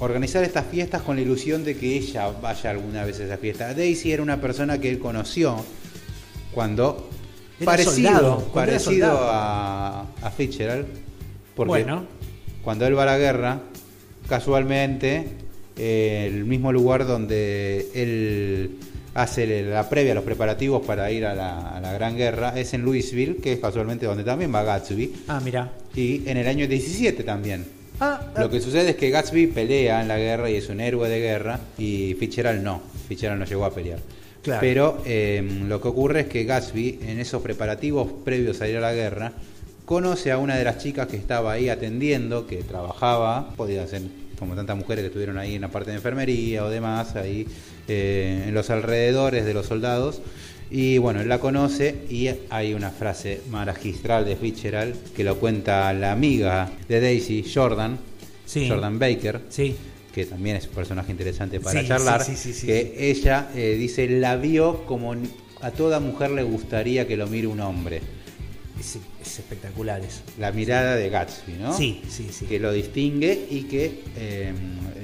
organizar 0.01 0.43
estas 0.45 0.66
fiestas 0.66 1.03
con 1.03 1.16
la 1.16 1.22
ilusión 1.22 1.64
de 1.64 1.76
que 1.76 1.97
ella 1.97 2.28
vaya 2.30 2.70
alguna 2.70 3.05
vez 3.05 3.20
a 3.20 3.24
esa 3.24 3.37
fiesta. 3.39 3.74
Daisy 3.74 4.12
era 4.12 4.22
una 4.22 4.41
persona 4.41 4.78
que 4.80 4.89
él 4.89 4.99
conoció 4.99 5.64
cuando 6.53 7.09
Era 7.61 7.66
parecido, 7.66 8.11
soldado, 8.11 8.39
parecido 8.53 9.07
a, 9.20 10.07
a 10.22 10.30
Fitzgerald, 10.30 10.87
porque 11.55 11.68
Bueno. 11.68 12.07
cuando 12.64 12.87
él 12.87 12.97
va 12.99 13.05
a 13.05 13.07
la 13.07 13.18
guerra, 13.18 13.61
casualmente 14.28 15.28
eh, 15.76 16.30
el 16.32 16.45
mismo 16.45 16.72
lugar 16.72 17.07
donde 17.07 17.89
él 17.95 18.78
hace 19.14 19.62
la 19.62 19.88
previa, 19.88 20.14
los 20.14 20.24
preparativos 20.24 20.84
para 20.84 21.10
ir 21.10 21.24
a 21.24 21.34
la, 21.34 21.70
a 21.70 21.80
la 21.80 21.92
Gran 21.92 22.16
Guerra, 22.16 22.58
es 22.58 22.74
en 22.74 22.82
Louisville, 22.82 23.36
que 23.36 23.54
es 23.54 23.60
casualmente 23.60 24.06
donde 24.06 24.24
también 24.24 24.52
va 24.54 24.62
Gatsby. 24.62 25.14
Ah, 25.28 25.40
mira. 25.42 25.70
Y 25.94 26.28
en 26.28 26.36
el 26.36 26.48
año 26.48 26.66
17 26.66 27.22
también. 27.22 27.64
Ah, 28.00 28.20
ah, 28.34 28.40
Lo 28.40 28.50
que 28.50 28.60
sucede 28.60 28.90
es 28.90 28.96
que 28.96 29.10
Gatsby 29.10 29.46
pelea 29.48 30.02
en 30.02 30.08
la 30.08 30.18
guerra 30.18 30.50
y 30.50 30.56
es 30.56 30.68
un 30.68 30.80
héroe 30.80 31.08
de 31.08 31.20
guerra 31.20 31.60
y 31.78 32.14
Fitzgerald 32.18 32.62
no. 32.62 32.82
Fitzgerald 33.08 33.40
no 33.40 33.46
llegó 33.46 33.64
a 33.64 33.72
pelear. 33.72 34.00
Claro. 34.42 34.60
Pero 34.60 35.02
eh, 35.06 35.62
lo 35.66 35.80
que 35.80 35.88
ocurre 35.88 36.20
es 36.20 36.26
que 36.26 36.44
Gatsby, 36.44 36.98
en 37.02 37.20
esos 37.20 37.40
preparativos 37.40 38.10
previos 38.24 38.60
a 38.60 38.68
ir 38.68 38.76
a 38.76 38.80
la 38.80 38.92
guerra, 38.92 39.32
conoce 39.84 40.32
a 40.32 40.38
una 40.38 40.56
de 40.56 40.64
las 40.64 40.78
chicas 40.78 41.06
que 41.06 41.16
estaba 41.16 41.52
ahí 41.52 41.68
atendiendo, 41.68 42.46
que 42.46 42.62
trabajaba, 42.62 43.54
podía 43.56 43.86
ser 43.86 44.02
como 44.38 44.54
tantas 44.54 44.76
mujeres 44.76 45.02
que 45.02 45.06
estuvieron 45.06 45.38
ahí 45.38 45.54
en 45.54 45.62
la 45.62 45.68
parte 45.68 45.90
de 45.90 45.96
enfermería 45.96 46.64
o 46.64 46.70
demás, 46.70 47.14
ahí 47.16 47.46
eh, 47.89 48.45
en 48.49 48.55
los 48.55 48.70
alrededores 48.70 49.45
de 49.45 49.55
los 49.55 49.66
soldados. 49.66 50.20
Y 50.70 50.99
bueno, 50.99 51.20
él 51.20 51.28
la 51.28 51.39
conoce 51.39 51.95
y 52.11 52.28
hay 52.51 52.74
una 52.74 52.91
frase 52.91 53.43
magistral 53.51 54.24
de 54.24 54.35
Fitzgerald 54.37 54.97
que 55.14 55.22
lo 55.22 55.37
cuenta 55.39 55.93
la 55.93 56.12
amiga 56.12 56.70
de 56.89 57.01
Daisy, 57.01 57.45
Jordan, 57.53 57.99
Sí. 58.47 58.68
Jordan 58.68 58.99
Baker, 58.99 59.41
Sí. 59.49 59.74
que 60.12 60.24
también 60.26 60.57
es 60.57 60.66
un 60.66 60.72
personaje 60.74 61.12
interesante 61.12 61.61
para 61.61 61.80
Sí, 61.80 61.87
charlar, 61.89 62.22
que 62.66 62.95
ella 63.11 63.51
eh, 63.55 63.76
dice, 63.78 64.09
la 64.09 64.37
vio 64.37 64.85
como 64.87 65.14
a 65.61 65.70
toda 65.70 66.01
mujer 66.01 66.30
le 66.32 66.43
gustaría 66.43 67.07
que 67.07 67.16
lo 67.16 67.26
mire 67.26 67.47
un 67.47 67.61
hombre. 67.61 68.01
Es, 68.79 68.97
es 69.22 69.39
espectacular 69.39 70.01
eso. 70.01 70.20
La 70.39 70.51
mirada 70.53 70.97
de 70.97 71.09
Gatsby, 71.09 71.53
¿no? 71.61 71.77
Sí, 71.77 72.03
sí, 72.09 72.29
sí. 72.33 72.45
Que 72.47 72.59
lo 72.59 72.72
distingue 72.72 73.47
y 73.51 73.62
que 73.62 74.03
eh, 74.16 74.53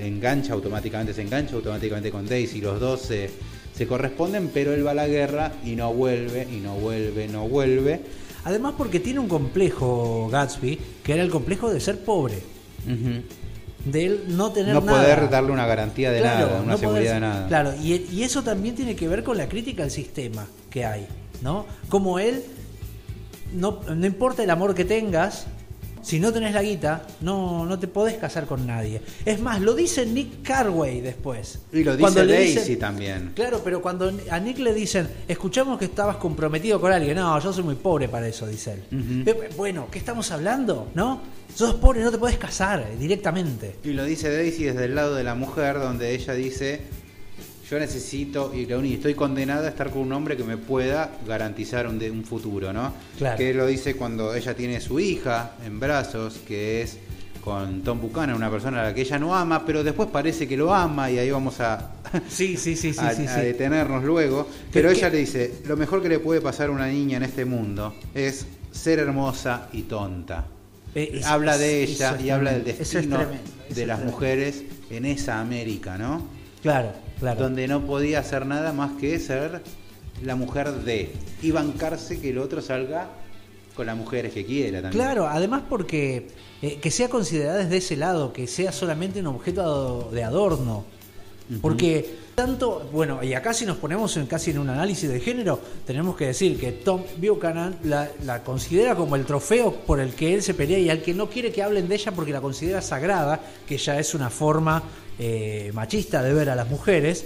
engancha 0.01 0.53
automáticamente, 0.55 1.15
se 1.15 1.23
engancha 1.23 1.55
automáticamente 1.55 2.11
con 2.11 2.27
Daisy. 2.27 2.61
Los 2.61 2.81
dos 2.81 3.01
se, 3.03 3.31
se 3.77 3.87
corresponden, 3.87 4.51
pero 4.53 4.75
él 4.75 4.85
va 4.87 4.91
a 4.91 4.95
la 4.95 5.07
guerra 5.07 5.53
y 5.65 5.77
no 5.77 5.93
vuelve, 5.95 6.49
y 6.51 6.57
no 6.57 6.75
vuelve, 6.75 7.29
no 7.29 7.49
vuelve. 7.49 8.01
Además 8.45 8.75
porque 8.77 8.99
tiene 9.01 9.21
un 9.21 9.29
complejo 9.29 10.29
Gatsby, 10.33 10.79
que 11.05 11.13
era 11.13 11.23
el 11.23 11.31
complejo 11.31 11.71
de 11.73 11.79
ser 11.81 12.01
pobre. 12.01 12.39
De 13.85 14.05
él 14.07 14.25
no 14.29 14.51
tener 14.53 14.75
No 14.75 14.81
nada. 14.83 14.99
poder 15.01 15.31
darle 15.31 15.53
una 15.53 15.67
garantía 15.67 16.11
de 16.11 16.21
Claro, 16.21 16.47
nada, 16.49 16.61
una 16.63 16.73
no 16.73 16.79
seguridad 16.79 17.03
poder- 17.03 17.15
de 17.15 17.21
nada. 17.21 17.49
Claro, 17.49 17.75
y, 17.83 17.95
y 18.13 18.23
eso 18.25 18.43
también 18.43 18.75
tiene 18.75 18.95
que 18.97 19.09
ver 19.09 19.23
con 19.23 19.39
la 19.39 19.49
crítica 19.49 19.83
al 19.85 19.91
sistema 19.91 20.47
que 20.69 20.85
hay, 20.85 21.07
¿no? 21.41 21.65
Como 21.89 22.19
él, 22.19 22.43
no, 23.55 23.81
no 23.95 24.07
importa 24.07 24.43
el 24.43 24.51
amor 24.51 24.75
que 24.75 24.85
tengas, 24.85 25.47
si 26.03 26.19
no 26.19 26.33
tenés 26.33 26.55
la 26.55 26.63
guita, 26.63 27.03
no, 27.21 27.67
no 27.67 27.79
te 27.79 27.87
podés 27.87 28.15
casar 28.17 28.47
con 28.47 28.67
nadie. 28.67 29.03
Es 29.27 29.39
más, 29.39 29.61
lo 29.61 29.75
dice 29.75 30.07
Nick 30.07 30.43
Carway 30.43 31.03
después. 31.03 31.59
Y 31.73 31.85
lo 31.85 31.91
dice 31.93 32.01
Cuando 32.01 32.27
Daisy 32.27 32.59
dicen- 32.59 32.79
también. 32.79 33.33
Claro, 33.35 33.61
pero 33.63 33.83
cuando 33.83 34.11
a 34.31 34.39
Nick 34.41 34.59
le 34.61 34.73
dicen, 34.73 35.07
escuchamos 35.29 35.79
que 35.79 35.85
estabas 35.85 36.17
comprometido 36.17 36.81
con 36.81 36.91
alguien, 36.91 37.17
no, 37.17 37.39
yo 37.39 37.53
soy 37.53 37.65
muy 37.65 37.75
pobre 37.75 38.09
para 38.09 38.27
eso, 38.27 38.47
dice 38.47 38.79
él. 38.91 39.37
Bueno, 39.59 39.89
¿qué 39.91 39.99
estamos 39.99 40.31
hablando? 40.31 40.89
¿No? 40.95 41.21
Sos 41.55 41.75
pobre, 41.75 42.01
no 42.01 42.11
te 42.11 42.17
podés 42.19 42.39
casar 42.39 42.87
directamente. 42.99 43.75
Y 43.85 43.89
lo 43.93 44.05
dice 44.05 44.33
Daisy 44.35 44.65
desde 44.65 44.87
el 44.87 44.95
lado 44.95 45.15
de 45.17 45.25
la 45.25 45.35
mujer, 45.35 45.79
donde 45.81 46.15
ella 46.15 46.33
dice, 46.33 46.81
yo 47.71 47.79
necesito, 47.79 48.53
y 48.55 48.67
lo 48.67 48.79
único, 48.81 48.97
estoy 48.97 49.15
condenada 49.15 49.67
a 49.67 49.71
estar 49.71 49.91
con 49.91 50.03
un 50.03 50.13
hombre 50.13 50.37
que 50.37 50.43
me 50.45 50.57
pueda 50.57 51.11
garantizar 51.27 51.87
un, 51.87 51.99
de- 51.99 52.11
un 52.11 52.25
futuro, 52.25 52.73
¿no? 52.73 52.93
Claro. 53.17 53.37
Que 53.39 53.55
lo 53.55 53.67
dice 53.67 53.95
cuando 53.95 54.35
ella 54.35 54.55
tiene 54.55 54.81
su 54.81 54.99
hija 54.99 55.53
en 55.65 55.79
brazos, 55.79 56.41
que 56.47 56.83
es 56.83 56.99
con 57.45 57.83
Tom 57.83 58.01
Buchanan, 58.01 58.35
una 58.37 58.51
persona 58.51 58.81
a 58.81 58.85
la 58.85 58.95
que 58.95 59.01
ella 59.03 59.19
no 59.19 59.35
ama, 59.35 59.65
pero 59.65 59.83
después 59.85 60.09
parece 60.13 60.47
que 60.49 60.57
lo 60.57 60.75
ama 60.75 61.11
y 61.11 61.19
ahí 61.19 61.31
vamos 61.31 61.61
a, 61.61 61.93
Sí, 62.29 62.57
sí, 62.57 62.77
sí, 62.77 62.93
sí, 62.93 62.99
a- 63.01 63.15
sí, 63.15 63.27
a 63.27 63.37
detenernos 63.37 64.03
luego. 64.05 64.47
Pero 64.73 64.91
¿Qué- 64.91 64.97
ella 64.97 65.09
le 65.09 65.19
dice, 65.19 65.55
lo 65.67 65.77
mejor 65.77 66.03
que 66.03 66.09
le 66.09 66.19
puede 66.19 66.41
pasar 66.41 66.69
a 66.69 66.73
una 66.73 66.87
niña 66.89 67.17
en 67.19 67.23
este 67.23 67.45
mundo 67.45 67.95
es 68.15 68.47
ser 68.73 68.99
hermosa 68.99 69.69
y 69.73 69.83
tonta. 69.83 70.45
Eh, 70.95 71.21
habla 71.25 71.57
de 71.57 71.85
ella 71.85 72.19
y 72.21 72.31
habla 72.31 72.53
del 72.53 72.67
es 72.69 72.79
destino 72.79 73.21
de 73.69 73.87
las 73.87 74.05
mujeres 74.05 74.65
en 74.91 75.05
esa 75.05 75.39
América, 75.41 75.97
¿no? 75.97 76.27
Claro, 76.63 76.93
claro. 77.21 77.43
Donde 77.43 77.69
no 77.69 77.87
podía 77.87 78.19
hacer 78.21 78.47
nada 78.47 78.73
más 78.73 78.93
que 79.01 79.19
ser 79.19 79.63
la 80.25 80.37
mujer 80.37 80.73
de 80.73 81.13
y 81.43 81.51
bancarse 81.51 82.21
que 82.21 82.31
el 82.31 82.39
otro 82.39 82.61
salga 82.61 83.09
con 83.75 83.87
las 83.87 83.97
mujeres 83.97 84.33
que 84.33 84.45
quiera 84.45 84.83
también. 84.83 85.03
Claro, 85.03 85.29
además 85.29 85.63
porque 85.69 86.29
eh, 86.63 86.79
que 86.81 86.91
sea 86.91 87.09
considerada 87.09 87.59
desde 87.59 87.79
ese 87.79 87.97
lado, 87.97 88.33
que 88.33 88.47
sea 88.47 88.73
solamente 88.73 89.21
un 89.21 89.29
objeto 89.29 90.11
de 90.13 90.25
adorno. 90.25 90.85
Porque 91.61 92.15
tanto, 92.37 92.89
bueno, 92.93 93.25
y 93.25 93.35
acá 93.35 93.53
si 93.53 93.67
nos 93.67 93.77
ponemos 93.79 94.17
en, 94.17 94.27
casi 94.27 94.53
en 94.53 94.59
un 94.59 94.69
análisis 94.69 95.11
de 95.11 95.19
género, 95.19 95.59
tenemos 95.85 96.15
que 96.15 96.27
decir 96.27 96.61
que 96.61 96.71
Tom 96.71 97.03
Buchanan 97.17 97.77
la, 97.83 98.09
la 98.25 98.45
considera 98.45 98.95
como 98.95 99.17
el 99.17 99.25
trofeo 99.25 99.73
por 99.85 99.99
el 99.99 100.15
que 100.15 100.33
él 100.33 100.43
se 100.43 100.55
pelea 100.55 100.79
y 100.79 100.91
al 100.91 101.03
que 101.03 101.13
no 101.13 101.29
quiere 101.29 101.51
que 101.51 101.61
hablen 101.61 101.89
de 101.89 101.97
ella 101.97 102.13
porque 102.13 102.31
la 102.31 102.41
considera 102.41 102.81
sagrada, 102.81 103.41
que 103.67 103.79
ya 103.79 103.99
es 103.99 104.15
una 104.15 104.31
forma 104.31 104.81
eh, 105.21 105.71
machista 105.75 106.23
de 106.23 106.33
ver 106.35 106.49
a 106.51 106.57
las 106.57 106.69
mujeres. 106.69 107.25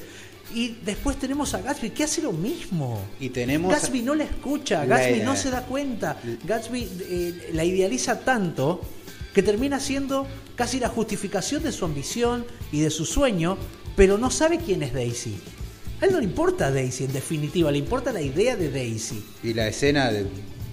Y 0.54 0.76
después 0.84 1.16
tenemos 1.18 1.54
a 1.54 1.62
Gatsby 1.62 1.90
que 1.90 2.04
hace 2.04 2.20
lo 2.22 2.32
mismo. 2.32 3.00
Y 3.18 3.30
tenemos 3.30 3.72
Gatsby 3.72 4.02
no 4.02 4.14
la 4.14 4.24
escucha, 4.24 4.84
La- 4.84 4.98
Gatsby 4.98 5.20
no 5.22 5.34
se 5.36 5.50
da 5.50 5.62
cuenta. 5.62 6.18
Gatsby 6.44 6.88
eh, 7.08 7.50
la 7.54 7.64
idealiza 7.64 8.20
tanto 8.20 8.80
que 9.32 9.42
termina 9.42 9.80
siendo 9.80 10.26
casi 10.54 10.78
la 10.78 10.88
justificación 10.88 11.62
de 11.62 11.72
su 11.72 11.84
ambición 11.84 12.44
y 12.70 12.80
de 12.80 12.90
su 12.90 13.04
sueño, 13.04 13.56
pero 13.96 14.18
no 14.18 14.30
sabe 14.30 14.58
quién 14.58 14.82
es 14.82 14.92
Daisy. 14.92 15.36
A 16.00 16.06
él 16.06 16.12
no 16.12 16.18
le 16.18 16.24
importa 16.24 16.70
Daisy, 16.70 17.04
en 17.04 17.12
definitiva, 17.12 17.70
le 17.72 17.78
importa 17.78 18.12
la 18.12 18.20
idea 18.20 18.54
de 18.56 18.70
Daisy. 18.70 19.24
Y 19.42 19.54
la 19.54 19.66
escena 19.68 20.12
de 20.12 20.26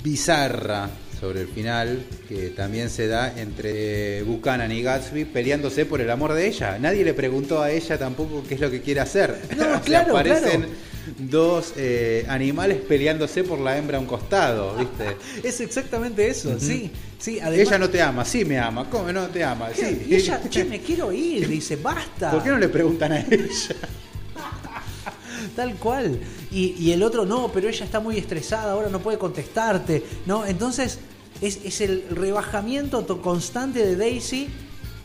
bizarra 0.04 0.90
sobre 1.22 1.42
el 1.42 1.48
final, 1.48 2.04
que 2.28 2.50
también 2.50 2.90
se 2.90 3.08
da 3.08 3.32
entre 3.40 4.24
Buchanan 4.24 4.72
y 4.72 4.82
Gatsby 4.82 5.26
peleándose 5.26 5.86
por 5.86 6.02
el 6.02 6.10
amor 6.10 6.34
de 6.34 6.48
ella. 6.48 6.80
Nadie 6.80 7.06
le 7.06 7.14
preguntó 7.14 7.62
a 7.62 7.70
ella 7.70 8.00
tampoco 8.00 8.44
qué 8.50 8.56
es 8.56 8.60
lo 8.60 8.72
que 8.72 8.82
quiere 8.82 9.02
hacer. 9.02 9.40
No, 9.56 9.62
O 9.68 9.70
sea, 9.70 9.82
claro, 9.82 10.14
parecen 10.14 10.62
claro. 10.62 10.74
dos 11.20 11.74
eh, 11.78 12.26
animales 12.28 12.80
peleándose 12.80 13.44
por 13.44 13.60
la 13.60 13.78
hembra 13.78 13.98
a 13.98 14.02
un 14.02 14.08
costado, 14.08 14.76
¿viste? 14.76 15.16
Es 15.48 15.62
exactamente 15.62 16.28
eso, 16.28 16.60
sí. 16.60 16.90
sí 17.20 17.40
además, 17.40 17.68
Ella 17.68 17.78
no 17.78 17.90
te 17.92 18.02
ama, 18.02 18.26
sí 18.26 18.44
me 18.44 18.58
ama, 18.58 18.90
¿cómo 18.90 19.12
no 19.12 19.28
te 19.28 19.44
ama? 19.44 19.70
Sí. 19.76 20.08
Y 20.10 20.16
ella, 20.16 20.42
che, 20.50 20.64
me 20.66 20.80
quiero 20.80 21.12
ir, 21.12 21.48
dice, 21.48 21.76
basta. 21.76 22.32
¿Por 22.32 22.42
qué 22.42 22.50
no 22.50 22.58
le 22.58 22.68
preguntan 22.68 23.12
a 23.12 23.20
ella? 23.20 23.76
Tal 25.56 25.76
cual. 25.76 26.20
Y, 26.52 26.76
y 26.80 26.92
el 26.92 27.04
otro, 27.04 27.26
no, 27.26 27.52
pero 27.52 27.70
ella 27.70 27.86
está 27.86 28.00
muy 28.00 28.18
estresada, 28.18 28.72
ahora 28.72 28.90
no 28.90 29.00
puede 29.00 29.18
contestarte. 29.18 30.04
¿no? 30.26 30.46
Entonces, 30.46 31.00
es, 31.42 31.82
el 31.82 32.06
rebajamiento 32.10 33.04
to- 33.04 33.22
constante 33.22 33.86
de 33.86 33.96
Daisy 33.96 34.48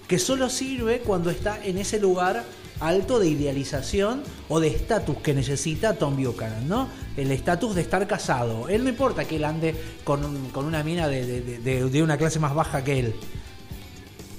que 0.09 0.19
solo 0.19 0.49
sirve 0.51 1.01
cuando 1.01 1.31
está 1.31 1.65
en 1.65 1.79
ese 1.79 1.99
lugar 1.99 2.45
alto 2.79 3.19
de 3.19 3.29
idealización 3.29 4.23
o 4.49 4.61
de 4.61 4.69
estatus 4.69 5.17
que 5.19 5.33
necesita 5.33 5.95
Tom 5.95 6.17
Buchanan, 6.23 6.69
¿no? 6.69 6.89
El 7.17 7.33
estatus 7.33 7.75
de 7.75 7.81
estar 7.81 8.07
casado. 8.07 8.69
Él 8.69 8.85
no 8.85 8.91
importa 8.91 9.25
que 9.25 9.37
él 9.37 9.45
ande 9.45 9.75
con, 10.05 10.25
un- 10.25 10.51
con 10.51 10.67
una 10.67 10.85
mina 10.85 11.09
de- 11.09 12.01
una 12.03 12.17
clase 12.19 12.39
más 12.39 12.55
baja 12.55 12.85
que 12.85 12.99
él 13.01 13.15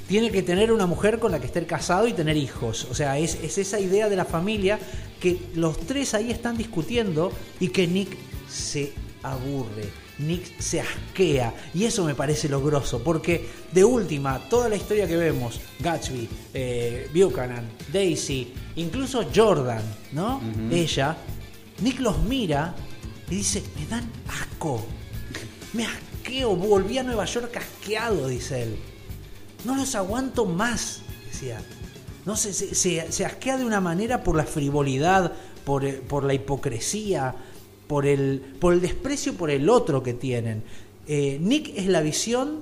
tiene 0.07 0.31
que 0.31 0.41
tener 0.41 0.71
una 0.71 0.85
mujer 0.85 1.19
con 1.19 1.33
la 1.33 1.39
que 1.39 1.47
esté 1.47 1.65
casado 1.65 2.07
y 2.07 2.13
tener 2.13 2.37
hijos. 2.37 2.87
O 2.89 2.95
sea, 2.95 3.17
es 3.17 3.35
esa 3.57 3.77
idea 3.79 4.07
de 4.07 4.15
la 4.15 4.23
familia 4.23 4.79
que 5.19 5.37
los 5.55 5.77
tres 5.79 6.13
ahí 6.13 6.31
están 6.31 6.55
discutiendo 6.57 7.31
y 7.59 7.67
que 7.69 7.87
Nick 7.87 8.15
se 8.49 8.93
aburre. 9.23 9.89
Nick 10.19 10.59
se 10.59 10.81
asquea. 10.81 11.53
Y 11.73 11.85
eso 11.85 12.03
me 12.05 12.15
parece 12.15 12.49
lo 12.49 12.61
grosso. 12.61 13.03
Porque 13.03 13.47
de 13.71 13.83
última, 13.83 14.39
toda 14.49 14.69
la 14.69 14.75
historia 14.75 15.07
que 15.07 15.15
vemos, 15.17 15.59
Gatsby, 15.79 16.27
eh, 16.53 17.09
Buchanan, 17.13 17.69
Daisy, 17.91 18.53
incluso 18.75 19.25
Jordan, 19.33 19.83
¿no? 20.11 20.41
Ella, 20.71 21.15
Nick 21.81 21.99
los 21.99 22.17
mira 22.23 22.73
y 23.29 23.35
dice, 23.35 23.63
me 23.79 23.85
dan 23.87 24.09
asco. 24.27 24.85
Me 25.73 25.85
asqueo. 25.85 26.55
Volví 26.55 26.97
a 26.97 27.03
Nueva 27.03 27.25
York 27.25 27.55
asqueado, 27.57 28.27
dice 28.27 28.63
él. 28.63 28.77
No 29.65 29.75
los 29.75 29.95
aguanto 29.95 30.45
más, 30.45 31.01
decía. 31.25 31.61
No 32.25 32.35
se, 32.35 32.51
se, 32.53 32.75
se- 33.11 33.25
asquea 33.25 33.57
de 33.57 33.65
una 33.65 33.79
manera 33.79 34.23
por 34.23 34.35
la 34.35 34.43
frivolidad, 34.43 35.31
por, 35.65 35.85
eh, 35.85 35.93
por 36.07 36.23
la 36.25 36.33
hipocresía, 36.33 37.35
por 37.87 38.05
el, 38.05 38.41
por 38.59 38.73
el 38.73 38.81
desprecio 38.81 39.33
por 39.33 39.49
el 39.49 39.69
otro 39.69 40.03
que 40.03 40.13
tienen. 40.13 40.63
Eh, 41.07 41.37
Nick 41.41 41.71
es 41.77 41.87
la 41.87 42.01
visión 42.01 42.59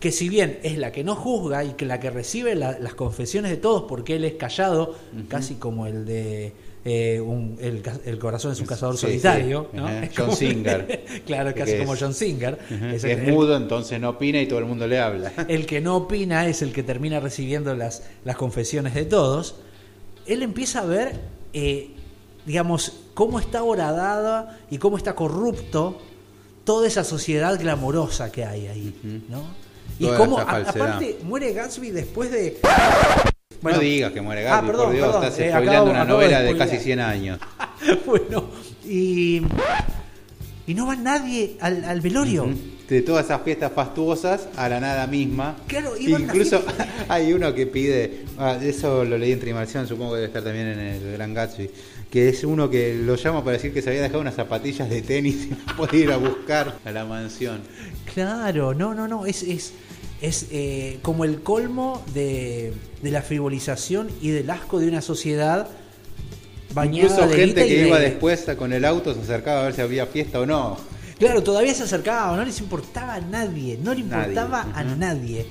que 0.00 0.12
si 0.12 0.28
bien 0.28 0.60
es 0.62 0.78
la 0.78 0.92
que 0.92 1.02
no 1.02 1.16
juzga 1.16 1.64
y 1.64 1.72
que 1.72 1.84
la 1.84 1.98
que 1.98 2.10
recibe 2.10 2.54
la- 2.54 2.78
las 2.78 2.94
confesiones 2.94 3.50
de 3.50 3.56
todos 3.56 3.84
porque 3.88 4.16
él 4.16 4.24
es 4.24 4.34
callado, 4.34 4.94
casi 5.28 5.54
como 5.54 5.86
el 5.86 6.04
de 6.04 6.52
eh, 6.84 7.20
un- 7.20 7.58
el, 7.60 8.18
corazón 8.18 8.52
es 8.52 8.60
un 8.60 8.66
cazador 8.66 8.96
Sí, 8.96 9.06
solitario, 9.06 9.68
John 10.16 10.34
Singer. 10.36 11.04
claro, 11.26 11.52
casi 11.54 11.72
es- 11.72 11.80
como 11.80 11.96
John 11.98 12.14
Singer. 12.14 12.58
El- 12.70 12.94
es 12.94 13.04
el- 13.04 13.32
mudo, 13.32 13.56
entonces 13.56 14.00
no 14.00 14.10
opina 14.10 14.40
y 14.40 14.46
todo 14.46 14.60
el 14.60 14.64
mundo 14.66 14.86
le 14.86 14.98
habla. 15.00 15.32
el 15.48 15.66
que 15.66 15.80
no 15.80 15.96
opina 15.96 16.46
es 16.46 16.62
el 16.62 16.72
que 16.72 16.82
termina 16.84 17.18
recibiendo 17.20 17.74
las, 17.74 18.04
las 18.24 18.36
confesiones 18.36 18.94
de 18.94 19.04
todos, 19.04 19.56
él 20.26 20.42
empieza 20.42 20.80
a 20.80 20.86
ver, 20.86 21.12
eh, 21.52 21.90
digamos, 22.52 22.94
cómo 23.12 23.38
está 23.38 23.62
horadada 23.62 24.58
y 24.70 24.78
cómo 24.78 24.96
está 24.96 25.14
corrupto 25.14 26.00
toda 26.64 26.86
esa 26.88 27.04
sociedad 27.04 27.60
glamorosa 27.60 28.32
que 28.32 28.42
hay 28.46 28.66
ahí, 28.66 29.22
¿no? 29.28 29.42
Y 29.98 30.06
Toda 30.06 30.16
cómo, 30.16 30.38
a- 30.38 30.42
aparte, 30.42 31.18
muere 31.24 31.52
Gatsby 31.52 31.90
después 31.90 32.30
de... 32.30 32.58
no 33.62 33.78
digas 33.78 34.12
que 34.12 34.22
muere 34.22 34.48
Ah, 34.48 34.52
Gatsby, 34.54 34.66
perdón, 34.68 34.84
por 34.86 34.94
Dios, 34.94 35.06
perdón, 35.08 35.24
estás 35.24 35.38
eh, 35.40 35.52
acabo- 35.52 35.90
una 35.90 36.02
acabo 36.02 36.16
novela 36.16 36.40
de, 36.40 36.56
casi 36.56 36.78
100 36.78 37.00
años. 37.00 37.38
bueno, 38.06 38.44
y... 38.86 39.42
Y 40.66 40.74
no 40.74 40.86
va 40.86 40.96
nadie 40.96 41.56
al, 41.60 41.84
al 41.84 42.00
velorio. 42.00 42.48
De 42.88 43.02
todas 43.02 43.26
esas 43.26 43.42
fiestas 43.42 43.70
fastuosas 43.74 44.48
a 44.56 44.66
la 44.68 44.80
nada 44.80 45.06
misma. 45.06 45.56
Claro, 45.66 45.94
Incluso 45.98 46.62
hay 47.08 47.34
uno 47.34 47.54
que 47.54 47.66
pide, 47.66 48.24
ah, 48.38 48.58
eso 48.62 49.04
lo 49.04 49.18
leí 49.18 49.32
en 49.32 49.40
Trimarción, 49.40 49.86
supongo 49.86 50.12
que 50.12 50.16
debe 50.16 50.26
estar 50.28 50.42
también 50.42 50.68
en 50.68 50.78
el 50.78 51.12
Gran 51.12 51.34
Gatsby, 51.34 51.70
que 52.10 52.30
es 52.30 52.44
uno 52.44 52.70
que 52.70 52.94
lo 52.94 53.16
llama 53.16 53.44
para 53.44 53.58
decir 53.58 53.74
que 53.74 53.82
se 53.82 53.90
había 53.90 54.00
dejado 54.00 54.20
unas 54.22 54.36
zapatillas 54.36 54.88
de 54.88 55.02
tenis 55.02 55.46
y 55.50 55.50
no 55.50 55.76
puede 55.76 55.98
ir 55.98 56.10
a 56.10 56.16
buscar 56.16 56.76
a 56.82 56.90
la 56.90 57.04
mansión. 57.04 57.60
Claro, 58.14 58.72
no, 58.72 58.94
no, 58.94 59.06
no, 59.06 59.26
es, 59.26 59.42
es, 59.42 59.72
es 60.22 60.46
eh, 60.50 60.98
como 61.02 61.26
el 61.26 61.42
colmo 61.42 62.02
de, 62.14 62.72
de 63.02 63.10
la 63.10 63.20
frivolización 63.20 64.08
y 64.22 64.30
del 64.30 64.48
asco 64.48 64.80
de 64.80 64.88
una 64.88 65.02
sociedad 65.02 65.68
bañada 66.72 67.02
Incluso 67.04 67.28
de 67.28 67.36
gente 67.36 67.66
que 67.68 67.76
de- 67.82 67.86
iba 67.88 67.98
después 67.98 68.46
con 68.58 68.72
el 68.72 68.86
auto 68.86 69.12
se 69.14 69.20
acercaba 69.20 69.60
a 69.60 69.64
ver 69.64 69.74
si 69.74 69.82
había 69.82 70.06
fiesta 70.06 70.40
o 70.40 70.46
no. 70.46 70.78
Claro, 71.18 71.42
todavía 71.42 71.74
se 71.74 71.82
acercaba, 71.82 72.36
no 72.36 72.44
les 72.44 72.60
importaba 72.60 73.14
a 73.14 73.20
nadie, 73.20 73.78
no 73.82 73.92
le 73.92 74.02
Nadie, 74.02 74.28
importaba 74.28 74.68
a 74.74 74.84
nadie. 74.84 75.46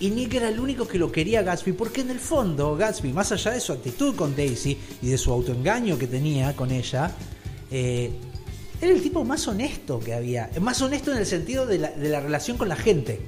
Y 0.00 0.10
Nick 0.10 0.34
era 0.34 0.48
el 0.48 0.60
único 0.60 0.86
que 0.86 0.98
lo 0.98 1.10
quería 1.10 1.40
a 1.40 1.42
Gatsby, 1.42 1.72
porque 1.72 2.02
en 2.02 2.10
el 2.10 2.20
fondo 2.20 2.76
Gatsby, 2.76 3.12
más 3.12 3.32
allá 3.32 3.52
de 3.52 3.60
su 3.60 3.72
actitud 3.72 4.14
con 4.14 4.36
Daisy 4.36 4.78
y 5.02 5.08
de 5.08 5.18
su 5.18 5.32
autoengaño 5.32 5.98
que 5.98 6.06
tenía 6.06 6.54
con 6.54 6.70
ella, 6.70 7.10
eh, 7.70 8.10
era 8.80 8.92
el 8.92 9.02
tipo 9.02 9.24
más 9.24 9.48
honesto 9.48 9.98
que 9.98 10.14
había. 10.14 10.50
Más 10.60 10.80
honesto 10.82 11.10
en 11.10 11.18
el 11.18 11.26
sentido 11.26 11.66
de 11.66 11.78
la, 11.78 11.90
de 11.90 12.08
la 12.08 12.20
relación 12.20 12.56
con 12.56 12.68
la 12.68 12.76
gente. 12.76 13.20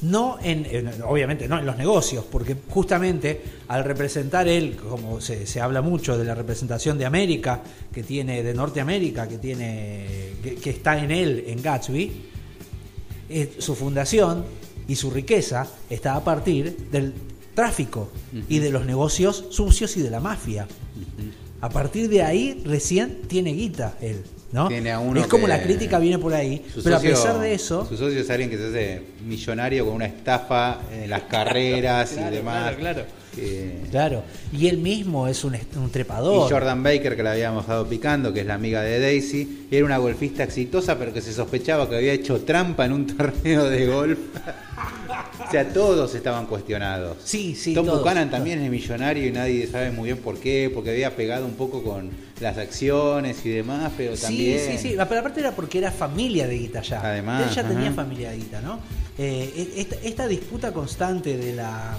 No 0.00 0.38
en, 0.42 0.66
en- 0.66 0.90
obviamente, 1.04 1.46
no 1.48 1.58
en 1.58 1.66
los 1.66 1.76
negocios, 1.76 2.24
porque 2.30 2.56
justamente 2.70 3.40
al 3.68 3.84
representar 3.84 4.48
él, 4.48 4.76
como 4.76 5.20
se, 5.20 5.46
se 5.46 5.60
habla 5.60 5.82
mucho 5.82 6.16
de 6.18 6.24
la 6.24 6.34
representación 6.34 6.98
de 6.98 7.04
América, 7.06 7.62
que 7.92 8.02
tiene, 8.02 8.42
de 8.42 8.54
Norteamérica, 8.54 9.28
que 9.28 9.38
tiene, 9.38 10.06
que, 10.42 10.54
que 10.56 10.70
está 10.70 10.98
en 11.02 11.10
él, 11.10 11.44
en 11.46 11.62
Gatsby, 11.62 12.12
eh, 13.28 13.54
su 13.58 13.74
fundación 13.74 14.44
y 14.88 14.96
su 14.96 15.10
riqueza 15.10 15.66
está 15.88 16.16
a 16.16 16.24
partir 16.24 16.76
del 16.90 17.12
tráfico 17.54 18.10
y 18.48 18.58
de 18.58 18.70
los 18.70 18.84
negocios 18.86 19.44
sucios 19.50 19.96
y 19.96 20.02
de 20.02 20.10
la 20.10 20.20
mafia. 20.20 20.66
A 21.60 21.68
partir 21.68 22.08
de 22.08 22.22
ahí 22.22 22.60
recién 22.64 23.20
tiene 23.28 23.52
guita 23.52 23.96
él, 24.00 24.22
¿no? 24.52 24.68
Tiene 24.68 24.92
a 24.92 25.00
uno 25.00 25.20
es 25.20 25.26
como 25.26 25.44
que- 25.46 25.48
la 25.52 25.62
crítica 25.62 25.98
viene 25.98 26.18
por 26.18 26.34
ahí, 26.34 26.62
pero 26.68 26.82
socio- 26.82 26.96
a 26.96 27.00
pesar 27.00 27.38
de 27.40 27.54
eso, 27.54 27.86
Su 27.88 27.96
socio 27.96 28.20
es 28.20 28.30
alguien 28.30 28.50
que 28.50 28.58
se 28.58 28.66
hace 28.68 29.02
millonario 29.26 29.84
con 29.86 29.94
una 29.94 30.06
estafa 30.06 30.78
en 30.92 31.08
las 31.10 31.22
carreras 31.22 32.10
Claro, 32.10 32.32
y 32.32 32.36
demás. 32.36 32.60
claro, 32.76 32.78
claro. 32.78 33.04
que- 33.34 33.78
Claro, 33.90 34.22
y 34.52 34.68
él 34.68 34.76
mismo 34.76 35.26
es 35.26 35.42
un, 35.42 35.54
un 35.54 35.86
Y 35.86 35.88
trepador. 35.90 36.50
Jordan 36.50 36.82
Baker, 36.82 37.16
que 37.16 37.22
la 37.22 37.32
habíamos 37.32 37.66
dado 37.66 37.86
picando, 37.88 38.30
que 38.32 38.40
es 38.40 38.46
la 38.46 38.54
amiga 38.54 38.82
de 38.82 39.00
Daisy, 39.00 39.66
era 39.70 39.86
una 39.86 39.96
golfista 39.96 40.42
exitosa, 40.42 40.98
pero 40.98 41.14
que 41.14 41.22
se 41.22 41.32
sospechaba 41.32 41.88
que 41.88 41.96
había 41.96 42.12
hecho 42.12 42.38
trampa 42.42 42.84
en 42.84 42.92
un 42.92 43.06
torneo 43.16 43.64
de 43.70 43.86
golf. 43.86 44.18
Sea, 45.52 45.72
todos 45.72 46.14
estaban 46.14 46.46
cuestionados. 46.46 47.18
Sí, 47.24 47.54
sí. 47.54 47.74
Tom 47.74 47.86
todos, 47.86 48.00
Buchanan 48.00 48.28
todos. 48.28 48.38
también 48.38 48.60
es 48.62 48.70
millonario 48.70 49.26
y 49.26 49.30
nadie 49.30 49.66
sabe 49.66 49.90
muy 49.90 50.06
bien 50.06 50.18
por 50.18 50.38
qué, 50.38 50.70
porque 50.72 50.90
había 50.90 51.14
pegado 51.14 51.46
un 51.46 51.54
poco 51.54 51.82
con 51.82 52.10
las 52.40 52.58
acciones 52.58 53.44
y 53.44 53.50
demás, 53.50 53.92
pero 53.96 54.16
también... 54.16 54.58
Sí, 54.58 54.78
sí, 54.78 54.88
sí. 54.90 54.96
Pero 55.08 55.20
aparte 55.20 55.40
era 55.40 55.52
porque 55.52 55.78
era 55.78 55.92
familia 55.92 56.46
de 56.46 56.58
Guita 56.58 56.82
ya. 56.82 57.00
Además, 57.00 57.48
Él 57.48 57.54
ya 57.54 57.68
tenía 57.68 57.92
familia 57.92 58.30
de 58.30 58.36
Guita, 58.38 58.60
¿no? 58.60 58.80
Eh, 59.18 59.72
esta, 59.76 59.96
esta 60.02 60.26
disputa 60.26 60.72
constante 60.72 61.36
de 61.36 61.54
la 61.54 61.96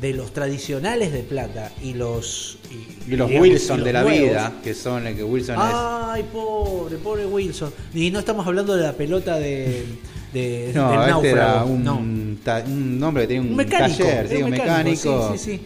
de 0.00 0.12
los 0.12 0.32
tradicionales 0.32 1.12
de 1.12 1.22
plata 1.22 1.70
y 1.80 1.94
los 1.94 2.58
Y 3.06 3.14
los 3.14 3.28
digamos, 3.28 3.48
Wilson 3.48 3.76
y 3.76 3.78
los 3.78 3.86
de 3.86 3.92
la 3.92 4.02
nuevos. 4.02 4.20
vida, 4.20 4.52
que 4.64 4.74
son 4.74 5.06
el 5.06 5.14
que 5.14 5.22
Wilson 5.22 5.56
Ay, 5.58 6.24
pobre, 6.32 6.96
pobre 6.96 7.24
Wilson. 7.24 7.72
Y 7.94 8.10
no 8.10 8.18
estamos 8.18 8.44
hablando 8.44 8.74
de 8.74 8.82
la 8.82 8.94
pelota 8.94 9.38
de, 9.38 9.84
de-. 10.32 10.72
No, 10.74 10.90
del 10.90 10.98
este 11.00 11.10
náufrago. 11.10 11.26
era 11.36 11.64
un, 11.64 11.84
no. 11.84 12.36
ta- 12.44 12.64
un 12.66 13.02
hombre 13.02 13.24
que 13.24 13.28
tenía 13.34 13.42
un, 13.42 13.56
mecánico, 13.56 14.04
taller, 14.04 14.28
sí, 14.28 14.42
un 14.42 14.50
mecánico. 14.50 15.32
Sí, 15.32 15.38
sí, 15.38 15.50
sí. 15.58 15.60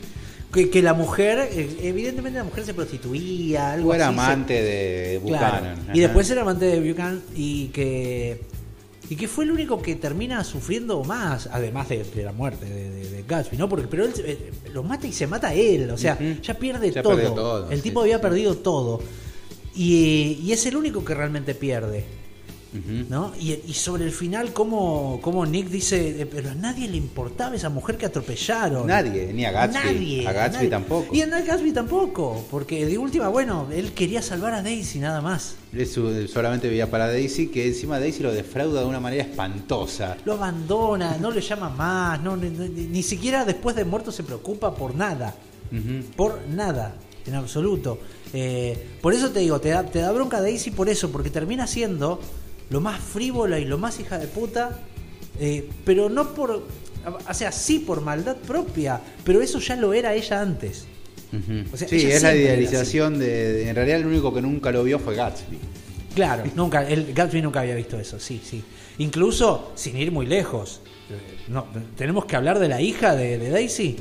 Que, 0.52 0.70
que 0.70 0.80
la 0.80 0.94
mujer, 0.94 1.48
eh, 1.52 1.76
evidentemente 1.82 2.38
la 2.38 2.44
mujer 2.44 2.64
se 2.64 2.72
prostituía, 2.72 3.72
algo 3.72 3.90
O 3.90 3.94
era 3.94 4.08
así, 4.08 4.16
se- 4.16 4.22
amante 4.22 4.62
de 4.62 5.20
Claro. 5.26 5.56
Buchanan. 5.56 5.86
Y 5.94 6.00
después 6.00 6.30
era 6.30 6.42
amante 6.42 6.64
de 6.64 6.80
Buchanan 6.80 7.20
y 7.34 7.66
que 7.68 8.40
y 9.08 9.14
que 9.14 9.28
fue 9.28 9.44
el 9.44 9.52
único 9.52 9.80
que 9.80 9.94
termina 9.94 10.42
sufriendo 10.42 11.04
más, 11.04 11.48
además 11.52 11.88
de, 11.88 12.02
de 12.02 12.24
la 12.24 12.32
muerte 12.32 12.64
de, 12.64 12.90
de- 12.90 13.10
de 13.10 13.22
Gatsby, 13.22 13.56
¿no? 13.56 13.68
Porque 13.68 13.86
pero 13.86 14.04
él 14.04 14.12
eh, 14.24 14.50
lo 14.72 14.82
mata 14.82 15.06
y 15.06 15.12
se 15.12 15.26
mata 15.28 15.52
él, 15.54 15.90
o 15.90 15.96
sea, 15.98 16.18
ya 16.42 16.54
pierde 16.54 16.90
Ya 16.90 17.02
todo. 17.02 17.68
el 17.70 17.76
sí, 17.76 17.82
tipo 17.82 18.00
había 18.00 18.16
sí. 18.16 18.22
perdido 18.22 18.56
todo. 18.56 19.00
Y, 19.76 20.38
y 20.42 20.52
es 20.52 20.64
el 20.66 20.76
único 20.76 21.04
que 21.04 21.14
realmente 21.14 21.54
pierde. 21.54 22.04
¿No? 23.08 23.32
Y, 23.40 23.52
y 23.66 23.72
sobre 23.74 24.04
el 24.04 24.12
final, 24.12 24.52
como, 24.52 25.18
como 25.22 25.44
Nick 25.46 25.68
dice, 25.68 26.22
eh, 26.22 26.26
pero 26.26 26.50
a 26.50 26.54
nadie 26.54 26.88
le 26.88 26.96
importaba 26.96 27.54
esa 27.54 27.68
mujer 27.68 27.96
que 27.96 28.06
atropellaron. 28.06 28.86
Nadie, 28.86 29.32
ni 29.32 29.44
a 29.44 29.50
Gatsby. 29.52 29.74
Nadie, 29.84 30.28
a 30.28 30.32
Gatsby 30.32 30.54
nadie. 30.56 30.68
tampoco. 30.70 31.14
Y 31.14 31.20
a 31.22 31.26
Gatsby 31.26 31.72
tampoco, 31.72 32.44
porque 32.50 32.84
de 32.86 32.98
última, 32.98 33.28
bueno, 33.28 33.68
él 33.72 33.92
quería 33.92 34.22
salvar 34.22 34.54
a 34.54 34.62
Daisy 34.62 34.98
nada 34.98 35.20
más. 35.20 35.56
Su- 35.92 36.26
solamente 36.28 36.68
veía 36.68 36.90
para 36.90 37.06
Daisy, 37.08 37.48
que 37.48 37.66
encima 37.68 37.98
Daisy 38.00 38.22
lo 38.22 38.32
defrauda 38.32 38.80
de 38.80 38.86
una 38.86 39.00
manera 39.00 39.22
espantosa. 39.24 40.16
Lo 40.24 40.34
abandona, 40.34 41.16
no 41.18 41.30
le 41.30 41.40
llama 41.40 41.68
más, 41.70 42.22
no, 42.22 42.36
ni, 42.36 43.02
siquiera 43.02 43.44
después 43.44 43.76
de 43.76 43.84
muerto 43.84 44.10
se 44.12 44.22
preocupa 44.22 44.74
por 44.74 44.94
nada. 44.94 45.34
Por 46.16 46.40
nada, 46.48 46.94
en 47.26 47.34
absoluto. 47.34 47.98
Eh, 48.32 48.86
por 49.02 49.12
eso 49.14 49.30
te 49.30 49.40
digo, 49.40 49.60
te 49.60 49.70
da, 49.70 49.84
te 49.84 49.98
da 50.00 50.12
bronca 50.12 50.40
Daisy 50.40 50.70
por 50.70 50.88
eso, 50.88 51.10
porque 51.10 51.30
termina 51.30 51.66
siendo 51.66 52.20
lo 52.70 52.80
más 52.80 53.00
frívola 53.00 53.58
y 53.58 53.64
lo 53.64 53.78
más 53.78 53.98
hija 54.00 54.18
de 54.18 54.26
puta, 54.26 54.80
eh, 55.40 55.68
pero 55.84 56.08
no 56.08 56.34
por. 56.34 56.62
O 57.28 57.34
sea, 57.34 57.52
sí 57.52 57.78
por 57.78 58.00
maldad 58.00 58.36
propia, 58.36 59.00
pero 59.24 59.40
eso 59.40 59.60
ya 59.60 59.76
lo 59.76 59.94
era 59.94 60.14
ella 60.14 60.40
antes. 60.40 60.86
O 61.72 61.76
sea, 61.76 61.86
sí, 61.88 61.96
ella 61.96 62.16
es 62.16 62.22
la 62.22 62.34
idealización 62.34 63.18
de, 63.18 63.52
de- 63.52 63.68
En 63.68 63.74
realidad, 63.76 63.98
el 64.00 64.06
único 64.06 64.32
que 64.32 64.40
nunca 64.40 64.70
lo 64.72 64.82
vio 64.82 64.98
fue 64.98 65.14
Gatsby. 65.14 65.58
Claro, 66.14 66.44
nunca, 66.56 66.88
el 66.88 67.12
Gatsby 67.12 67.42
nunca 67.42 67.60
había 67.60 67.74
visto 67.74 67.98
eso, 68.00 68.18
sí, 68.18 68.40
sí. 68.42 68.62
Incluso 68.98 69.72
sin 69.74 69.96
ir 69.98 70.10
muy 70.10 70.26
lejos. 70.26 70.80
eh, 71.10 71.44
No, 71.48 71.66
tenemos 71.96 72.24
que 72.24 72.36
hablar 72.36 72.58
de 72.58 72.68
la 72.68 72.80
hija 72.80 73.14
de, 73.14 73.38
de 73.38 73.50
Daisy, 73.50 73.96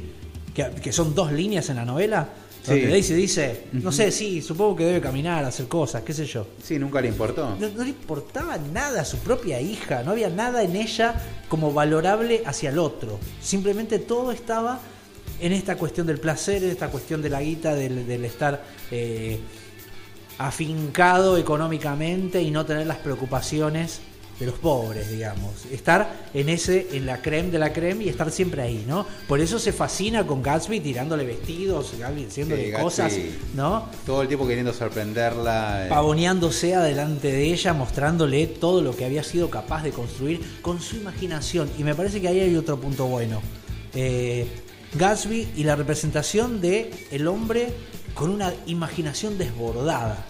que, 0.53 0.71
que 0.81 0.91
son 0.93 1.13
dos 1.13 1.31
líneas 1.31 1.69
en 1.69 1.75
la 1.75 1.85
novela. 1.85 2.29
Donde 2.65 2.81
Sí. 2.85 2.87
Daisy 2.91 3.13
dice, 3.13 3.63
no 3.73 3.91
sé, 3.91 4.11
sí, 4.11 4.41
supongo 4.41 4.75
que 4.77 4.85
debe 4.85 5.01
caminar, 5.01 5.45
hacer 5.45 5.67
cosas, 5.67 6.03
qué 6.03 6.13
sé 6.13 6.25
yo. 6.25 6.47
Sí, 6.63 6.79
nunca 6.79 6.99
le 7.01 7.09
importó. 7.09 7.55
No, 7.59 7.69
no 7.69 7.83
le 7.83 7.89
importaba 7.89 8.57
nada 8.57 9.01
a 9.01 9.05
su 9.05 9.17
propia 9.19 9.61
hija, 9.61 10.03
no 10.03 10.11
había 10.11 10.29
nada 10.29 10.63
en 10.63 10.75
ella 10.75 11.15
como 11.47 11.71
valorable 11.73 12.41
hacia 12.45 12.69
el 12.71 12.79
otro. 12.79 13.19
Simplemente 13.41 13.99
todo 13.99 14.31
estaba 14.31 14.79
en 15.39 15.51
esta 15.53 15.77
cuestión 15.77 16.07
del 16.07 16.19
placer, 16.19 16.63
en 16.63 16.71
esta 16.71 16.89
cuestión 16.89 17.21
de 17.21 17.29
la 17.29 17.41
guita, 17.41 17.75
del, 17.75 18.07
del 18.07 18.25
estar 18.25 18.63
eh, 18.91 19.39
afincado 20.37 21.37
económicamente 21.37 22.41
y 22.41 22.51
no 22.51 22.65
tener 22.65 22.87
las 22.87 22.97
preocupaciones 22.97 23.99
de 24.39 24.45
los 24.45 24.55
pobres, 24.55 25.09
digamos. 25.09 25.65
Estar 25.71 26.27
en 26.33 26.49
ese, 26.49 26.87
en 26.93 27.05
la 27.05 27.21
creme 27.21 27.51
de 27.51 27.59
la 27.59 27.71
creme 27.71 28.03
y 28.05 28.09
estar 28.09 28.31
siempre 28.31 28.61
ahí, 28.61 28.83
¿no? 28.87 29.05
Por 29.27 29.39
eso 29.39 29.59
se 29.59 29.71
fascina 29.71 30.27
con 30.27 30.43
Gatsby 30.43 30.79
tirándole 30.81 31.25
vestidos, 31.25 31.93
Gatsby 31.97 32.25
haciéndole 32.25 32.65
Sí, 32.65 32.71
Gatsby 32.71 32.83
cosas, 32.83 33.13
¿no? 33.55 33.87
Todo 34.05 34.21
el 34.21 34.27
tiempo 34.27 34.47
queriendo 34.47 34.73
sorprenderla. 34.73 35.85
eh, 35.85 35.89
pavoneándose 35.89 36.75
adelante 36.75 37.31
de 37.31 37.53
ella, 37.53 37.73
mostrándole 37.73 38.47
todo 38.47 38.81
lo 38.81 38.95
que 38.95 39.05
había 39.05 39.23
sido 39.23 39.49
capaz 39.49 39.83
de 39.83 39.91
construir 39.91 40.41
con 40.61 40.81
su 40.81 40.97
imaginación. 40.97 41.69
Y 41.77 41.83
me 41.83 41.95
parece 41.95 42.19
que 42.19 42.27
ahí 42.27 42.39
hay 42.41 42.55
otro 42.55 42.79
punto 42.79 43.05
bueno. 43.05 43.41
Eh, 43.93 44.45
Gatsby 44.95 45.49
y 45.55 45.63
la 45.63 45.75
representación 45.75 46.61
de 46.61 46.91
el 47.11 47.27
hombre 47.27 47.67
con 48.13 48.29
una 48.29 48.53
imaginación 48.65 49.37
desbordada. 49.37 50.25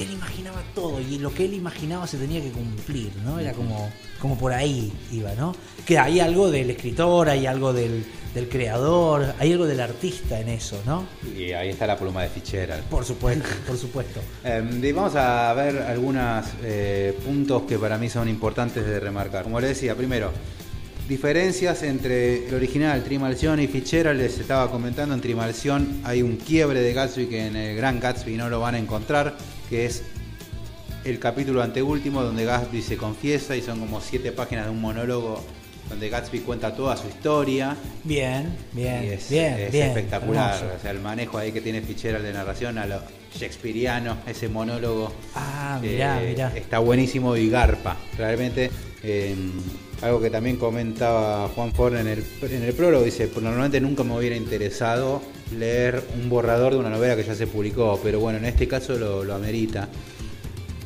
Que 0.00 0.06
él 0.06 0.12
imaginaba 0.12 0.62
todo 0.74 1.00
y 1.00 1.18
lo 1.18 1.32
que 1.32 1.44
él 1.44 1.54
imaginaba 1.54 2.06
se 2.06 2.16
tenía 2.16 2.40
que 2.40 2.50
cumplir, 2.50 3.12
¿no? 3.24 3.38
Era 3.38 3.52
como, 3.52 3.90
como 4.20 4.38
por 4.38 4.52
ahí 4.52 4.92
iba, 5.12 5.34
¿no? 5.34 5.54
Que 5.84 5.98
hay 5.98 6.20
algo 6.20 6.50
del 6.50 6.70
escritor, 6.70 7.28
hay 7.28 7.46
algo 7.46 7.72
del, 7.72 8.04
del 8.34 8.48
creador, 8.48 9.34
hay 9.38 9.52
algo 9.52 9.66
del 9.66 9.80
artista 9.80 10.40
en 10.40 10.48
eso, 10.48 10.80
¿no? 10.86 11.04
Y 11.36 11.52
ahí 11.52 11.68
está 11.68 11.86
la 11.86 11.98
pluma 11.98 12.22
de 12.22 12.30
Fitzgerald. 12.30 12.84
Por 12.84 13.04
supuesto, 13.04 13.44
por 13.66 13.76
supuesto. 13.76 14.20
Eh, 14.42 14.80
y 14.82 14.92
vamos 14.92 15.14
a 15.16 15.52
ver 15.52 15.82
algunos 15.82 16.46
puntos 17.24 17.62
que 17.64 17.78
para 17.78 17.98
mí 17.98 18.08
son 18.08 18.26
importantes 18.28 18.86
de 18.86 18.98
remarcar. 18.98 19.44
Como 19.44 19.60
le 19.60 19.68
decía, 19.68 19.94
primero, 19.94 20.32
diferencias 21.10 21.82
entre 21.82 22.46
el 22.46 22.54
original 22.54 23.02
Trimalción 23.02 23.58
y 23.58 23.66
Fitzgerald. 23.66 24.20
Les 24.20 24.38
estaba 24.38 24.70
comentando, 24.70 25.12
en 25.12 25.20
Trimalción 25.20 26.00
hay 26.04 26.22
un 26.22 26.36
quiebre 26.36 26.80
de 26.82 26.92
Gatsby 26.92 27.26
que 27.26 27.48
en 27.48 27.56
el 27.56 27.76
Gran 27.76 27.98
Gatsby 27.98 28.36
no 28.36 28.48
lo 28.48 28.60
van 28.60 28.76
a 28.76 28.78
encontrar, 28.78 29.36
que 29.70 29.86
es 29.86 30.02
el 31.04 31.18
capítulo 31.18 31.62
anteúltimo 31.62 32.22
donde 32.22 32.44
Gatsby 32.44 32.82
se 32.82 32.96
confiesa 32.98 33.56
y 33.56 33.62
son 33.62 33.78
como 33.80 34.00
siete 34.02 34.32
páginas 34.32 34.66
de 34.66 34.72
un 34.72 34.80
monólogo 34.80 35.42
donde 35.88 36.08
Gatsby 36.08 36.40
cuenta 36.40 36.74
toda 36.74 36.96
su 36.96 37.08
historia. 37.08 37.76
Bien, 38.04 38.54
bien, 38.72 39.04
Y 39.04 39.08
es, 39.08 39.30
bien, 39.30 39.54
es 39.54 39.72
bien, 39.72 39.88
espectacular. 39.88 40.56
hermoso. 40.56 40.76
O 40.76 40.80
sea, 40.80 40.90
el 40.90 41.00
manejo 41.00 41.38
ahí 41.38 41.52
que 41.52 41.60
tiene 41.60 41.80
Fitzgerald 41.82 42.24
de 42.24 42.32
narración 42.32 42.78
a 42.78 42.86
lo 42.86 43.00
shakespeariano, 43.34 44.18
ese 44.26 44.48
monólogo. 44.48 45.12
Ah, 45.34 45.78
mirá, 45.80 46.22
eh, 46.22 46.28
mirá. 46.30 46.52
Está 46.54 46.78
buenísimo 46.80 47.36
y 47.36 47.48
garpa. 47.48 47.96
Realmente, 48.18 48.70
eh, 49.02 49.34
algo 50.02 50.20
que 50.20 50.30
también 50.30 50.56
comentaba 50.56 51.48
Juan 51.48 51.72
Ford 51.72 51.96
en 51.96 52.06
el, 52.08 52.24
en 52.42 52.62
el 52.62 52.72
prólogo, 52.72 53.04
dice, 53.04 53.28
"Pues 53.28 53.42
normalmente 53.44 53.80
nunca 53.80 54.02
me 54.02 54.16
hubiera 54.16 54.36
interesado 54.36 55.20
leer 55.58 56.02
un 56.20 56.28
borrador 56.30 56.72
de 56.72 56.78
una 56.78 56.90
novela 56.90 57.16
que 57.16 57.24
ya 57.24 57.34
se 57.34 57.46
publicó, 57.46 57.98
pero 58.02 58.20
bueno, 58.20 58.38
en 58.38 58.44
este 58.46 58.66
caso 58.68 58.96
lo, 58.98 59.24
lo 59.24 59.34
amerita. 59.34 59.88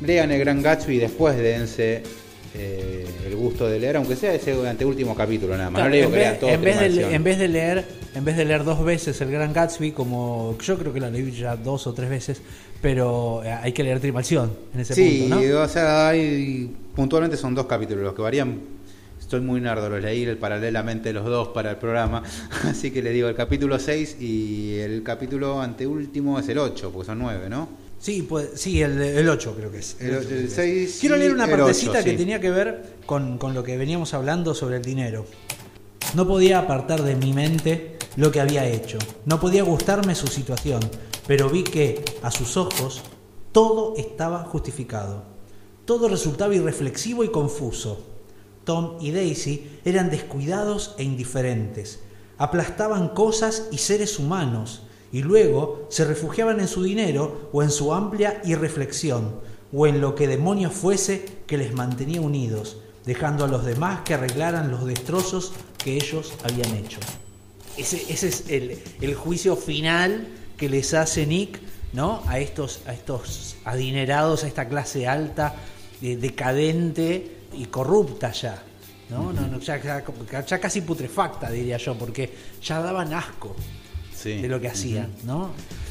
Lean 0.05 0.31
el 0.33 0.41
Gran 0.41 0.63
Gatsby 0.63 0.97
y 0.97 0.99
después 0.99 1.37
dense 1.37 2.03
eh, 2.55 3.07
el 3.27 3.37
gusto 3.37 3.69
de 3.69 3.79
leer, 3.79 3.97
aunque 3.97 4.17
sea 4.17 4.35
ese 4.35 4.53
anteúltimo 4.69 5.15
capítulo 5.15 5.57
nada 5.57 5.71
más. 5.71 5.83
Claro, 5.83 5.91
no 5.91 5.95
le 5.95 5.97
digo 5.99 6.09
en, 6.09 6.13
que 6.13 6.19
lean 6.19 6.31
vez, 6.33 6.41
todo 6.41 6.51
en 6.51 6.63
vez 6.63 6.81
de, 6.97 7.15
en 7.15 7.25
vez 7.25 7.39
de 7.39 7.49
leer, 7.49 7.85
en 8.15 8.25
vez 8.25 8.37
de 8.37 8.45
leer 8.45 8.65
dos 8.65 8.85
veces 8.85 9.21
el 9.21 9.31
Gran 9.31 9.53
Gatsby, 9.53 9.93
como 9.93 10.57
yo 10.61 10.79
creo 10.79 10.93
que 10.93 11.01
la 11.01 11.11
leí 11.11 11.31
ya 11.33 11.57
dos 11.57 11.87
o 11.87 11.95
tres 11.95 12.11
veces, 12.11 12.41
pero 12.83 13.43
eh, 13.45 13.53
hay 13.53 13.73
que 13.73 13.83
leer 13.83 14.01
Trimalción 14.01 14.53
en 14.75 14.81
ese 14.81 14.95
Sí, 14.95 15.27
punto, 15.29 15.45
¿no? 15.45 15.61
o 15.63 15.69
sea, 15.69 16.09
hay, 16.09 16.71
puntualmente 16.95 17.37
son 17.37 17.55
dos 17.55 17.67
capítulos, 17.67 18.05
los 18.05 18.15
que 18.15 18.23
varían. 18.23 18.74
Estoy 19.25 19.41
muy 19.41 19.59
nardo, 19.59 19.89
los 19.89 20.03
leí 20.03 20.27
paralelamente 20.35 21.11
los 21.11 21.25
dos 21.25 21.49
para 21.49 21.71
el 21.71 21.77
programa, 21.79 22.23
así 22.65 22.91
que 22.91 23.03
le 23.03 23.11
digo 23.11 23.27
el 23.27 23.35
capítulo 23.35 23.79
6 23.79 24.19
y 24.21 24.77
el 24.81 25.03
capítulo 25.03 25.63
anteúltimo 25.63 26.39
es 26.39 26.47
el 26.51 26.59
8, 26.59 26.91
porque 26.93 27.07
son 27.07 27.21
9, 27.21 27.49
¿no? 27.49 27.67
Sí, 27.99 28.21
pues, 28.21 28.51
sí, 28.57 28.83
el, 28.83 29.01
el 29.01 29.27
8 29.27 29.55
creo 29.57 29.73
que 29.73 29.79
es. 29.79 29.97
El, 29.99 30.11
el 30.17 30.51
6 30.51 30.99
Quiero 31.01 31.17
leer 31.17 31.33
una 31.33 31.47
partecita 31.47 32.01
8, 32.01 32.05
que 32.05 32.13
tenía 32.13 32.39
que 32.39 32.51
ver 32.51 32.97
con, 33.07 33.39
con 33.39 33.55
lo 33.55 33.65
que 33.65 33.79
veníamos 33.79 34.13
hablando 34.13 34.55
sobre 34.55 34.77
el 34.77 34.83
dinero. 34.83 35.25
No 36.15 36.29
podía 36.29 36.59
apartar 36.59 37.03
de 37.03 37.17
mi 37.17 37.33
mente 37.33 37.97
lo 38.17 38.31
que 38.31 38.43
había 38.43 38.69
hecho. 38.69 38.99
No 39.25 39.41
podía 39.41 39.63
gustarme 39.63 40.15
su 40.15 40.27
situación, 40.27 40.83
pero 41.27 41.49
vi 41.49 41.65
que, 41.65 42.05
a 42.21 42.31
sus 42.31 42.59
ojos, 42.59 43.01
todo 43.53 43.95
estaba 43.97 44.41
justificado. 44.45 45.25
Todo 45.87 46.09
resultaba 46.09 46.55
irreflexivo 46.55 47.25
y 47.25 47.29
confuso. 47.31 48.14
Tom 48.65 48.97
y 49.01 49.11
Daisy 49.11 49.81
eran 49.85 50.11
descuidados 50.11 50.95
e 50.99 51.05
indiferentes. 51.05 52.01
Aplastaban 52.39 53.11
cosas 53.11 53.69
y 53.71 53.79
seres 53.79 54.19
humanos 54.19 54.83
y 55.13 55.23
luego 55.23 55.87
se 55.91 56.05
refugiaban 56.05 56.59
en 56.61 56.69
su 56.69 56.83
dinero 56.83 57.49
o 57.53 57.63
en 57.63 57.71
su 57.71 57.95
amplia 57.95 58.43
irreflexión 58.45 59.41
o 59.73 59.87
en 59.87 60.01
lo 60.01 60.15
que 60.15 60.27
demonios 60.27 60.73
fuese 60.73 61.25
que 61.47 61.59
les 61.59 61.73
mantenía 61.73 62.21
unidos, 62.21 62.79
dejando 63.05 63.45
a 63.45 63.49
los 63.49 63.65
demás 63.65 64.01
que 64.05 64.15
arreglaran 64.15 64.71
los 64.71 64.85
destrozos 64.85 65.53
que 65.79 65.97
ellos 65.97 66.33
habían 66.43 66.75
hecho. 66.77 66.99
Ese, 67.77 68.13
es 68.13 68.45
el, 68.49 69.15
juicio 69.15 69.57
final 69.57 70.29
que 70.57 70.69
les 70.69 70.95
hace 70.95 71.27
Nick 71.27 71.61
¿no? 71.93 72.23
a, 72.27 72.39
estos, 72.39 72.81
a 72.87 72.95
estos 72.95 73.57
adinerados, 73.65 74.45
a 74.45 74.47
esta 74.47 74.69
clase 74.69 75.09
alta, 75.09 75.57
eh, 76.03 76.17
decadente 76.17 77.44
y 77.57 77.67
corrupta 77.67 78.33
ya. 78.33 78.63
¿no? 79.11 79.33
no, 79.33 79.47
no 79.47 79.59
ya, 79.61 79.81
ya- 79.83 80.03
ya 80.47 80.59
casi 80.61 80.81
putrefacta, 80.81 81.51
diría 81.51 81.77
yo, 81.77 81.95
porque 81.97 82.33
ya 82.63 82.81
daban 82.81 83.13
asco 83.13 83.55
Sí. 84.17 84.41
de 84.41 84.49
lo 84.49 84.59
que 84.61 84.69
hacían, 84.69 85.11
¿no? 85.25 85.51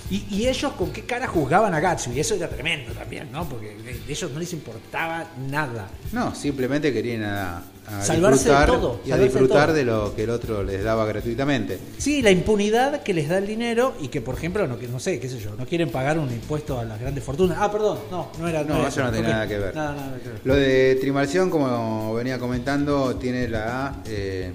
Y, 0.10 0.26
y 0.30 0.47
ellos 0.47 0.74
con 0.74 0.91
qué 0.91 1.04
cara 1.04 1.28
juzgaban 1.28 1.74
a 1.74 1.80
Gatsby, 1.80 2.20
eso 2.20 2.36
era 2.36 2.47
tremendo 2.47 2.91
también, 2.91 3.32
¿no? 3.32 3.47
Porque 3.47 3.76
de, 3.76 4.01
ellos 4.12 4.32
no 4.32 4.39
les 4.39 4.54
importaba 4.54 5.32
nada. 5.49 5.88
No, 6.12 6.36
simplemente 6.36 6.91
querían 6.91 7.24
a, 7.24 7.64
a 7.88 8.01
Salvarse 8.04 8.49
de 8.49 8.66
todo, 8.66 9.01
y 9.06 9.12
a 9.12 9.18
de 9.18 9.24
disfrutar 9.24 9.74
de 9.74 9.84
lo 9.84 10.16
que 10.16 10.24
el 10.24 10.30
otro 10.30 10.64
les 10.64 10.84
daba 10.84 11.06
gratuitamente. 11.06 11.80
Sí, 11.97 12.22
la 12.22 12.32
impunidad 12.32 13.01
que 13.01 13.14
les 13.14 13.30
da 13.30 13.38
el 13.38 13.47
dinero 13.47 13.95
y 13.99 14.10
que, 14.10 14.22
por 14.22 14.36
ejemplo, 14.36 14.68
no, 14.68 14.78
no 14.78 14.99
sé, 14.99 15.20
qué 15.20 15.30
sé 15.30 15.39
yo, 15.39 15.56
no 15.56 15.66
quieren 15.66 15.89
pagar 15.89 16.20
un 16.20 16.32
impuesto 16.32 16.80
a 16.80 16.86
las 16.86 16.99
grandes 16.99 17.24
fortunas. 17.24 17.58
Ah, 17.60 17.72
perdón, 17.72 17.99
no, 18.12 18.30
no 18.39 18.47
era 18.47 18.64
No, 18.64 18.80
era 18.80 18.89
eso 18.89 19.04
no 19.04 19.12
tiene 19.12 19.30
nada 19.30 19.47
que 19.47 19.58
ver. 19.58 19.76
Nada, 19.76 19.95
nada 19.95 20.18
que 20.22 20.30
ver. 20.30 20.41
Lo 20.43 20.56
de 20.56 20.97
Trimarción, 20.99 21.49
como 21.49 22.14
venía 22.14 22.39
comentando, 22.39 23.16
tiene 23.16 23.47
la 23.47 24.01
eh, 24.06 24.51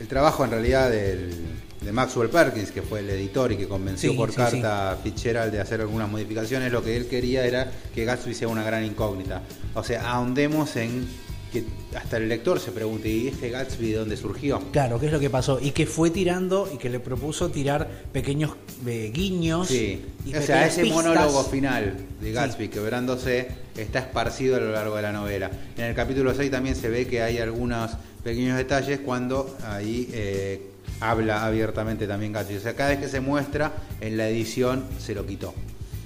el 0.00 0.08
trabajo 0.08 0.44
en 0.44 0.50
realidad 0.50 0.90
del, 0.90 1.61
de 1.84 1.92
Maxwell 1.92 2.28
Perkins, 2.28 2.70
que 2.70 2.82
fue 2.82 3.00
el 3.00 3.10
editor 3.10 3.52
y 3.52 3.56
que 3.56 3.68
convenció 3.68 4.10
Sí, 4.10 4.16
por 4.16 4.30
sí, 4.30 4.36
carta 4.36 4.92
a 4.92 4.96
Fitzgerald 4.96 5.52
de 5.52 5.60
hacer 5.60 5.80
algunas 5.80 6.08
modificaciones. 6.08 6.72
Lo 6.72 6.82
que 6.82 6.96
él 6.96 7.06
quería 7.06 7.44
era 7.44 7.70
que 7.94 8.04
Gatsby 8.04 8.34
sea 8.34 8.48
una 8.48 8.62
gran 8.62 8.84
incógnita. 8.84 9.42
O 9.74 9.82
sea, 9.82 10.10
ahondemos 10.10 10.76
en 10.76 11.06
que 11.52 11.64
hasta 11.94 12.16
el 12.16 12.28
lector 12.28 12.58
se 12.58 12.72
pregunte, 12.72 13.08
¿y 13.10 13.28
este 13.28 13.50
Gatsby 13.50 13.90
de 13.90 13.98
dónde 13.98 14.16
surgió? 14.16 14.58
Claro, 14.72 14.98
¿qué 14.98 15.06
es 15.06 15.12
lo 15.12 15.20
que 15.20 15.28
pasó? 15.28 15.60
Y 15.60 15.72
que 15.72 15.84
fue 15.84 16.10
tirando 16.10 16.68
y 16.72 16.78
que 16.78 16.88
le 16.88 16.98
propuso 16.98 17.50
tirar 17.50 17.86
pequeños 18.10 18.52
eh, 18.86 19.10
guiños. 19.12 19.68
Sí, 19.68 20.02
y 20.24 20.34
o 20.34 20.40
sea, 20.40 20.66
ese 20.66 20.82
pistas. 20.82 21.04
monólogo 21.04 21.44
final 21.44 21.94
de 22.20 22.32
Gatsby 22.32 22.68
quebrándose 22.68 23.48
está 23.76 23.98
esparcido 23.98 24.56
a 24.56 24.60
lo 24.60 24.72
largo 24.72 24.96
de 24.96 25.02
la 25.02 25.12
novela. 25.12 25.50
En 25.76 25.84
el 25.84 25.94
capítulo 25.94 26.34
6 26.34 26.50
también 26.50 26.74
se 26.74 26.88
ve 26.88 27.06
que 27.06 27.20
hay 27.20 27.38
algunos 27.38 27.90
pequeños 28.24 28.56
detalles 28.56 29.00
cuando 29.00 29.54
ahí 29.62 30.08
eh, 30.12 30.71
habla 31.10 31.44
abiertamente 31.44 32.06
también 32.06 32.32
Gatsby. 32.32 32.56
O 32.56 32.60
sea, 32.60 32.74
cada 32.74 32.90
vez 32.90 32.98
que 33.00 33.08
se 33.08 33.20
muestra 33.20 33.72
en 34.00 34.16
la 34.16 34.28
edición 34.28 34.84
se 34.98 35.14
lo 35.14 35.26
quitó. 35.26 35.52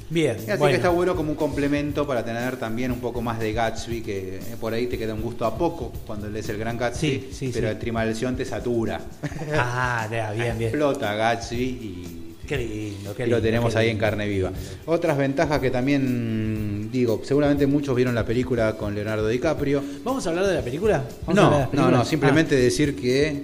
Bien, 0.09 0.36
Así 0.36 0.47
bueno. 0.47 0.66
que 0.66 0.74
está 0.76 0.88
bueno 0.90 1.16
como 1.16 1.30
un 1.32 1.36
complemento 1.36 2.07
para 2.07 2.24
tener 2.24 2.57
también 2.59 2.92
un 2.92 3.01
poco 3.01 3.20
más 3.22 3.40
de 3.40 3.53
Gatsby, 3.53 4.03
que 4.03 4.36
eh, 4.36 4.40
por 4.61 4.72
ahí 4.72 4.86
te 4.86 4.97
queda 4.97 5.12
un 5.14 5.20
gusto 5.20 5.44
a 5.44 5.59
poco 5.59 5.92
cuando 6.07 6.28
lees 6.30 6.49
el 6.49 6.59
gran 6.59 6.78
Gatsby, 6.78 7.09
Sí, 7.09 7.28
sí, 7.32 7.51
pero 7.53 7.66
sí. 7.66 7.72
el 7.72 7.78
Trimalción 7.80 8.36
te 8.36 8.44
satura. 8.44 9.01
Ah, 9.55 10.07
ya, 10.11 10.30
bien, 10.32 10.59
bien. 10.59 10.70
Explota 10.70 11.12
Gatsby 11.14 11.57
y 11.61 12.22
Qué 12.47 12.57
lindo, 12.59 13.12
qué 13.16 13.24
y 13.24 13.26
lo 13.26 13.36
lindo, 13.38 13.42
tenemos 13.42 13.72
qué 13.72 13.80
ahí 13.80 13.86
en 13.86 13.94
lindo. 13.94 14.05
carne 14.05 14.28
viva. 14.28 14.53
Otras 14.84 15.18
ventajas 15.18 15.59
que 15.59 15.72
también 15.72 16.88
digo, 16.92 17.20
seguramente 17.24 17.66
muchos 17.66 17.97
vieron 17.97 18.14
la 18.14 18.24
película 18.24 18.74
con 18.76 18.94
Leonardo 18.94 19.26
DiCaprio. 19.26 19.82
¿Vamos 20.05 20.24
a 20.24 20.30
hablar 20.30 20.47
de 20.47 20.55
la 20.55 20.62
película? 20.62 21.03
¿Vamos 21.26 21.42
a 21.42 21.47
hablar 21.47 21.70
de 21.72 21.76
No, 21.76 21.90
no, 21.90 21.97
no, 21.99 22.05
simplemente 22.05 22.55
decir 22.55 22.94
que 22.94 23.42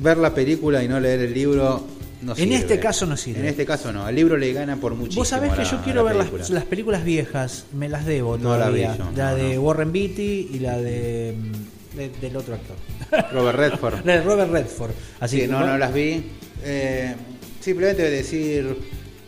ver 0.00 0.16
la 0.18 0.34
película 0.34 0.82
y 0.82 0.88
no 0.88 0.98
leer 1.00 1.20
el 1.20 1.34
libro 1.34 1.84
no 2.22 2.32
En 2.32 2.36
sirve. 2.38 2.54
este 2.56 2.78
caso 2.80 3.06
no 3.06 3.16
sirve. 3.16 3.40
En 3.40 3.46
este 3.46 3.64
caso 3.64 3.92
no, 3.92 4.04
al 4.04 4.14
libro 4.14 4.36
le 4.36 4.52
gana 4.52 4.76
por 4.76 4.94
muchísimo. 4.94 5.20
Vos 5.22 5.28
sabés 5.28 5.52
que 5.52 5.58
la- 5.62 5.70
yo 5.70 5.80
quiero 5.82 6.02
la 6.02 6.08
ver 6.10 6.16
las, 6.16 6.28
película. 6.28 6.54
las 6.54 6.64
películas 6.64 7.04
viejas, 7.04 7.64
me 7.72 7.88
las 7.88 8.04
debo 8.04 8.36
No 8.36 8.50
la 8.58 8.64
todavía. 8.66 8.96
yo, 8.96 9.04
la 9.16 9.30
no, 9.30 9.36
de 9.36 9.54
no. 9.54 9.60
Warren 9.62 9.90
Beatty 9.92 10.50
y 10.52 10.58
la 10.58 10.76
de, 10.78 11.34
mm, 11.38 11.96
de- 11.96 12.10
del 12.20 12.36
otro 12.36 12.54
actor. 12.56 12.76
Robert 13.32 13.58
Redford. 13.58 14.04
La 14.04 14.12
de 14.16 14.22
Robert 14.22 14.50
Redford. 14.52 14.90
Así 15.20 15.36
Sí, 15.36 15.42
que 15.42 15.48
no, 15.48 15.66
no 15.66 15.78
las 15.78 15.94
vi. 15.94 16.22
Eh, 16.62 17.14
simplemente 17.60 18.02
decir, 18.10 18.76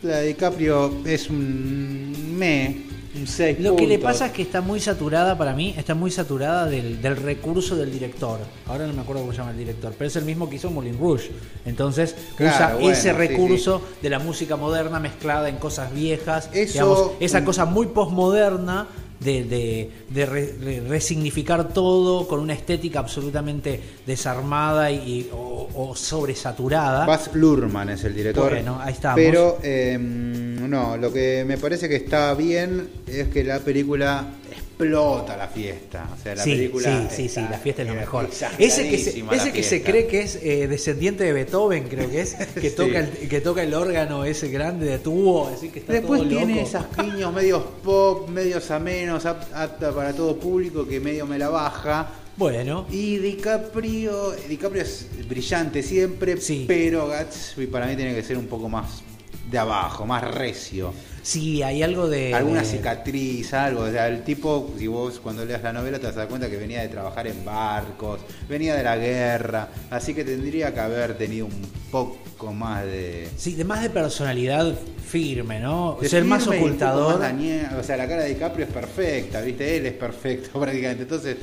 la 0.02 0.18
de 0.18 0.26
DiCaprio 0.28 1.00
es 1.06 1.30
un 1.30 2.36
me, 2.38 2.76
un 3.14 3.26
6 3.26 3.60
Lo 3.60 3.76
que 3.76 3.86
le 3.86 3.98
pasa 3.98 4.26
es 4.26 4.32
que 4.32 4.42
está 4.42 4.60
muy 4.60 4.80
saturada 4.80 5.36
para 5.36 5.52
mí, 5.54 5.74
está 5.76 5.94
muy 5.94 6.10
saturada 6.10 6.66
del, 6.66 7.00
del 7.02 7.16
recurso 7.16 7.76
del 7.76 7.92
director. 7.92 8.38
Ahora 8.66 8.86
no 8.86 8.92
me 8.94 9.02
acuerdo 9.02 9.20
cómo 9.22 9.32
se 9.32 9.38
llama 9.38 9.50
el 9.50 9.58
director, 9.58 9.92
pero 9.98 10.08
es 10.08 10.16
el 10.16 10.24
mismo 10.24 10.48
que 10.48 10.56
hizo 10.56 10.70
Moulin 10.70 10.98
Rouge. 10.98 11.30
Entonces 11.66 12.14
Claro, 12.36 12.54
usa 12.54 12.74
bueno, 12.74 12.90
ese 12.90 13.10
sí, 13.10 13.16
recurso 13.16 13.82
de 14.00 14.10
la 14.10 14.18
música 14.18 14.56
moderna 14.56 14.98
mezclada 14.98 15.48
en 15.48 15.56
cosas 15.56 15.92
viejas, 15.94 16.48
Eso- 16.52 16.72
digamos, 16.72 17.10
esa 17.20 17.44
cosa 17.44 17.64
muy 17.66 17.86
postmoderna 17.88 18.86
de, 19.24 19.44
de- 19.44 19.90
de 20.10 20.26
re- 20.26 20.52
de 20.52 20.80
resignificar 20.80 21.72
todo 21.72 22.26
con 22.28 22.40
una 22.40 22.52
estética 22.54 22.98
absolutamente 23.00 23.80
desarmada 24.06 24.90
y, 24.90 25.28
o, 25.32 25.68
o 25.74 25.94
sobresaturada. 25.96 27.06
Baz 27.06 27.30
Luhrmann 27.34 27.90
es 27.90 28.04
el 28.04 28.14
director. 28.14 28.50
Bueno, 28.50 28.78
ahí 28.80 28.92
estamos. 28.92 29.16
Pero 29.16 29.58
eh, 29.62 29.96
no, 29.98 30.96
lo 30.96 31.12
que 31.12 31.44
me 31.46 31.58
parece 31.58 31.88
que 31.88 31.96
está 31.96 32.34
bien 32.34 32.88
es 33.06 33.28
que 33.28 33.44
la 33.44 33.58
película 33.60 34.24
explota 34.72 35.36
la 35.36 35.48
fiesta. 35.48 36.08
O 36.18 36.22
sea, 36.22 36.34
la 36.34 36.42
sí, 36.44 36.50
película. 36.52 37.08
sí, 37.10 37.16
sí, 37.16 37.28
sí, 37.28 37.40
la 37.40 37.58
fiesta 37.58 37.82
es 37.82 37.88
lo 37.88 37.94
mejor. 37.94 38.24
exageradísima 38.24 38.66
Ese 38.66 38.88
que 38.90 38.98
se, 38.98 39.36
ese 39.36 39.52
que 39.52 39.62
se 39.62 39.82
cree 39.82 40.06
que 40.06 40.20
es 40.22 40.36
eh, 40.42 40.66
descendiente 40.68 41.24
de 41.24 41.32
Beethoven, 41.32 41.84
creo 41.88 42.10
que 42.10 42.20
es, 42.22 42.34
que, 42.60 42.70
Sí. 42.70 42.76
toca 42.76 42.98
el, 43.00 43.28
que 43.28 43.40
toca 43.40 43.62
el 43.62 43.74
órgano 43.74 44.24
ese 44.24 44.48
grande 44.48 44.86
de 44.86 44.98
tubo, 44.98 45.48
así 45.48 45.68
que 45.68 45.80
está 45.80 45.92
Después 45.92 46.20
todo 46.20 46.28
tiene 46.28 46.54
loco. 46.56 46.66
esas 46.66 46.86
guiños 46.96 47.32
medios 47.32 47.62
pop, 47.84 48.28
medios 48.28 48.70
amenos, 48.70 49.26
ap- 49.26 49.52
apta 49.54 49.94
para 49.94 50.12
todo 50.12 50.36
público, 50.38 50.86
que 50.86 51.00
medio 51.00 51.26
me 51.26 51.38
la 51.38 51.48
baja. 51.48 52.08
Bueno, 52.36 52.86
Y 52.90 53.18
DiCaprio, 53.18 54.32
DiCaprio 54.48 54.82
es 54.82 55.06
brillante 55.28 55.82
siempre, 55.82 56.40
Sí. 56.40 56.64
pero 56.66 57.06
Gatsby 57.08 57.66
para 57.66 57.86
mí 57.86 57.94
tiene 57.94 58.14
que 58.14 58.22
ser 58.22 58.38
un 58.38 58.46
poco 58.46 58.68
más 58.70 59.02
de 59.50 59.58
abajo, 59.58 60.06
más 60.06 60.22
recio. 60.34 60.94
Sí, 61.22 61.62
hay 61.62 61.82
algo 61.82 62.08
de... 62.08 62.34
Alguna 62.34 62.64
cicatriz, 62.64 63.52
algo. 63.54 63.82
O 63.82 63.90
sea, 63.90 64.08
el 64.08 64.22
tipo, 64.24 64.72
si 64.78 64.86
vos 64.86 65.20
cuando 65.20 65.44
leas 65.44 65.62
la 65.62 65.72
novela 65.72 65.98
te 65.98 66.06
vas 66.06 66.16
a 66.16 66.20
dar 66.20 66.28
cuenta 66.28 66.48
que 66.50 66.56
venía 66.56 66.82
de 66.82 66.88
trabajar 66.88 67.26
en 67.26 67.44
barcos, 67.44 68.20
venía 68.48 68.74
de 68.74 68.82
la 68.82 68.96
guerra, 68.96 69.68
así 69.90 70.14
que 70.14 70.24
tendría 70.24 70.72
que 70.74 70.80
haber 70.80 71.16
tenido 71.16 71.46
un 71.46 71.62
poco 71.90 72.52
más 72.52 72.84
de. 72.84 73.28
Sí, 73.36 73.54
de 73.54 73.64
más 73.64 73.82
de 73.82 73.90
personalidad 73.90 74.72
firme, 75.06 75.60
¿no? 75.60 75.98
de 76.00 76.08
Ser 76.08 76.24
más 76.24 76.46
ocultador. 76.46 77.18
más 77.20 77.32
o 77.78 77.82
sea, 77.82 77.96
la 77.96 78.08
cara 78.08 78.22
de 78.22 78.30
DiCaprio 78.30 78.64
es 78.66 78.72
perfecta, 78.72 79.40
¿viste? 79.42 79.76
Él 79.76 79.86
es 79.86 79.92
perfecto 79.92 80.58
prácticamente. 80.60 81.02
Entonces, 81.02 81.36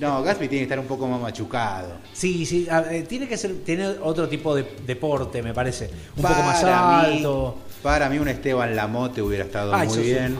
no, 0.00 0.22
Gatsby 0.22 0.48
tiene 0.48 0.58
que 0.60 0.64
estar 0.64 0.78
un 0.78 0.86
poco 0.86 1.06
más 1.06 1.20
machucado. 1.20 1.96
Sí, 2.12 2.44
sí, 2.44 2.66
eh, 2.90 3.04
tiene 3.08 3.26
que 3.28 3.36
ser, 3.36 3.54
tiene 3.64 3.86
otro 4.02 4.28
tipo 4.28 4.54
de 4.54 4.66
deporte, 4.86 5.42
me 5.42 5.54
parece. 5.54 5.88
Un 6.16 6.22
poco 6.22 6.34
más 6.42 6.62
mí- 6.62 6.68
alto. 6.70 7.58
Para 7.84 8.08
mí, 8.08 8.18
un 8.18 8.26
Esteban 8.28 8.74
Lamote 8.74 9.22
hubiera 9.22 9.44
estado 9.44 9.72
Ay, 9.74 9.86
muy 9.86 9.98
un 9.98 10.02
bien. 10.04 10.36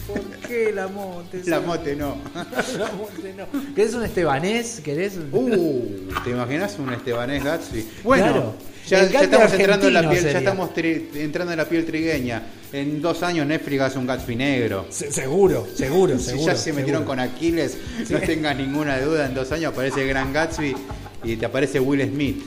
¿Por 0.08 0.22
qué 0.48 0.72
la 0.74 0.88
mote? 0.88 1.42
Lamote 1.46 1.96
no. 1.96 2.18
La 2.78 2.92
mote 2.92 3.34
no. 3.36 3.74
¿Querés 3.74 3.94
un 3.94 4.04
estebanés? 4.04 4.82
¿Querés? 4.84 5.14
Uh, 5.32 6.10
¿te 6.24 6.30
imaginas 6.32 6.78
un 6.78 6.92
Estebanés 6.94 7.44
Gatsby? 7.44 7.88
Bueno, 8.04 8.26
Claro. 8.26 8.54
ya, 8.88 9.22
estamos 9.22 9.54
entrando 9.54 9.88
en 9.88 9.94
la 9.94 10.02
piel, 10.02 10.16
ya 10.16 10.22
sería. 10.22 10.38
estamos 10.40 10.70
tri- 10.74 11.08
entrando 11.16 11.52
en 11.54 11.58
la 11.58 11.66
piel 11.66 11.86
trigueña. 11.86 12.44
En 12.74 13.02
dos 13.02 13.24
años 13.24 13.48
Netflix 13.48 13.82
hace 13.82 13.98
un 14.00 14.08
Gatsby 14.08 14.36
negro. 14.36 14.86
Se- 14.90 15.12
seguro, 15.12 15.66
seguro, 15.74 16.18
si 16.20 16.26
seguro. 16.26 16.46
ya 16.54 16.56
se 16.56 16.74
metieron 16.74 17.04
seguro. 17.04 17.08
con 17.08 17.20
Aquiles, 17.22 17.78
no 18.10 18.20
tengas 18.20 18.56
ninguna 18.58 19.00
duda, 19.00 19.26
en 19.28 19.34
dos 19.34 19.52
años 19.54 19.72
aparece 19.74 20.02
el 20.04 20.10
gran 20.10 20.32
Gatsby 20.34 20.76
y 21.24 21.36
te 21.38 21.46
aparece 21.46 21.80
Will 21.80 22.02
Smith. 22.10 22.44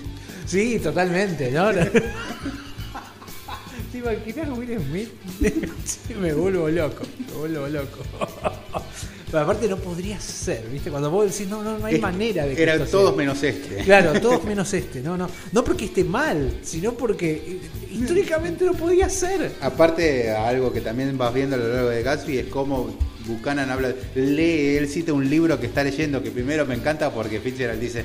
Sí, 0.51 0.79
totalmente, 0.81 1.51
¿no? 1.53 1.71
¿Te 3.93 3.99
imaginas 3.99 4.49
Will 4.59 4.79
Smith? 4.89 5.09
Sí, 5.85 6.15
me 6.15 6.33
vuelvo 6.33 6.69
loco, 6.69 7.03
me 7.29 7.33
vuelvo 7.39 7.67
loco. 7.69 7.99
Pero 9.27 9.45
aparte 9.45 9.69
no 9.69 9.77
podría 9.77 10.19
ser, 10.21 10.67
¿viste? 10.73 10.91
Cuando 10.91 11.09
vos 11.11 11.31
decís, 11.31 11.49
no, 11.49 11.63
no, 11.63 11.79
no 11.79 11.87
hay 11.87 11.95
Es- 11.97 12.01
manera 12.01 12.47
de 12.47 12.55
que 12.57 12.63
Eran 12.63 12.81
esto 12.83 12.99
todos 12.99 13.11
sea. 13.11 13.17
menos 13.19 13.43
este. 13.43 13.77
Claro, 13.85 14.21
todos 14.21 14.43
menos 14.51 14.73
este, 14.75 15.01
no, 15.01 15.17
no. 15.17 15.29
No 15.53 15.63
porque 15.65 15.85
esté 15.87 16.03
mal, 16.05 16.59
sino 16.63 16.95
porque 16.95 17.31
eh, 17.33 17.61
históricamente 17.93 18.65
no 18.65 18.73
podía 18.75 19.09
ser. 19.09 19.53
Aparte, 19.61 20.31
algo 20.33 20.73
que 20.73 20.81
también 20.81 21.17
vas 21.17 21.33
viendo 21.33 21.55
a 21.57 21.59
lo 21.61 21.69
largo 21.73 21.89
de 21.91 22.03
Gatsby 22.03 22.39
es 22.39 22.47
cómo 22.47 22.97
Buchanan 23.27 23.71
habla, 23.71 23.93
lee, 24.17 24.77
él 24.77 24.89
cita 24.89 25.13
un 25.13 25.29
libro 25.31 25.61
que 25.61 25.67
está 25.67 25.85
leyendo, 25.85 26.23
que 26.23 26.31
primero 26.33 26.67
me 26.67 26.75
encanta 26.75 27.13
porque 27.13 27.39
Fitzgerald 27.41 27.81
dice, 27.81 28.05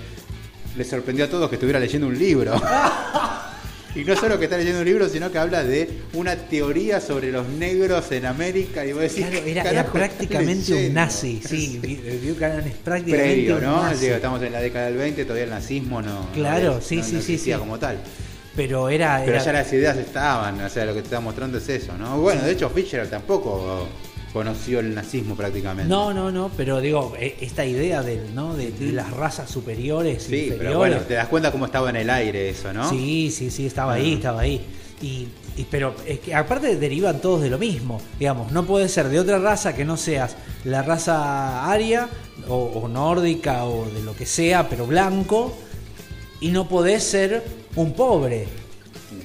le 0.77 0.83
sorprendió 0.83 1.25
a 1.25 1.29
todos 1.29 1.49
que 1.49 1.55
estuviera 1.55 1.79
leyendo 1.79 2.07
un 2.07 2.17
libro. 2.17 2.53
y 3.95 4.03
no 4.03 4.15
solo 4.15 4.37
que 4.37 4.45
está 4.45 4.57
leyendo 4.57 4.79
un 4.81 4.85
libro, 4.85 5.07
sino 5.07 5.31
que 5.31 5.37
habla 5.37 5.63
de 5.63 5.89
una 6.13 6.35
teoría 6.35 6.99
sobre 6.99 7.31
los 7.31 7.47
negros 7.47 8.11
en 8.11 8.25
América. 8.25 8.85
Y 8.85 8.91
vos 8.91 9.03
decís, 9.03 9.25
Claro, 9.25 9.43
"¿Qué 9.43 9.51
era, 9.51 9.85
prácticamente 9.85 10.71
un 10.73 10.77
leyendo?". 10.77 10.99
nazi, 11.01 11.41
sí. 11.47 11.79
Buchanan 12.27 12.67
es 12.67 12.75
prácticamente 12.75 13.33
Previo, 13.33 13.55
un 13.57 13.61
nazi. 13.63 14.01
Digo, 14.05 14.15
estamos 14.15 14.41
en 14.43 14.51
la 14.51 14.59
década 14.59 14.85
del 14.87 14.97
20, 14.97 15.23
todavía 15.23 15.45
el 15.45 15.49
nazismo 15.49 16.01
no, 16.01 16.27
Claro, 16.33 16.75
no, 16.75 16.81
sí, 16.81 16.97
no- 16.97 17.03
sí, 17.03 17.15
no 17.15 17.21
sí, 17.21 17.37
sí. 17.37 17.51
como 17.53 17.79
tal. 17.79 17.97
Pero 18.55 18.89
era. 18.89 19.19
Pero 19.23 19.33
era- 19.35 19.43
ya 19.45 19.53
las 19.53 19.71
ideas 19.73 19.97
estaban, 19.97 20.59
o 20.61 20.69
sea, 20.69 20.85
lo 20.85 20.93
que 20.93 20.99
te 21.01 21.05
está 21.07 21.19
mostrando 21.19 21.57
es 21.57 21.67
eso, 21.69 21.97
¿no? 21.97 22.17
Bueno, 22.19 22.41
de 22.43 22.51
hecho 22.51 22.69
Fischer 22.69 23.09
tampoco 23.09 23.87
conoció 24.35 24.81
el 24.81 24.93
nazismo 24.93 25.33
prácticamente. 25.35 25.87
No, 25.89 26.13
no, 26.13 26.29
no, 26.29 26.51
pero 26.57 26.81
digo, 26.81 27.13
e- 27.17 27.37
esta 27.39 27.65
idea 27.65 28.03
del, 28.03 28.35
¿no? 28.35 28.53
de, 28.53 28.69
de 28.71 28.91
las 28.91 29.09
razas 29.11 29.49
superiores, 29.49 30.23
Sí, 30.23 30.35
inferiores. 30.35 30.59
pero 30.59 30.77
bueno, 30.77 30.97
te 31.07 31.13
das 31.13 31.27
cuenta 31.29 31.53
cómo 31.53 31.65
estaba 31.67 31.89
en 31.89 31.95
el 31.95 32.09
aire 32.09 32.49
eso, 32.49 32.73
¿no? 32.73 32.89
Sí, 32.89 33.31
sí, 33.31 33.49
sí, 33.49 33.65
estaba 33.65 33.93
ahí, 33.93 34.11
Ah. 34.11 34.15
estaba 34.17 34.41
ahí. 34.41 34.61
Y, 35.01 35.27
y- 35.55 35.65
pero 35.71 35.95
es 36.05 36.19
que 36.19 36.35
aparte 36.35 36.75
derivan 36.75 37.21
todos 37.21 37.41
de 37.41 37.49
lo 37.49 37.57
mismo. 37.57 38.01
Digamos, 38.19 38.51
no 38.51 38.65
puede 38.65 38.89
ser 38.89 39.07
de 39.07 39.21
otra 39.21 39.39
raza 39.39 39.73
que 39.73 39.85
no 39.85 39.95
seas 39.95 40.35
la 40.65 40.81
raza 40.81 41.71
aria 41.71 42.09
o, 42.49 42.55
o 42.55 42.87
nórdica 42.89 43.63
o 43.63 43.85
de 43.89 44.03
lo 44.03 44.13
que 44.17 44.25
sea, 44.25 44.67
pero 44.67 44.85
blanco. 44.85 45.57
Y 46.41 46.49
no 46.49 46.67
podés 46.67 47.03
ser 47.05 47.41
un 47.77 47.93
pobre. 47.93 48.47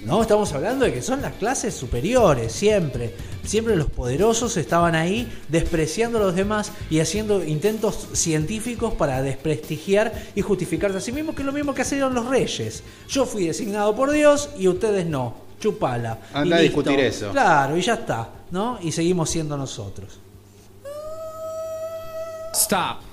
No, 0.05 0.23
estamos 0.23 0.53
hablando 0.55 0.87
de 0.87 0.95
que 0.95 1.03
son 1.03 1.21
las 1.21 1.35
clases 1.35 1.75
superiores, 1.75 2.53
siempre. 2.53 3.15
Siempre 3.45 3.77
los 3.77 3.91
poderosos 3.91 4.57
estaban 4.57 4.95
ahí 4.95 5.31
despreciando 5.49 6.19
a 6.19 6.23
los 6.23 6.35
demás 6.35 6.73
y 6.89 7.01
haciendo 7.01 7.45
intentos 7.45 8.09
científicos 8.15 8.95
para 8.95 9.21
desprestigiar 9.23 10.13
y 10.35 10.41
justificarse 10.41 10.97
a 10.99 11.01
sí 11.01 11.13
mismos, 11.13 11.35
que 11.35 11.43
es 11.43 11.47
lo 11.47 11.53
mismo 11.53 11.75
que 11.75 11.83
hicieron 11.83 12.15
los 12.15 12.27
reyes. 12.27 12.83
Yo 13.09 13.27
fui 13.27 13.47
designado 13.47 13.95
por 13.95 14.11
Dios 14.11 14.49
y 14.59 14.69
ustedes 14.69 15.05
no. 15.07 15.35
Chupala. 15.61 16.19
Anda 16.33 16.57
Y 16.57 16.59
a 16.59 16.63
listo. 16.63 16.81
discutir 16.81 17.01
eso. 17.01 17.31
Claro, 17.33 17.77
y 17.77 17.83
ya 17.83 17.95
está, 17.95 18.29
¿no? 18.51 18.79
Y 18.81 18.93
seguimos 18.93 19.29
siendo 19.29 19.57
nosotros. 19.59 20.19
Stop. 22.55 23.10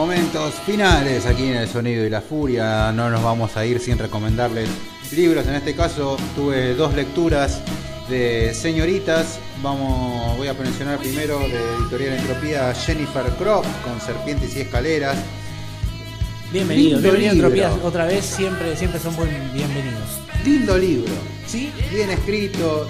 Momentos 0.00 0.54
finales 0.64 1.26
aquí 1.26 1.48
en 1.48 1.56
El 1.56 1.68
Sonido 1.68 2.06
y 2.06 2.08
la 2.08 2.22
Furia. 2.22 2.90
No 2.90 3.10
nos 3.10 3.22
vamos 3.22 3.54
a 3.58 3.66
ir 3.66 3.78
sin 3.80 3.98
recomendarles 3.98 4.66
libros. 5.12 5.46
En 5.46 5.56
este 5.56 5.74
caso 5.74 6.16
tuve 6.34 6.72
dos 6.74 6.94
lecturas 6.94 7.60
de 8.08 8.54
señoritas. 8.54 9.38
Vamos, 9.62 10.38
voy 10.38 10.48
a 10.48 10.54
mencionar 10.54 10.98
primero 11.00 11.38
de 11.40 11.58
Editorial 11.82 12.14
Entropía 12.14 12.72
Jennifer 12.72 13.24
Croft 13.38 13.68
con 13.84 14.00
Serpientes 14.00 14.56
y 14.56 14.60
Escaleras. 14.62 15.18
Bienvenido, 16.50 16.98
Lindo 16.98 17.02
bienvenido 17.02 17.34
libro. 17.34 17.48
Entropía 17.48 17.86
otra 17.86 18.06
vez, 18.06 18.24
siempre, 18.24 18.74
siempre 18.78 18.98
son 19.00 19.14
buen, 19.16 19.28
bienvenidos. 19.52 20.18
Lindo 20.46 20.78
libro. 20.78 21.12
¿Sí? 21.46 21.70
Bien 21.92 22.08
escrito. 22.08 22.88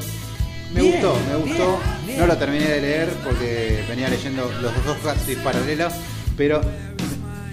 Me 0.72 0.80
Bien, 0.82 0.92
gustó, 0.92 1.16
me 1.28 1.36
gustó. 1.38 1.66
bien, 1.80 2.06
bien. 2.06 2.20
No 2.20 2.26
lo 2.28 2.38
terminé 2.38 2.68
de 2.68 2.80
leer 2.80 3.08
porque 3.24 3.84
venía 3.88 4.08
leyendo 4.08 4.48
los 4.62 4.72
dos 4.84 4.96
casi 5.02 5.34
paralelos, 5.34 5.92
pero 6.40 6.62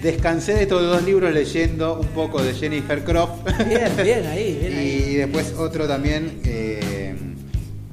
descansé 0.00 0.54
de 0.54 0.62
estos 0.62 0.80
dos 0.80 1.04
libros 1.04 1.30
leyendo 1.34 2.00
un 2.00 2.06
poco 2.06 2.42
de 2.42 2.54
Jennifer 2.54 3.04
Croft. 3.04 3.44
Bien, 3.68 3.92
bien 4.02 4.26
ahí, 4.26 4.58
bien 4.62 4.78
ahí. 4.78 5.04
y 5.10 5.14
después 5.16 5.52
otro 5.58 5.86
también 5.86 6.40
eh, 6.46 7.14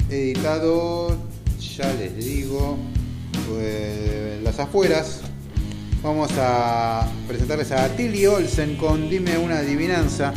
editado, 0.10 1.18
ya 1.60 1.91
les 1.96 2.16
digo, 2.16 2.78
pues, 3.50 4.41
Las 4.41 4.58
afueras. 4.58 5.20
Vamos 6.02 6.32
a 6.38 7.06
presentarles 7.28 7.74
a 7.74 7.89
Tilly 7.89 8.26
Olsen 8.28 8.78
con 8.78 9.10
Dime 9.10 9.38
una 9.38 9.58
adivinanza. 9.58 10.34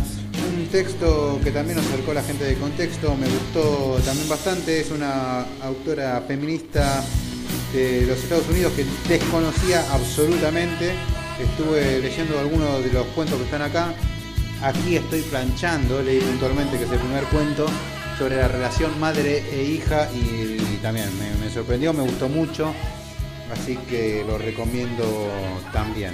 Un 0.58 0.66
texto 0.72 1.38
que 1.44 1.52
también 1.52 1.76
nos 1.76 1.86
acercó 1.86 2.10
a 2.10 2.14
la 2.14 2.22
gente 2.24 2.42
de 2.42 2.54
contexto, 2.54 3.14
me 3.14 3.28
gustó 3.28 4.00
también 4.04 4.28
bastante. 4.28 4.80
Es 4.80 4.90
una 4.90 5.42
autora 5.62 6.20
feminista 6.26 7.04
de 7.72 8.06
los 8.06 8.18
Estados 8.18 8.48
Unidos 8.48 8.72
que 8.74 8.84
desconocía 9.08 9.84
absolutamente. 9.92 10.92
Estuve 11.40 12.00
leyendo 12.00 12.38
algunos 12.38 12.82
de 12.82 12.92
los 12.92 13.06
cuentos 13.08 13.38
que 13.38 13.44
están 13.44 13.62
acá. 13.62 13.92
Aquí 14.62 14.96
estoy 14.96 15.22
planchando, 15.22 16.02
leí 16.02 16.20
puntualmente 16.20 16.78
que 16.78 16.84
es 16.84 16.90
el 16.90 16.98
primer 16.98 17.24
cuento 17.24 17.66
sobre 18.18 18.36
la 18.36 18.48
relación 18.48 18.98
madre 18.98 19.44
e 19.52 19.62
hija 19.62 20.08
y, 20.12 20.56
también 20.82 21.06
me, 21.40 21.48
sorprendió, 21.50 21.92
me 21.92 22.02
gustó 22.02 22.28
mucho. 22.28 22.74
Así 23.52 23.76
que 23.88 24.24
lo 24.26 24.36
recomiendo 24.36 25.30
también. 25.72 26.12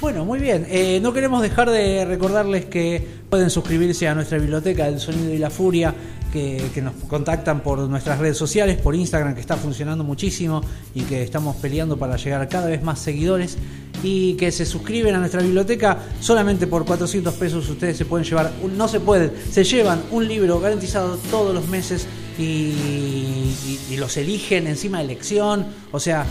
Bueno, 0.00 0.24
muy 0.24 0.38
bien. 0.38 0.66
Eh, 0.68 1.00
no 1.02 1.12
queremos 1.12 1.42
dejar 1.42 1.70
de 1.70 2.04
recordarles 2.04 2.66
que 2.66 3.06
pueden 3.28 3.50
suscribirse 3.50 4.08
a 4.08 4.14
nuestra 4.14 4.38
biblioteca 4.38 4.84
del 4.84 5.00
Sonido 5.00 5.32
y 5.32 5.38
la 5.38 5.50
Furia, 5.50 5.94
que, 6.32 6.62
que 6.74 6.80
nos 6.82 6.94
contactan 7.08 7.60
por 7.62 7.78
nuestras 7.80 8.18
redes 8.18 8.36
sociales, 8.36 8.76
por 8.78 8.94
Instagram, 8.94 9.34
que 9.34 9.40
está 9.40 9.56
funcionando 9.56 10.04
muchísimo 10.04 10.62
y 10.94 11.02
que 11.02 11.22
estamos 11.22 11.56
peleando 11.56 11.96
para 11.96 12.16
llegar 12.16 12.40
a 12.40 12.48
cada 12.48 12.66
vez 12.68 12.82
más 12.82 12.98
seguidores. 12.98 13.56
Y 14.02 14.34
que 14.34 14.50
se 14.50 14.64
suscriben 14.64 15.14
a 15.14 15.18
nuestra 15.18 15.42
biblioteca 15.42 15.98
solamente 16.20 16.66
por 16.66 16.86
400 16.86 17.34
pesos. 17.34 17.68
Ustedes 17.68 17.98
se 17.98 18.06
pueden 18.06 18.26
llevar, 18.26 18.50
un- 18.62 18.78
no 18.78 18.88
se 18.88 18.98
pueden, 19.00 19.30
se 19.50 19.62
llevan 19.62 20.00
un 20.10 20.26
libro 20.26 20.58
garantizado 20.58 21.18
todos 21.30 21.54
los 21.54 21.68
meses 21.68 22.06
y, 22.38 22.42
y- 22.42 23.78
y 23.90 23.96
los 23.98 24.16
eligen 24.16 24.66
encima 24.66 24.98
de 24.98 25.04
elección. 25.04 25.66
O 25.92 26.00
sea, 26.00 26.24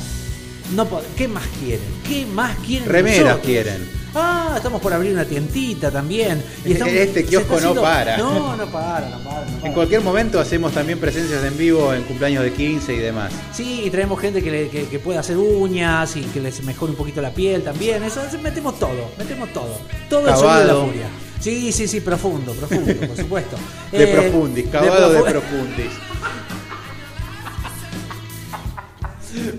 no, 0.75 0.87
¿qué 1.15 1.27
más 1.27 1.43
quieren? 1.63 1.85
¿Qué 2.07 2.25
más 2.25 2.57
quieren? 2.65 2.89
Remeras 2.89 3.37
quieren. 3.39 3.98
Ah, 4.16 4.53
estamos 4.57 4.82
por 4.82 4.91
abrir 4.93 5.14
una 5.14 5.26
tiendita 5.26 5.91
también. 5.91 6.43
estamos- 6.66 6.93
Este 6.93 7.22
se 7.22 7.26
kiosco 7.28 7.60
no 7.60 7.76
para. 7.76 8.18
No, 8.18 8.55
no 8.55 8.66
para, 8.72 9.07
no 9.10 9.20
para, 9.20 9.45
no 9.45 9.51
En 9.55 9.62
para. 9.62 9.74
cualquier 9.74 10.01
momento 10.01 10.39
hacemos 10.39 10.72
también 10.74 10.99
presencias 10.99 11.43
en 11.43 11.55
vivo 11.57 11.93
en 11.93 12.03
cumpleaños 12.03 12.43
de 12.43 12.51
15 12.53 12.93
y 12.95 12.97
demás. 12.97 13.32
Sí, 13.53 13.84
y 13.86 13.89
traemos 13.89 14.20
gente 14.20 14.41
que, 14.41 14.49
le- 14.51 14.70
que, 14.70 14.88
que 14.88 14.99
pueda 14.99 15.20
hacer 15.20 15.38
uñas 15.38 16.16
y 16.16 16.22
que 16.22 16.39
les 16.39 16.64
mejore 16.64 16.91
un 16.91 16.97
poquito 16.97 17.22
la 17.22 17.32
piel 17.32 17.62
también. 17.64 18.01
Eso, 18.03 18.22
metemos 18.41 18.80
todo, 18.80 19.12
metemos 19.18 19.53
todo. 19.53 19.78
Todo 20.10 20.28
el 20.28 20.36
sonido 20.36 20.60
de 20.60 20.66
la 20.66 20.74
furia. 20.76 21.05
Sí, 21.39 21.72
sí, 21.72 21.88
sí, 21.88 22.01
profundo, 22.01 22.51
profundo, 22.53 22.93
por 23.07 23.16
supuesto. 23.24 23.55
De 23.91 24.03
Eh, 24.03 24.07
profundis, 24.07 24.68
cavado 24.70 25.12
de 25.12 25.20
profu- 25.20 25.32
profundis. 25.32 25.91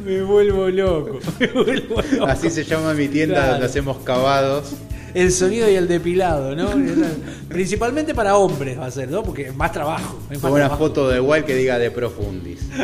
Me 0.04 0.22
vuelvo 0.22 0.68
loco. 0.68 1.18
Me 1.40 1.46
vuelvo 1.48 1.96
loco. 2.02 2.26
Así 2.26 2.50
se 2.50 2.64
llama 2.64 2.94
mi 2.94 3.08
tienda 3.08 3.36
Claro. 3.36 3.52
donde 3.52 3.66
hacemos 3.66 3.98
cavados. 3.98 4.72
El 5.12 5.32
sonido 5.32 5.68
y 5.68 5.74
el 5.74 5.88
depilado, 5.88 6.54
¿no? 6.54 6.70
Principalmente 7.48 8.14
para 8.14 8.36
hombres 8.36 8.78
va 8.78 8.86
a 8.86 8.90
ser, 8.90 9.08
¿no? 9.10 9.22
Porque 9.24 9.48
es 9.48 9.54
más 9.56 9.72
trabajo. 9.72 10.20
es 10.30 10.40
más 10.42 10.52
una 10.52 10.70
foto 10.70 11.08
de 11.08 11.16
igual 11.16 11.44
que 11.44 11.54
diga 11.56 11.78
de 11.78 11.90
profundis. 11.90 12.60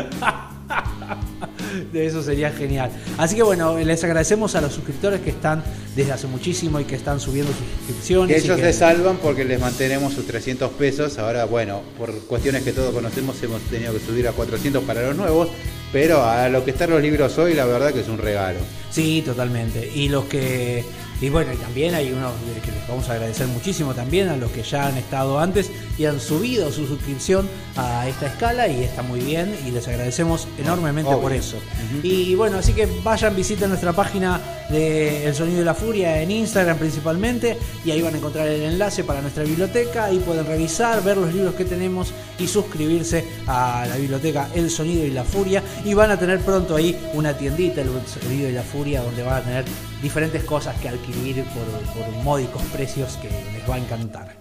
Eso 1.94 2.22
sería 2.22 2.50
genial. 2.50 2.90
Así 3.18 3.36
que 3.36 3.42
bueno, 3.42 3.76
les 3.78 4.02
agradecemos 4.04 4.54
a 4.54 4.60
los 4.60 4.72
suscriptores 4.72 5.20
que 5.20 5.30
están 5.30 5.62
desde 5.94 6.12
hace 6.12 6.26
muchísimo 6.26 6.78
y 6.80 6.84
que 6.84 6.96
están 6.96 7.20
subiendo 7.20 7.52
sus 7.52 7.66
suscripciones. 7.78 8.36
Que 8.36 8.42
y 8.42 8.44
ellos 8.44 8.56
que- 8.56 8.72
se 8.72 8.78
salvan 8.78 9.16
porque 9.18 9.44
les 9.44 9.60
mantenemos 9.60 10.12
sus 10.14 10.26
300 10.26 10.70
pesos. 10.72 11.18
Ahora, 11.18 11.44
bueno, 11.46 11.82
por 11.98 12.12
cuestiones 12.26 12.62
que 12.62 12.72
todos 12.72 12.92
conocemos, 12.94 13.42
hemos 13.42 13.60
tenido 13.62 13.92
que 13.92 14.00
subir 14.00 14.28
a 14.28 14.32
400 14.32 14.84
para 14.84 15.02
los 15.02 15.16
nuevos. 15.16 15.48
Pero 15.92 16.22
a 16.24 16.48
lo 16.48 16.64
que 16.64 16.72
están 16.72 16.90
los 16.90 17.00
libros 17.00 17.38
hoy, 17.38 17.54
la 17.54 17.64
verdad 17.64 17.92
que 17.94 18.00
es 18.00 18.08
un 18.08 18.18
regalo. 18.18 18.58
Sí, 18.90 19.22
totalmente. 19.24 19.90
Y 19.94 20.08
los 20.08 20.24
que. 20.24 20.84
Y 21.20 21.30
bueno, 21.30 21.52
y 21.52 21.56
también 21.56 21.94
hay 21.94 22.12
unos 22.12 22.32
que 22.62 22.70
les 22.70 22.88
vamos 22.88 23.08
a 23.08 23.14
agradecer 23.14 23.46
muchísimo 23.46 23.94
también 23.94 24.28
a 24.28 24.36
los 24.36 24.50
que 24.50 24.62
ya 24.62 24.86
han 24.86 24.96
estado 24.98 25.38
antes 25.38 25.70
y 25.98 26.04
han 26.04 26.20
subido 26.20 26.70
su 26.70 26.86
suscripción 26.86 27.48
a 27.76 28.06
esta 28.06 28.26
escala 28.26 28.68
y 28.68 28.84
está 28.84 29.02
muy 29.02 29.20
bien 29.20 29.54
y 29.66 29.70
les 29.70 29.88
agradecemos 29.88 30.46
enormemente 30.58 31.10
Obvio. 31.10 31.22
por 31.22 31.32
eso. 31.32 31.56
Y 32.02 32.34
bueno, 32.34 32.58
así 32.58 32.72
que 32.72 32.86
vayan, 33.02 33.34
visiten 33.34 33.70
nuestra 33.70 33.92
página 33.92 34.40
de 34.68 35.26
El 35.26 35.34
Sonido 35.34 35.60
de 35.60 35.64
la 35.64 35.74
Furia 35.74 36.20
en 36.20 36.30
Instagram 36.30 36.76
principalmente 36.76 37.56
y 37.84 37.90
ahí 37.90 38.02
van 38.02 38.14
a 38.14 38.18
encontrar 38.18 38.48
el 38.48 38.62
enlace 38.62 39.04
para 39.04 39.22
nuestra 39.22 39.44
biblioteca, 39.44 40.06
ahí 40.06 40.18
pueden 40.18 40.44
revisar, 40.44 41.02
ver 41.02 41.16
los 41.16 41.32
libros 41.32 41.54
que 41.54 41.64
tenemos 41.64 42.12
y 42.38 42.46
suscribirse 42.46 43.24
a 43.46 43.86
la 43.88 43.96
biblioteca 43.96 44.48
El 44.54 44.70
Sonido 44.70 45.04
y 45.06 45.10
la 45.10 45.24
Furia 45.24 45.62
y 45.84 45.94
van 45.94 46.10
a 46.10 46.18
tener 46.18 46.40
pronto 46.40 46.76
ahí 46.76 46.98
una 47.14 47.36
tiendita, 47.36 47.80
El 47.80 47.88
Sonido 48.06 48.48
y 48.48 48.52
la 48.52 48.62
Furia, 48.62 49.02
donde 49.02 49.22
van 49.22 49.38
a 49.38 49.42
tener 49.42 49.64
diferentes 50.06 50.44
cosas 50.44 50.78
que 50.80 50.88
adquirir 50.88 51.42
por, 51.46 52.22
módicos 52.22 52.62
precios 52.72 53.16
que 53.16 53.28
les 53.28 53.68
va 53.68 53.74
a 53.74 53.78
encantar. 53.78 54.36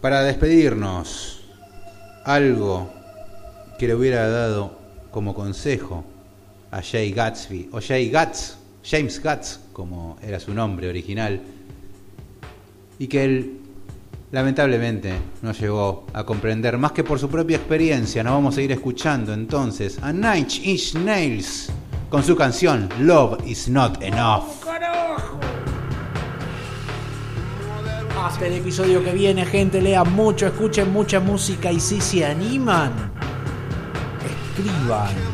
Para 0.00 0.22
despedirnos, 0.22 1.40
algo 2.24 2.88
que 3.76 3.88
le 3.88 3.96
hubiera 3.96 4.28
dado 4.28 4.78
como 5.10 5.34
consejo 5.34 6.04
a 6.70 6.80
Jay 6.82 7.10
Gatsby, 7.10 7.70
o 7.72 7.80
Jay 7.80 8.10
Gatz, 8.10 8.54
James 8.84 9.20
Gatz, 9.20 9.58
como 9.72 10.18
era 10.22 10.38
su 10.38 10.54
nombre 10.54 10.88
original, 10.88 11.40
y 13.00 13.08
que 13.08 13.24
él 13.24 13.58
lamentablemente 14.30 15.14
no 15.42 15.50
llegó 15.50 16.06
a 16.12 16.24
comprender 16.24 16.78
más 16.78 16.92
que 16.92 17.02
por 17.02 17.18
su 17.18 17.28
propia 17.28 17.56
experiencia. 17.56 18.22
Nos 18.22 18.34
vamos 18.34 18.56
a 18.56 18.62
ir 18.62 18.70
escuchando 18.70 19.34
entonces 19.34 19.98
a 20.00 20.12
Nine 20.12 20.46
Inch 20.62 20.94
Nails 20.94 21.72
con 22.14 22.22
su 22.22 22.36
canción 22.36 22.88
Love 23.00 23.44
is 23.44 23.68
Not 23.68 24.00
Enough. 24.00 24.44
Hasta 28.22 28.46
el 28.46 28.52
episodio 28.52 29.02
que 29.02 29.10
viene, 29.10 29.44
gente, 29.44 29.82
lean 29.82 30.12
mucho, 30.12 30.46
escuchen 30.46 30.92
mucha 30.92 31.18
música 31.18 31.72
y 31.72 31.80
si 31.80 32.00
se 32.00 32.24
animan, 32.24 32.92
escriban. 34.54 35.33